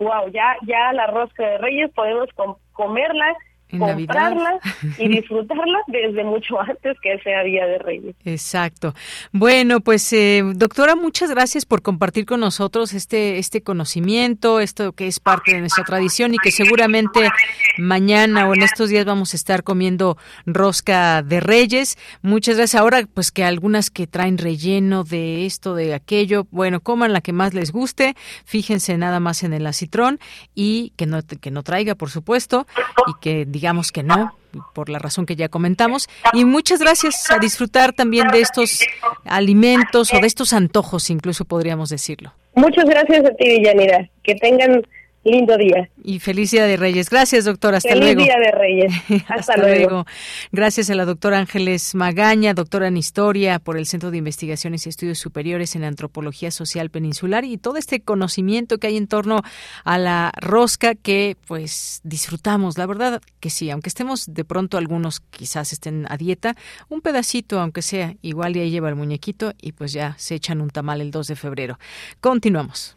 [0.03, 2.29] wow, ya, ya la rosca de reyes podemos
[2.73, 3.37] comerla
[3.79, 4.59] comprarla
[4.99, 8.17] y disfrutarla desde mucho antes que sea Día de Reyes.
[8.25, 8.95] Exacto.
[9.33, 15.07] Bueno, pues eh, doctora, muchas gracias por compartir con nosotros este este conocimiento, esto que
[15.07, 17.31] es parte de nuestra tradición y que seguramente
[17.79, 20.17] mañana o en estos días vamos a estar comiendo
[20.47, 21.99] rosca de Reyes.
[22.23, 22.81] Muchas gracias.
[22.81, 27.33] Ahora, pues que algunas que traen relleno de esto, de aquello, bueno, coman la que
[27.33, 28.15] más les guste.
[28.45, 30.19] Fíjense nada más en el acitrón
[30.55, 32.67] y que no que no traiga, por supuesto,
[33.07, 34.37] y que digamos que no,
[34.75, 36.09] por la razón que ya comentamos.
[36.33, 38.81] Y muchas gracias a disfrutar también de estos
[39.25, 42.33] alimentos o de estos antojos, incluso podríamos decirlo.
[42.57, 44.11] Muchas gracias a ti, Villanira.
[44.25, 44.83] Que tengan
[45.25, 45.89] Lindo día.
[46.03, 47.09] Y feliz Día de Reyes.
[47.09, 47.77] Gracias, doctora.
[47.77, 48.25] Hasta feliz luego.
[48.25, 48.93] Día de Reyes.
[49.29, 50.05] Hasta, luego.
[50.51, 54.89] Gracias a la doctora Ángeles Magaña, doctora en Historia por el Centro de Investigaciones y
[54.89, 59.43] Estudios Superiores en Antropología Social Peninsular y todo este conocimiento que hay en torno
[59.85, 62.77] a la rosca que pues disfrutamos.
[62.77, 66.57] La verdad que sí, aunque estemos de pronto algunos quizás estén a dieta,
[66.89, 70.61] un pedacito, aunque sea, igual y ahí lleva el muñequito y pues ya se echan
[70.61, 71.79] un tamal el 2 de febrero.
[72.21, 72.97] Continuamos.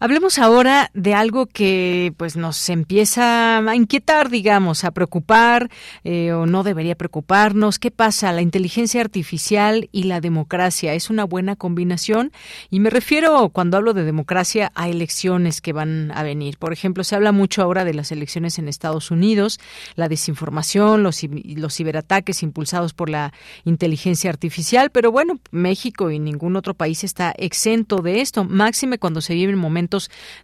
[0.00, 5.70] Hablemos ahora de algo que pues nos empieza a inquietar, digamos, a preocupar
[6.04, 7.80] eh, o no debería preocuparnos.
[7.80, 8.32] ¿Qué pasa?
[8.32, 12.30] La inteligencia artificial y la democracia es una buena combinación
[12.70, 16.58] y me refiero cuando hablo de democracia a elecciones que van a venir.
[16.58, 19.58] Por ejemplo, se habla mucho ahora de las elecciones en Estados Unidos,
[19.96, 21.18] la desinformación, los,
[21.74, 23.32] ciberataques impulsados por la
[23.64, 29.20] inteligencia artificial, pero bueno, México y ningún otro país está exento de esto, máxime cuando
[29.20, 29.58] se vive en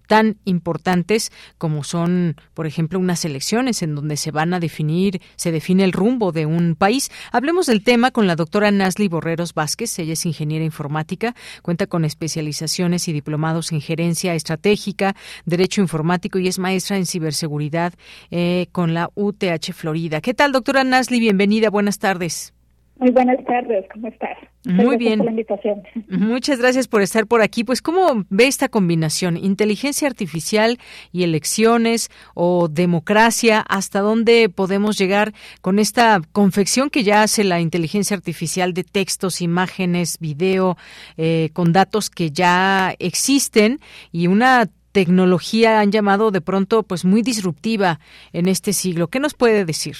[0.07, 5.53] tan importantes como son, por ejemplo, unas elecciones en donde se van a definir, se
[5.53, 7.11] define el rumbo de un país.
[7.33, 9.99] Hablemos del tema con la doctora Nasli Borreros Vázquez.
[9.99, 15.15] Ella es ingeniera informática, cuenta con especializaciones y diplomados en gerencia estratégica,
[15.45, 17.95] derecho informático y es maestra en ciberseguridad
[18.31, 20.21] eh, con la UTH Florida.
[20.21, 21.21] ¿Qué tal, doctora Nasli?
[21.21, 22.55] Bienvenida, buenas tardes.
[22.97, 24.39] Muy buenas tardes, ¿cómo estás?
[24.65, 25.19] Muy bien.
[25.19, 25.83] Por la invitación.
[26.09, 27.65] Muchas gracias por estar por aquí.
[27.65, 29.37] Pues, ¿cómo ve esta combinación?
[29.37, 30.79] Inteligencia artificial
[31.11, 37.61] y elecciones o democracia, ¿hasta dónde podemos llegar con esta confección que ya hace la
[37.61, 40.77] inteligencia artificial de textos, imágenes, video,
[41.17, 43.81] eh, con datos que ya existen
[44.13, 47.99] y una tecnología han llamado de pronto pues muy disruptiva
[48.33, 49.09] en este siglo?
[49.09, 49.97] ¿Qué nos puede decir?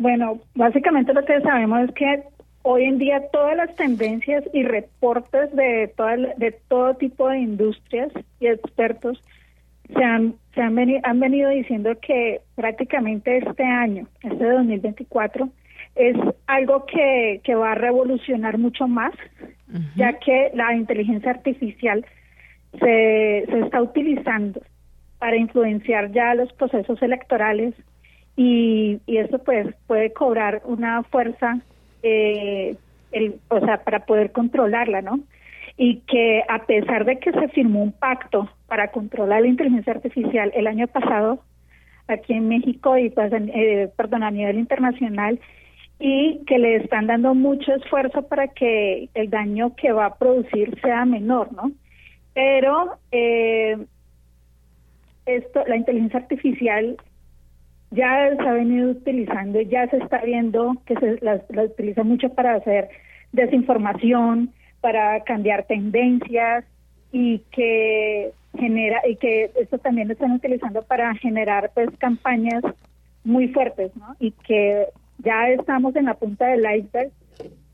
[0.00, 2.22] Bueno, básicamente lo que sabemos es que
[2.62, 5.92] hoy en día todas las tendencias y reportes de,
[6.38, 8.10] de todo tipo de industrias
[8.40, 9.22] y expertos
[9.94, 15.50] se han, se han, venido, han venido diciendo que prácticamente este año, este 2024,
[15.96, 16.16] es
[16.46, 19.12] algo que, que va a revolucionar mucho más,
[19.96, 22.06] ya que la inteligencia artificial
[22.78, 24.62] se, se está utilizando
[25.18, 27.74] para influenciar ya los procesos electorales,
[28.42, 31.60] y, y eso pues puede cobrar una fuerza,
[32.02, 32.74] eh,
[33.12, 35.20] el, o sea, para poder controlarla, ¿no?
[35.76, 40.50] Y que a pesar de que se firmó un pacto para controlar la inteligencia artificial
[40.54, 41.42] el año pasado
[42.08, 45.38] aquí en México y pues, eh, perdón, a nivel internacional,
[45.98, 50.80] y que le están dando mucho esfuerzo para que el daño que va a producir
[50.80, 51.72] sea menor, ¿no?
[52.32, 53.76] Pero eh,
[55.26, 56.96] esto, la inteligencia artificial
[57.90, 62.54] ya se ha venido utilizando, ya se está viendo que se la, utiliza mucho para
[62.54, 62.88] hacer
[63.32, 66.64] desinformación, para cambiar tendencias
[67.12, 72.62] y que genera y que esto también lo están utilizando para generar pues campañas
[73.24, 74.16] muy fuertes, ¿no?
[74.18, 74.86] Y que
[75.18, 77.10] ya estamos en la punta del iceberg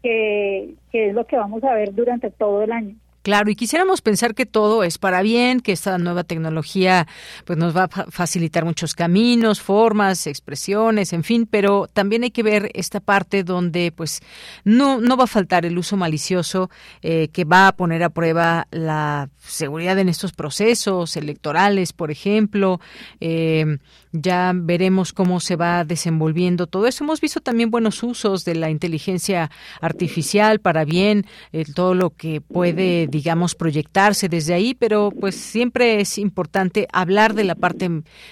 [0.03, 2.97] que, que es lo que vamos a ver durante todo el año.
[3.27, 7.09] Claro, y quisiéramos pensar que todo es para bien, que esta nueva tecnología
[7.44, 12.44] pues nos va a facilitar muchos caminos, formas, expresiones, en fin, pero también hay que
[12.44, 14.20] ver esta parte donde pues
[14.62, 16.70] no no va a faltar el uso malicioso
[17.03, 22.81] eh, que va a poner a prueba la seguridad en estos procesos electorales, por ejemplo.
[23.19, 23.78] Eh,
[24.21, 27.05] ya veremos cómo se va desenvolviendo todo eso.
[27.05, 32.41] Hemos visto también buenos usos de la inteligencia artificial para bien, eh, todo lo que
[32.41, 37.91] puede digamos, proyectarse desde ahí, pero pues siempre es importante hablar de la parte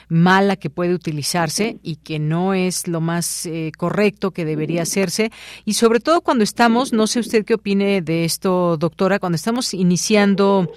[0.08, 5.30] mala que puede utilizarse y que no es lo más eh, correcto que debería hacerse.
[5.64, 9.74] Y sobre todo cuando estamos, no sé usted qué opine de esto, doctora, cuando estamos
[9.74, 10.70] iniciando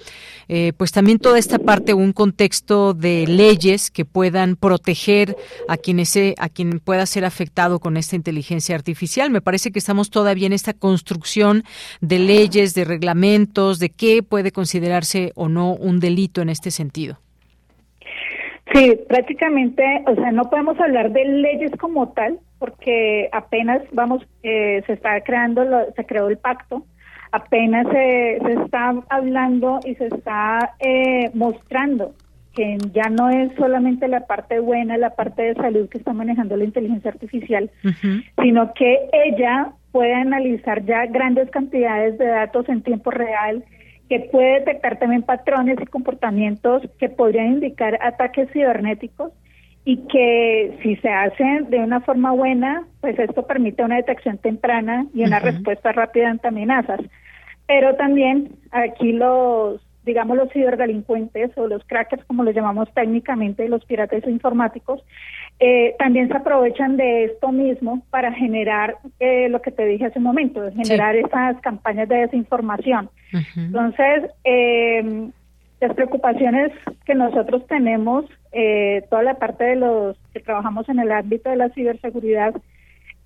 [0.48, 4.97] eh, pues también toda esta parte, un contexto de leyes que puedan proteger
[5.68, 6.00] a quien,
[6.38, 9.30] a quien pueda ser afectado con esta inteligencia artificial.
[9.30, 11.62] Me parece que estamos todavía en esta construcción
[12.00, 17.18] de leyes, de reglamentos, de qué puede considerarse o no un delito en este sentido.
[18.74, 24.82] Sí, prácticamente, o sea, no podemos hablar de leyes como tal, porque apenas vamos, eh,
[24.86, 25.62] se está creando,
[25.96, 26.84] se creó el pacto,
[27.32, 32.14] apenas se, se está hablando y se está eh, mostrando
[32.58, 36.56] que ya no es solamente la parte buena, la parte de salud que está manejando
[36.56, 37.70] la inteligencia artificial,
[38.42, 43.62] sino que ella puede analizar ya grandes cantidades de datos en tiempo real,
[44.08, 49.32] que puede detectar también patrones y comportamientos que podrían indicar ataques cibernéticos
[49.84, 55.06] y que si se hacen de una forma buena, pues esto permite una detección temprana
[55.14, 57.02] y una respuesta rápida ante amenazas.
[57.68, 63.84] Pero también aquí los, digamos, los ciberdelincuentes o los crackers, como los llamamos técnicamente, los
[63.84, 65.04] piratas informáticos,
[65.60, 70.18] eh, también se aprovechan de esto mismo para generar eh, lo que te dije hace
[70.18, 73.10] un momento, generar esas campañas de desinformación.
[73.54, 75.28] Entonces, eh,
[75.80, 76.72] las preocupaciones
[77.04, 78.24] que nosotros tenemos,
[79.10, 82.54] toda la parte de los que trabajamos en el ámbito de la ciberseguridad,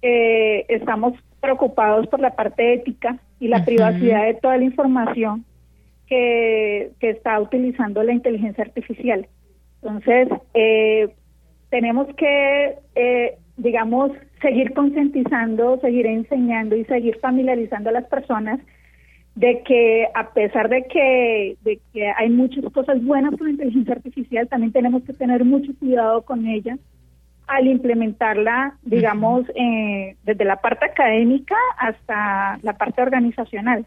[0.03, 5.45] estamos preocupados por la parte ética y la privacidad de toda la información
[6.13, 9.27] que, que está utilizando la inteligencia artificial.
[9.81, 11.09] Entonces, eh,
[11.71, 14.13] tenemos que, eh, digamos,
[14.43, 18.61] seguir concientizando, seguir enseñando y seguir familiarizando a las personas
[19.37, 23.95] de que a pesar de que, de que hay muchas cosas buenas con la inteligencia
[23.95, 26.77] artificial, también tenemos que tener mucho cuidado con ella
[27.47, 33.87] al implementarla, digamos, eh, desde la parte académica hasta la parte organizacional.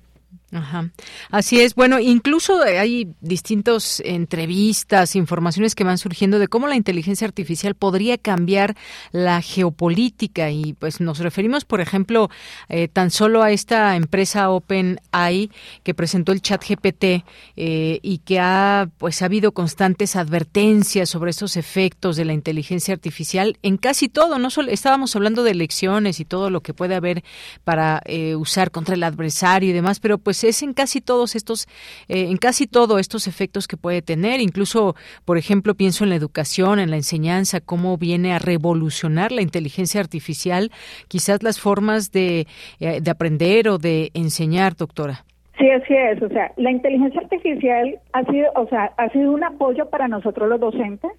[0.55, 0.89] Ajá.
[1.31, 1.75] Así es.
[1.75, 8.17] Bueno, incluso hay distintas entrevistas, informaciones que van surgiendo de cómo la inteligencia artificial podría
[8.17, 8.77] cambiar
[9.11, 12.29] la geopolítica y pues nos referimos, por ejemplo,
[12.69, 15.51] eh, tan solo a esta empresa OpenAI
[15.83, 17.25] que presentó el chat GPT
[17.57, 22.93] eh, y que ha pues ha habido constantes advertencias sobre estos efectos de la inteligencia
[22.93, 24.39] artificial en casi todo.
[24.39, 27.25] No solo estábamos hablando de elecciones y todo lo que puede haber
[27.65, 31.67] para eh, usar contra el adversario y demás, pero pues es en casi todos estos,
[32.07, 34.39] eh, en casi todos estos efectos que puede tener.
[34.41, 34.95] Incluso,
[35.25, 40.01] por ejemplo, pienso en la educación, en la enseñanza, cómo viene a revolucionar la inteligencia
[40.01, 40.71] artificial,
[41.07, 42.47] quizás las formas de,
[42.79, 45.25] eh, de aprender o de enseñar, doctora.
[45.57, 46.21] Sí, así es.
[46.21, 50.49] O sea, la inteligencia artificial ha sido, o sea, ha sido un apoyo para nosotros
[50.49, 51.11] los docentes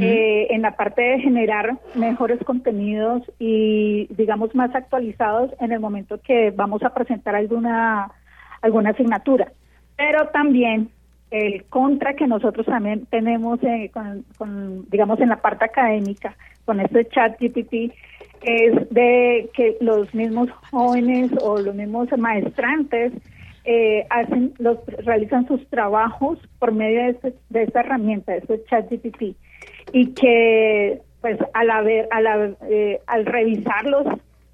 [0.00, 6.20] eh, en la parte de generar mejores contenidos y, digamos, más actualizados en el momento
[6.20, 8.10] que vamos a presentar alguna,
[8.62, 9.52] alguna asignatura.
[9.96, 10.90] Pero también
[11.30, 17.06] el contra que nosotros también tenemos eh, con, digamos, en la parte académica, con este
[17.08, 17.92] chat GPT,
[18.42, 23.12] es de que los mismos jóvenes o los mismos maestrantes
[23.64, 28.64] eh, hacen los realizan sus trabajos por medio de, este, de esta herramienta, de este
[28.64, 29.36] chat GPT
[29.92, 34.06] y que pues al haber, al, eh, al revisarlos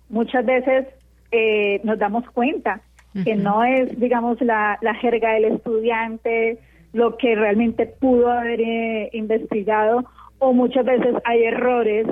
[0.08, 0.86] muchas veces
[1.30, 2.80] eh, nos damos cuenta
[3.22, 6.58] que no es digamos la, la jerga del estudiante
[6.92, 10.04] lo que realmente pudo haber eh, investigado
[10.38, 12.06] o muchas veces hay errores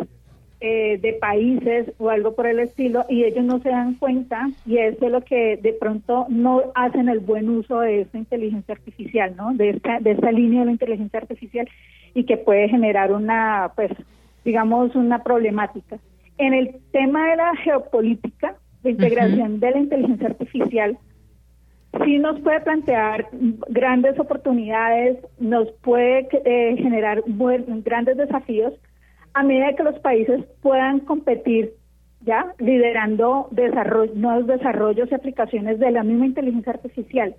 [0.65, 4.79] eh, de países o algo por el estilo y ellos no se dan cuenta y
[4.79, 9.35] eso es lo que de pronto no hacen el buen uso de esta inteligencia artificial,
[9.37, 9.55] ¿no?
[9.55, 11.69] De esta, de esta línea de la inteligencia artificial
[12.15, 13.91] y que puede generar una, pues,
[14.45, 15.99] digamos, una problemática.
[16.39, 20.99] En el tema de la geopolítica, de integración de la inteligencia artificial,
[22.05, 23.29] sí nos puede plantear
[23.69, 28.75] grandes oportunidades, nos puede eh, generar grandes desafíos,
[29.35, 31.75] a medida que los países puedan competir
[32.21, 37.35] ya liderando desarrollo, nuevos desarrollos y aplicaciones de la misma inteligencia artificial.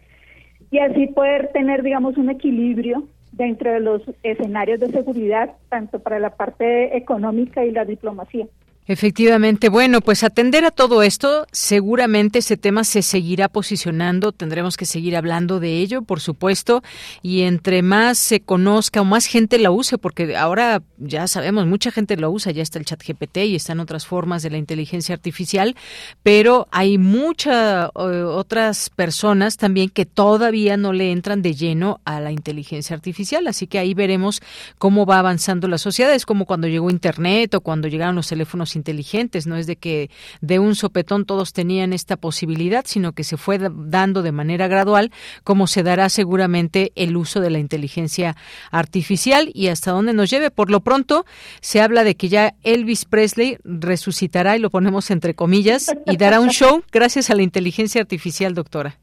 [0.72, 6.20] Y así poder tener digamos un equilibrio dentro de los escenarios de seguridad tanto para
[6.20, 8.48] la parte económica y la diplomacia.
[8.86, 14.86] Efectivamente, bueno, pues atender a todo esto, seguramente ese tema se seguirá posicionando, tendremos que
[14.86, 16.84] seguir hablando de ello, por supuesto,
[17.22, 21.92] y entre más se conozca o más gente la use, porque ahora ya sabemos, mucha
[21.92, 25.16] gente lo usa, ya está el chat GPT y están otras formas de la inteligencia
[25.16, 25.78] artificial,
[26.22, 32.34] pero hay muchas otras personas también que todavía no le entran de lleno a la
[32.34, 34.42] inteligencia artificial, así que ahí veremos
[34.78, 38.73] cómo va avanzando la sociedad, es como cuando llegó Internet o cuando llegaron los teléfonos
[38.76, 40.10] inteligentes, no es de que
[40.42, 45.12] de un sopetón todos tenían esta posibilidad, sino que se fue dando de manera gradual,
[45.44, 48.36] como se dará seguramente el uso de la inteligencia
[48.72, 50.52] artificial y hasta dónde nos lleve.
[50.52, 51.26] Por lo pronto,
[51.62, 56.40] se habla de que ya Elvis Presley resucitará, y lo ponemos entre comillas, y dará
[56.40, 58.98] un show gracias a la inteligencia artificial, doctora.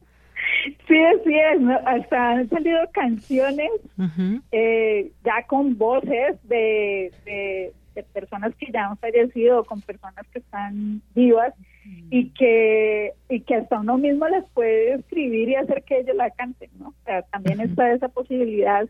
[0.91, 1.61] Sí, es.
[1.87, 3.71] Hasta han salido canciones
[4.51, 7.73] eh, ya con voces de, de
[8.05, 11.55] personas que ya han fallecido, con personas que están vivas
[12.11, 16.31] y que y que hasta uno mismo les puede escribir y hacer que ellos la
[16.31, 16.89] canten, ¿no?
[16.89, 18.89] O sea, también está esa posibilidad.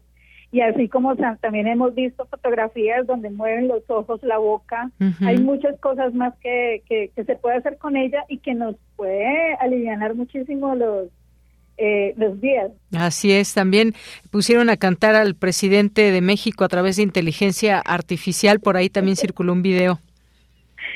[0.53, 5.78] Y así como también hemos visto fotografías donde mueven los ojos, la boca, hay muchas
[5.78, 10.15] cosas más que, que, que se puede hacer con ella y que nos puede aliviar
[10.16, 11.09] muchísimo los
[11.81, 12.70] eh, los días.
[12.93, 13.94] Así es, también
[14.31, 19.16] pusieron a cantar al presidente de México a través de inteligencia artificial, por ahí también
[19.16, 19.98] circuló un video.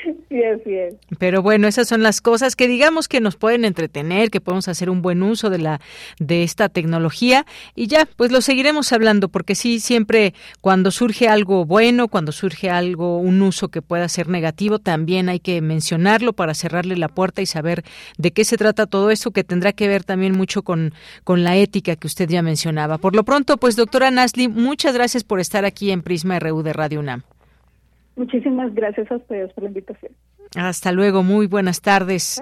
[0.29, 0.95] Sí, así es.
[1.19, 4.89] Pero bueno, esas son las cosas que digamos que nos pueden entretener, que podemos hacer
[4.89, 5.81] un buen uso de la
[6.19, 7.45] de esta tecnología
[7.75, 12.69] y ya, pues lo seguiremos hablando porque sí siempre cuando surge algo bueno, cuando surge
[12.69, 17.41] algo un uso que pueda ser negativo, también hay que mencionarlo para cerrarle la puerta
[17.41, 17.83] y saber
[18.17, 20.93] de qué se trata todo esto que tendrá que ver también mucho con
[21.23, 22.97] con la ética que usted ya mencionaba.
[22.97, 26.73] Por lo pronto, pues doctora Nasli, muchas gracias por estar aquí en Prisma RU de
[26.73, 27.23] Radio UNAM.
[28.15, 30.11] Muchísimas gracias a ustedes por la invitación.
[30.55, 32.39] Hasta luego, muy buenas tardes.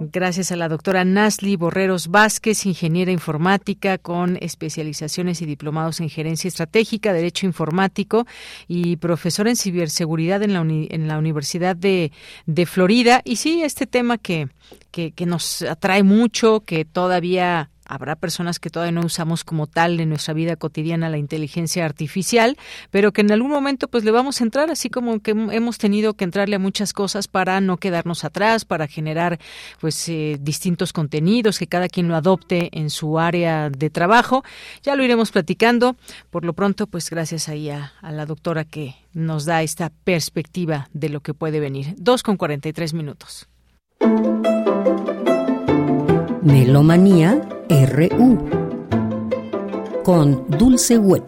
[0.00, 6.48] Gracias a la doctora Nasli Borreros Vázquez, ingeniera informática con especializaciones y diplomados en gerencia
[6.48, 8.26] estratégica, derecho informático
[8.66, 12.10] y profesora en ciberseguridad en la, en la Universidad de,
[12.46, 13.20] de, Florida.
[13.24, 14.48] Y sí, este tema que,
[14.90, 20.00] que, que nos atrae mucho, que todavía Habrá personas que todavía no usamos como tal
[20.00, 22.56] en nuestra vida cotidiana la inteligencia artificial,
[22.90, 26.14] pero que en algún momento pues le vamos a entrar, así como que hemos tenido
[26.14, 29.38] que entrarle a muchas cosas para no quedarnos atrás, para generar
[29.80, 34.44] pues eh, distintos contenidos, que cada quien lo adopte en su área de trabajo.
[34.82, 35.96] Ya lo iremos platicando.
[36.30, 41.08] Por lo pronto, pues gracias ahí a, la doctora que nos da esta perspectiva de
[41.08, 41.94] lo que puede venir.
[41.98, 43.48] Dos con cuarenta y tres minutos.
[46.42, 48.38] Melomanía RU
[50.02, 51.24] con Dulce Wet.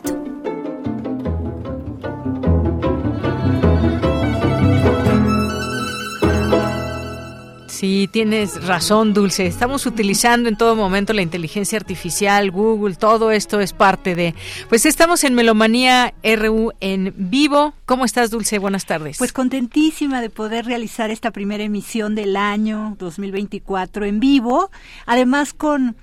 [7.68, 9.46] Sí, tienes razón, Dulce.
[9.46, 14.34] Estamos utilizando en todo momento la inteligencia artificial, Google, todo esto es parte de...
[14.70, 17.74] Pues estamos en Melomanía RU en vivo.
[17.84, 18.58] ¿Cómo estás, Dulce?
[18.58, 19.18] Buenas tardes.
[19.18, 24.70] Pues contentísima de poder realizar esta primera emisión del año 2024 en vivo,
[25.04, 25.96] además con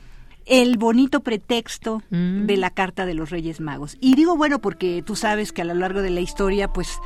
[0.45, 2.45] el bonito pretexto mm.
[2.45, 3.97] de la Carta de los Reyes Magos.
[3.99, 6.99] Y digo bueno porque tú sabes que a lo largo de la historia, pues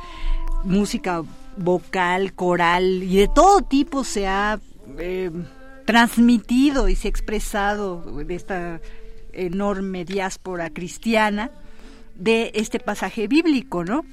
[0.64, 1.22] música
[1.56, 4.60] vocal, coral y de todo tipo se ha
[4.98, 5.30] eh,
[5.84, 8.80] transmitido y se ha expresado de esta
[9.32, 11.50] enorme diáspora cristiana
[12.14, 14.04] de este pasaje bíblico, ¿no?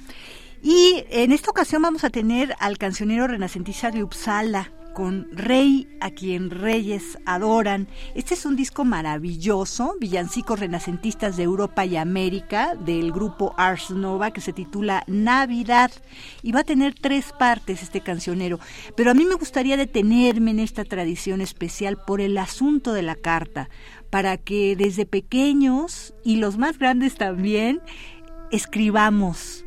[0.62, 6.08] Y en esta ocasión vamos a tener al cancionero renacentista de Uppsala, con Rey a
[6.08, 7.86] quien reyes adoran.
[8.14, 14.30] Este es un disco maravilloso, villancicos renacentistas de Europa y América, del grupo Ars Nova,
[14.30, 15.90] que se titula Navidad.
[16.42, 18.58] Y va a tener tres partes este cancionero.
[18.96, 23.16] Pero a mí me gustaría detenerme en esta tradición especial por el asunto de la
[23.16, 23.68] carta,
[24.08, 27.82] para que desde pequeños y los más grandes también
[28.50, 29.65] escribamos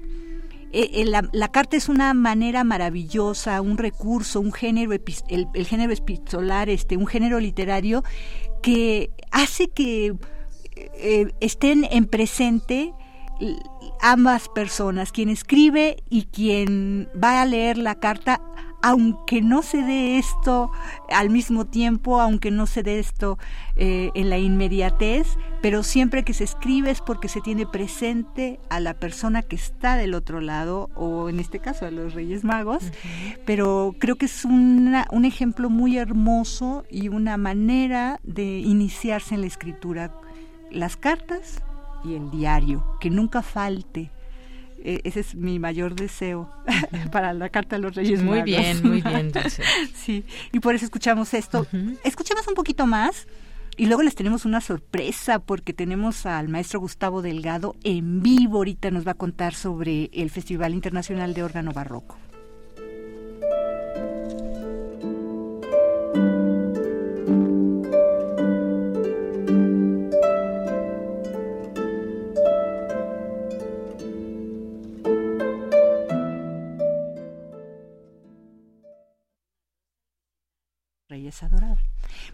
[0.72, 6.70] eh, eh, la, carta es una manera maravillosa, un recurso, un género, el, género epistolar,
[6.70, 8.04] este, un género literario
[8.62, 10.16] que hace que
[10.76, 12.94] eh, estén en presente
[14.02, 18.42] ambas personas, quien escribe y quien va a leer la carta
[18.82, 20.72] aunque no se dé esto
[21.10, 23.38] al mismo tiempo, aunque no se dé esto
[23.76, 25.28] eh, en la inmediatez,
[25.62, 29.96] pero siempre que se escribe es porque se tiene presente a la persona que está
[29.96, 32.84] del otro lado, o en este caso a los Reyes Magos,
[33.46, 39.42] pero creo que es una, un ejemplo muy hermoso y una manera de iniciarse en
[39.42, 40.14] la escritura.
[40.72, 41.62] Las cartas
[42.06, 44.12] y el diario, que nunca falte
[44.84, 46.50] ese es mi mayor deseo
[47.12, 49.32] para la Carta de los Reyes Muy bien, muy bien,
[49.94, 51.66] sí, y por eso escuchamos esto.
[52.04, 53.28] Escuchemos un poquito más
[53.78, 58.58] y luego les tenemos una sorpresa porque tenemos al maestro Gustavo Delgado en vivo.
[58.58, 62.18] Ahorita nos va a contar sobre el Festival Internacional de Órgano Barroco.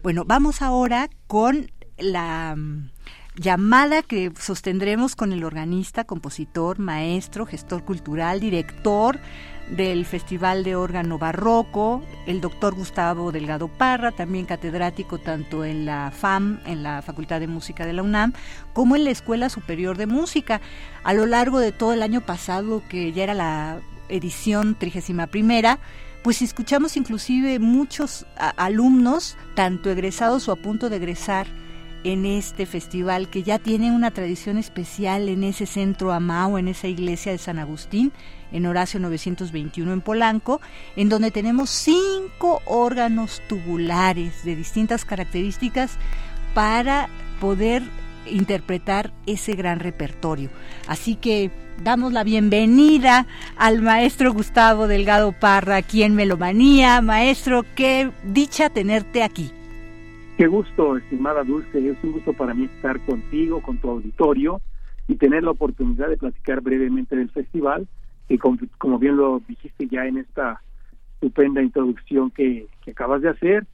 [0.06, 2.90] Bueno, vamos ahora con la mm,
[3.34, 9.18] llamada que sostendremos con el organista, compositor, maestro, gestor cultural, director
[9.68, 16.12] del Festival de Órgano Barroco, el doctor Gustavo Delgado Parra, también catedrático tanto en la
[16.12, 18.32] FAM, en la Facultad de Música de la UNAM,
[18.74, 20.60] como en la Escuela Superior de Música.
[21.02, 25.80] A lo largo de todo el año pasado, que ya era la edición trigésima primera,
[26.26, 28.26] pues escuchamos inclusive muchos
[28.56, 31.46] alumnos, tanto egresados o a punto de egresar,
[32.02, 36.88] en este festival que ya tiene una tradición especial en ese centro Amao, en esa
[36.88, 38.10] iglesia de San Agustín,
[38.50, 40.60] en Horacio 921 en Polanco,
[40.96, 45.92] en donde tenemos cinco órganos tubulares de distintas características
[46.54, 47.08] para
[47.40, 47.84] poder
[48.30, 50.50] interpretar ese gran repertorio.
[50.88, 51.50] Así que
[51.82, 53.26] damos la bienvenida
[53.56, 57.00] al maestro Gustavo Delgado Parra aquí en Melomanía.
[57.02, 59.50] Maestro, qué dicha tenerte aquí.
[60.36, 61.88] Qué gusto, estimada Dulce.
[61.88, 64.60] Es un gusto para mí estar contigo, con tu auditorio
[65.08, 67.86] y tener la oportunidad de platicar brevemente del festival,
[68.28, 70.60] que como bien lo dijiste ya en esta
[71.14, 73.66] estupenda introducción que, que acabas de hacer,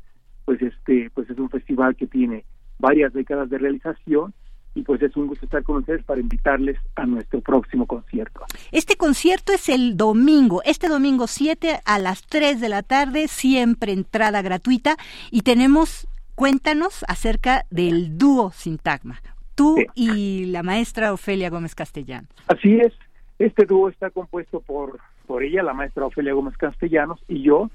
[0.44, 2.44] pues este, pues es un festival que tiene
[2.78, 4.34] varias décadas de realización
[4.74, 8.42] y pues es un gusto estar con ustedes para invitarles a nuestro próximo concierto.
[8.70, 13.92] Este concierto es el domingo, este domingo 7 a las 3 de la tarde, siempre
[13.92, 14.96] entrada gratuita
[15.30, 19.20] y tenemos, cuéntanos acerca del dúo Sintagma,
[19.54, 22.30] tú y la maestra Ofelia Gómez Castellanos.
[22.46, 22.92] Así es,
[23.38, 27.70] este dúo está compuesto por, por ella, la maestra Ofelia Gómez Castellanos y yo.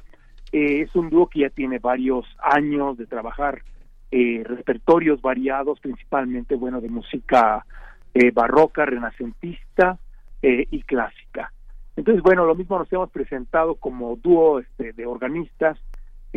[0.54, 3.64] Eh, es un dúo que ya tiene varios años de trabajar
[4.12, 7.66] eh, repertorios variados, principalmente, bueno, de música
[8.14, 9.98] eh, barroca, renacentista
[10.42, 11.52] eh, y clásica.
[11.96, 15.78] Entonces, bueno, lo mismo nos hemos presentado como dúo este, de organistas,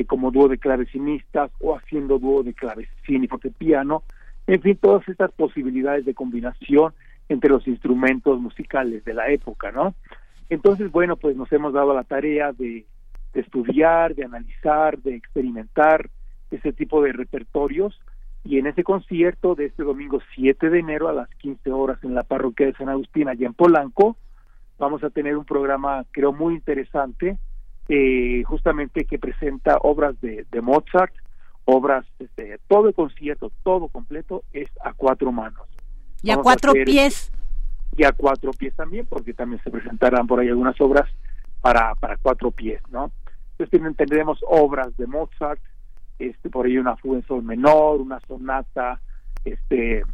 [0.07, 4.03] como dúo de clavecinistas o haciendo dúo de clavecín y fortepiano,
[4.47, 6.95] en fin, todas estas posibilidades de combinación
[7.29, 9.95] entre los instrumentos musicales de la época, ¿no?
[10.49, 12.85] Entonces, bueno, pues nos hemos dado la tarea de
[13.35, 16.11] estudiar, de analizar, de experimentar,
[16.51, 17.99] ese tipo de repertorios
[18.45, 22.15] y en ese concierto de este domingo 7 de enero a las 15 horas en
[22.15, 24.17] la parroquia de San Agustín allá en Polanco
[24.79, 27.39] vamos a tener un programa creo muy interesante
[27.89, 31.13] eh, justamente que presenta obras de, de Mozart
[31.65, 35.67] obras este, todo el concierto todo completo es a cuatro manos.
[36.23, 37.33] Y a cuatro pies.
[37.97, 41.09] Y a cuatro pies también porque también se presentarán por ahí algunas obras
[41.61, 43.13] para para cuatro pies no
[43.59, 45.61] entonces tendremos obras de Mozart
[46.21, 49.01] este por ahí una fuga en sol menor, una sonata
[49.45, 50.05] este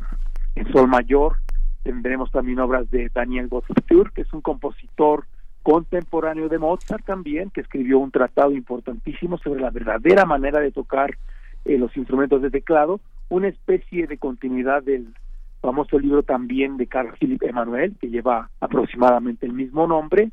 [0.54, 1.36] en sol mayor.
[1.82, 5.24] Tendremos también obras de Daniel Gottfried, que es un compositor
[5.62, 11.16] contemporáneo de Mozart también, que escribió un tratado importantísimo sobre la verdadera manera de tocar
[11.64, 15.12] eh, los instrumentos de teclado, una especie de continuidad del
[15.60, 20.30] famoso libro también de Carl Philipp Emanuel, que lleva aproximadamente el mismo nombre.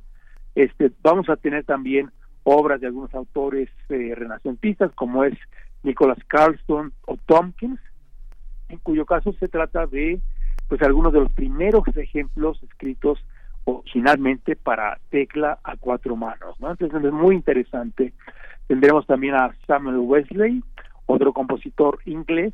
[0.54, 2.12] Este, vamos a tener también
[2.44, 5.34] obras de algunos autores eh, renacentistas, como es
[5.84, 7.80] Nicholas Carlson o Tompkins,
[8.70, 10.20] en cuyo caso se trata de
[10.68, 13.20] pues algunos de los primeros ejemplos escritos
[13.66, 16.72] originalmente para tecla a cuatro manos, ¿no?
[16.72, 18.14] Entonces es muy interesante.
[18.68, 20.64] Tendremos también a Samuel Wesley,
[21.06, 22.54] otro compositor inglés,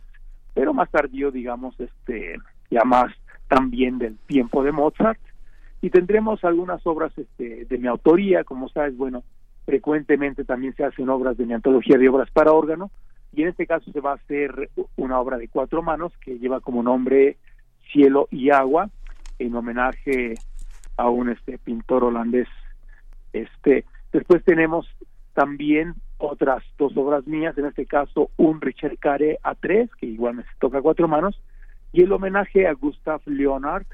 [0.53, 2.35] pero más tardío, digamos, este,
[2.69, 3.11] ya más
[3.47, 5.19] también del tiempo de Mozart.
[5.81, 9.23] Y tendremos algunas obras este, de mi autoría, como sabes, bueno,
[9.69, 12.89] frecuentemente también se hacen obras de mi antología de obras para órgano,
[13.31, 16.59] y en este caso se va a hacer una obra de cuatro manos que lleva
[16.59, 17.37] como nombre
[17.91, 18.89] Cielo y Agua,
[19.37, 20.33] en homenaje
[20.97, 22.47] a un este pintor holandés.
[23.31, 24.87] Este, después tenemos
[25.35, 30.45] también otras dos obras mías, en este caso un Richard Care A3, que igual me
[30.59, 31.39] toca cuatro manos,
[31.93, 33.85] y el homenaje a Gustav Leonard,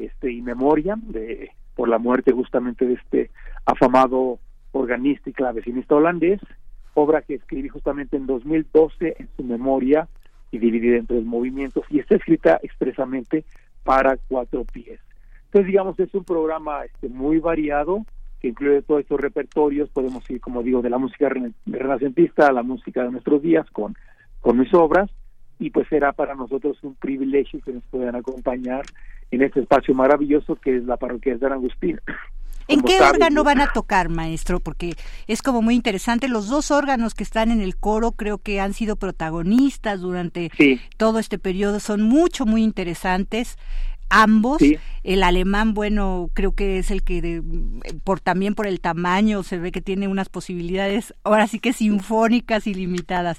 [0.00, 3.30] este, y memoria de, por la muerte justamente de este
[3.64, 4.40] afamado
[4.72, 6.40] organista y clavecinista holandés,
[6.94, 10.08] obra que escribí justamente en 2012 en su memoria
[10.50, 13.44] y dividida en tres movimientos y está escrita expresamente
[13.84, 15.00] para cuatro pies.
[15.46, 18.04] Entonces, digamos, es un programa este, muy variado
[18.40, 19.90] que incluye todos estos repertorios.
[19.90, 21.30] Podemos ir, como digo, de la música
[21.66, 23.94] renacentista a la música de nuestros días con,
[24.40, 25.10] con mis obras.
[25.58, 28.82] Y pues será para nosotros un privilegio que nos puedan acompañar
[29.30, 32.00] en este espacio maravilloso que es la parroquia de San Agustín.
[32.68, 34.60] ¿En qué órgano van a tocar, maestro?
[34.60, 34.94] Porque
[35.26, 36.28] es como muy interesante.
[36.28, 40.50] Los dos órganos que están en el coro creo que han sido protagonistas durante
[40.96, 41.80] todo este periodo.
[41.80, 43.56] Son mucho, muy interesantes
[44.12, 44.60] ambos.
[45.02, 47.42] El alemán, bueno, creo que es el que
[48.04, 52.66] por también por el tamaño se ve que tiene unas posibilidades ahora sí que sinfónicas
[52.66, 53.38] ilimitadas.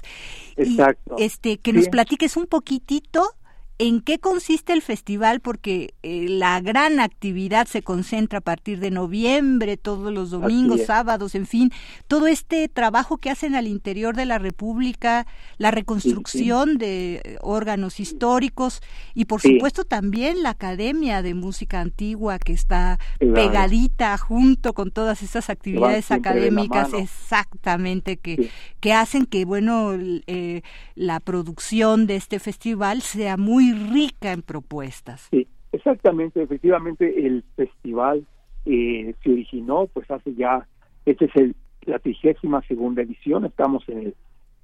[0.56, 1.16] Exacto.
[1.18, 3.34] este que nos platiques un poquitito
[3.78, 5.40] ¿En qué consiste el festival?
[5.40, 11.34] Porque eh, la gran actividad se concentra a partir de noviembre, todos los domingos, sábados,
[11.34, 11.72] en fin,
[12.06, 15.26] todo este trabajo que hacen al interior de la República,
[15.58, 18.80] la reconstrucción de eh, órganos históricos
[19.12, 25.20] y por supuesto también la Academia de Música Antigua que está pegadita junto con todas
[25.22, 29.94] esas actividades académicas, exactamente, que, que hacen que, bueno,
[30.28, 30.62] eh,
[30.94, 35.28] la producción de este festival sea muy rica en propuestas.
[35.30, 38.26] Sí, exactamente, efectivamente el festival
[38.66, 40.66] eh, se originó pues hace ya,
[41.06, 44.14] este es el, la trigésima segunda edición, estamos en el,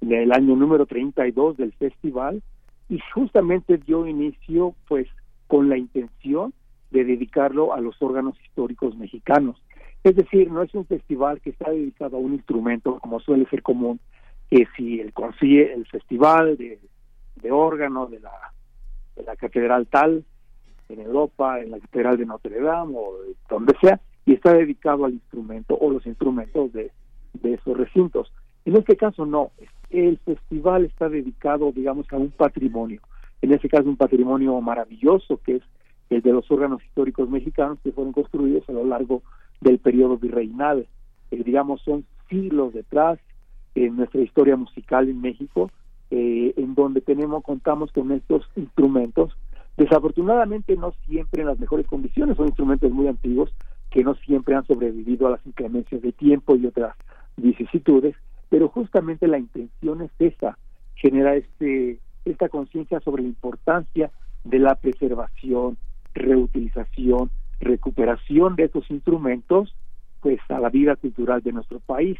[0.01, 2.41] en el año número 32 del festival
[2.89, 5.07] y justamente dio inicio pues
[5.47, 6.53] con la intención
[6.91, 9.61] de dedicarlo a los órganos históricos mexicanos.
[10.03, 13.61] Es decir, no es un festival que está dedicado a un instrumento como suele ser
[13.61, 13.99] común,
[14.49, 16.79] que si el consigue el festival de,
[17.35, 18.31] de de la
[19.15, 20.23] en la catedral tal,
[20.89, 23.13] en Europa, en la catedral de Notre Dame o
[23.49, 26.91] donde sea, y está dedicado al instrumento o los instrumentos de,
[27.33, 28.31] de esos recintos.
[28.65, 29.51] En este caso no,
[29.89, 33.01] el festival está dedicado, digamos, a un patrimonio,
[33.41, 35.63] en este caso un patrimonio maravilloso que es
[36.09, 39.23] el de los órganos históricos mexicanos que fueron construidos a lo largo
[39.61, 40.85] del periodo virreinal.
[41.31, 43.17] Eh, digamos, son siglos detrás
[43.75, 45.71] en nuestra historia musical en México
[46.11, 49.35] eh, en donde tenemos contamos con estos instrumentos.
[49.77, 52.37] Desafortunadamente no siempre en las mejores condiciones.
[52.37, 53.51] Son instrumentos muy antiguos
[53.89, 56.95] que no siempre han sobrevivido a las inclemencias de tiempo y otras
[57.37, 58.15] vicisitudes
[58.51, 60.57] pero justamente la intención es esa
[60.95, 64.11] generar este esta conciencia sobre la importancia
[64.43, 65.77] de la preservación
[66.13, 67.31] reutilización
[67.61, 69.73] recuperación de estos instrumentos
[70.19, 72.19] pues a la vida cultural de nuestro país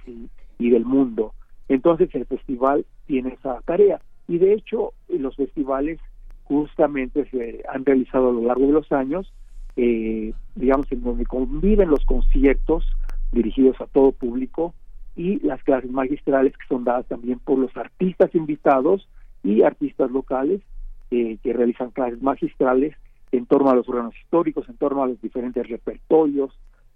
[0.57, 1.34] y del mundo
[1.73, 4.02] entonces el festival tiene esa tarea.
[4.27, 5.99] Y de hecho los festivales
[6.43, 9.34] justamente se han realizado a lo largo de los años,
[9.77, 12.85] eh, digamos, en donde conviven los conciertos
[13.31, 14.73] dirigidos a todo público
[15.15, 19.07] y las clases magistrales que son dadas también por los artistas invitados
[19.43, 20.61] y artistas locales
[21.10, 22.95] eh, que realizan clases magistrales
[23.31, 26.52] en torno a los órganos históricos, en torno a los diferentes repertorios,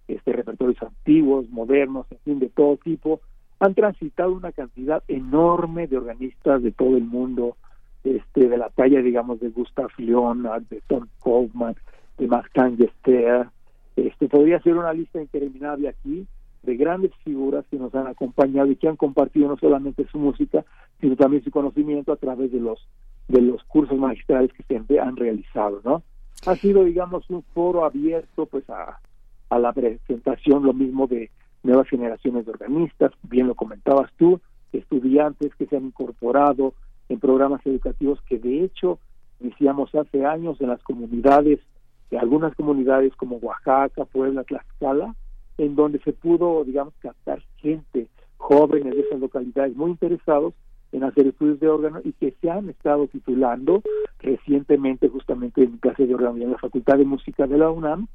[0.07, 3.22] este repertorios antiguos, modernos, en fin, de todo tipo,
[3.60, 7.56] han transitado una cantidad enorme de organistas de todo el mundo,
[8.03, 11.76] este, de la talla, digamos, de Gustav Leonard, de Tom Kaufman,
[12.18, 13.48] de Martin Gester.
[13.95, 16.27] Este, podría ser una lista interminable aquí
[16.64, 20.65] de grandes figuras que nos han acompañado y que han compartido no solamente su música,
[20.99, 22.88] sino también su conocimiento a través de los
[23.27, 26.03] de los cursos magistrales que siempre han realizado, ¿no?
[26.45, 28.99] Ha sido, digamos, un foro abierto, pues, a,
[29.49, 31.32] a la presentación, lo mismo de
[31.65, 34.39] nuevas generaciones de organistas, bien lo comentabas tú,
[34.71, 36.73] estudiantes que se han incorporado
[37.09, 38.99] en programas educativos que de hecho
[39.39, 41.59] iniciamos hace años en las comunidades,
[42.11, 45.15] en algunas comunidades como Oaxaca, Puebla, Tlaxcala,
[45.57, 50.53] en donde se pudo, digamos, captar gente, jóvenes de esas localidades muy interesados
[50.91, 53.81] en hacer estudios de órgano y que se han estado titulando
[54.19, 58.07] recientemente justamente en clase de órgano en la Facultad de Música de la UNAM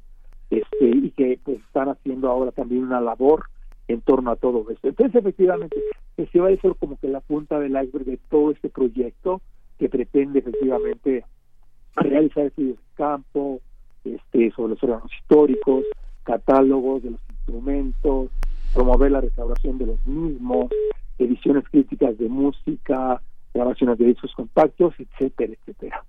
[0.51, 3.45] este, y que pues están haciendo ahora también una labor
[3.87, 4.89] en torno a todo esto.
[4.89, 5.77] Entonces, efectivamente,
[6.17, 9.41] va a ser como que la punta del iceberg de todo este proyecto
[9.79, 11.25] que pretende efectivamente
[11.95, 13.59] realizar estudios de campo,
[14.03, 15.85] este, sobre los órganos históricos,
[16.23, 18.29] catálogos de los instrumentos,
[18.73, 20.71] promover la restauración de los mismos,
[21.17, 23.21] ediciones críticas de música,
[23.53, 26.03] grabaciones de discos compactos, etcétera, etcétera.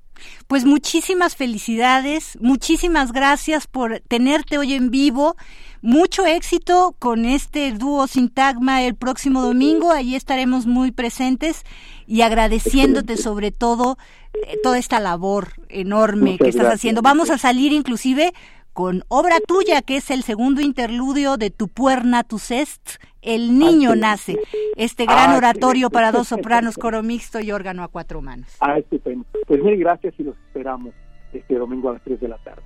[0.47, 5.37] Pues muchísimas felicidades, muchísimas gracias por tenerte hoy en vivo.
[5.81, 9.91] Mucho éxito con este dúo Sintagma el próximo domingo.
[9.91, 11.63] Allí estaremos muy presentes
[12.07, 13.99] y agradeciéndote sobre todo
[14.35, 17.03] eh, toda esta labor enorme que estás haciendo.
[17.03, 18.33] Vamos a salir inclusive
[18.73, 23.95] con obra tuya, que es el segundo interludio de Tu puerna, tu cest, El niño
[23.95, 24.39] nace,
[24.77, 28.57] este gran oratorio para dos sopranos, coro mixto y órgano a cuatro manos.
[28.61, 29.27] Ah, estupendo.
[29.47, 30.95] Pues mil gracias y los esperamos
[31.33, 32.63] este domingo a las 3 de la tarde.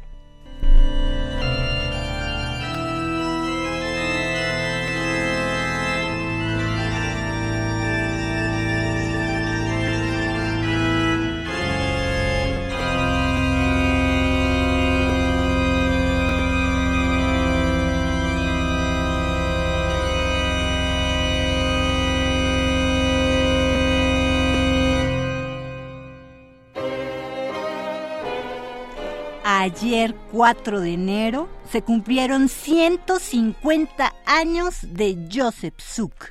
[29.67, 36.31] Ayer 4 de enero se cumplieron 150 años de Joseph Suk,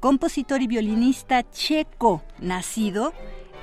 [0.00, 3.14] compositor y violinista checo, nacido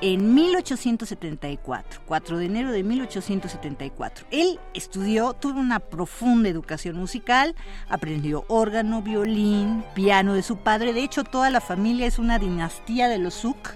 [0.02, 4.26] en 1874, 4 de enero de 1874.
[4.32, 7.54] Él estudió, tuvo una profunda educación musical,
[7.90, 10.94] aprendió órgano, violín, piano de su padre.
[10.94, 13.70] De hecho, toda la familia es una dinastía de los Suk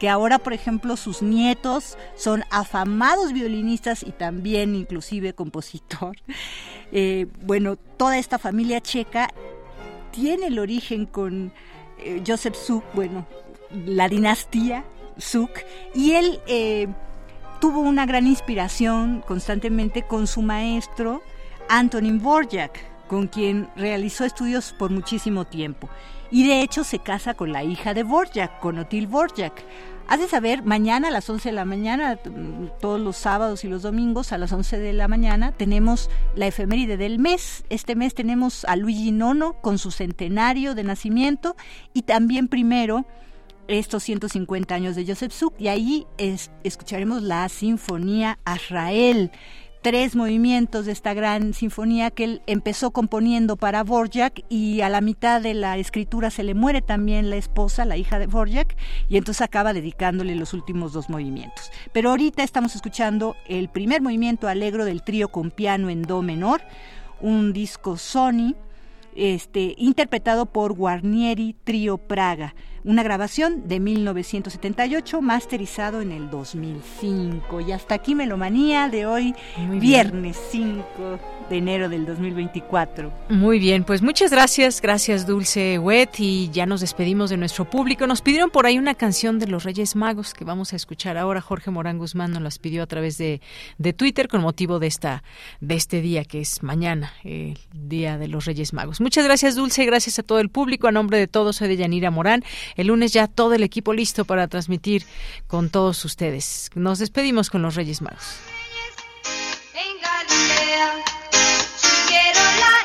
[0.00, 6.16] que ahora, por ejemplo, sus nietos son afamados violinistas y también inclusive compositor.
[6.92, 9.30] Eh, bueno, toda esta familia checa
[10.10, 11.52] tiene el origen con
[11.98, 13.28] eh, Joseph Suk, bueno,
[13.86, 14.84] la dinastía
[15.16, 15.52] Suk,
[15.94, 16.88] y él eh,
[17.60, 21.22] tuvo una gran inspiración constantemente con su maestro
[21.68, 25.88] Antonin Borjak, con quien realizó estudios por muchísimo tiempo.
[26.30, 29.64] Y de hecho se casa con la hija de Borjak, con Otil Borjak.
[30.06, 32.16] Has de saber, mañana a las 11 de la mañana,
[32.80, 36.96] todos los sábados y los domingos a las 11 de la mañana, tenemos la efeméride
[36.96, 37.64] del mes.
[37.70, 41.54] Este mes tenemos a Luigi Nono con su centenario de nacimiento
[41.94, 43.06] y también primero
[43.68, 46.06] estos 150 años de Joseph Suk y ahí
[46.64, 49.30] escucharemos la Sinfonía Azrael
[49.82, 55.00] tres movimientos de esta gran sinfonía que él empezó componiendo para Borjak y a la
[55.00, 58.76] mitad de la escritura se le muere también la esposa, la hija de Borjak,
[59.08, 61.70] y entonces acaba dedicándole los últimos dos movimientos.
[61.92, 66.60] Pero ahorita estamos escuchando el primer movimiento alegro del trío con piano en do menor,
[67.20, 68.54] un disco Sony,
[69.16, 72.54] este, interpretado por Guarnieri Trío Praga
[72.84, 77.60] una grabación de 1978 masterizado en el 2005.
[77.60, 79.34] Y hasta aquí Melomanía de hoy,
[79.70, 80.84] viernes 5
[81.50, 83.12] de enero del 2024.
[83.28, 88.06] Muy bien, pues muchas gracias, gracias Dulce Wet y ya nos despedimos de nuestro público.
[88.06, 91.40] Nos pidieron por ahí una canción de los Reyes Magos que vamos a escuchar ahora.
[91.40, 93.40] Jorge Morán Guzmán nos las pidió a través de,
[93.78, 95.24] de Twitter con motivo de esta
[95.60, 99.00] de este día que es mañana, el Día de los Reyes Magos.
[99.00, 100.86] Muchas gracias Dulce, gracias a todo el público.
[100.86, 102.44] A nombre de todos soy de Yanira Morán.
[102.76, 105.04] El lunes ya todo el equipo listo para transmitir
[105.46, 106.70] con todos ustedes.
[106.74, 108.38] Nos despedimos con los Reyes Magos.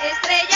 [0.05, 0.55] estrella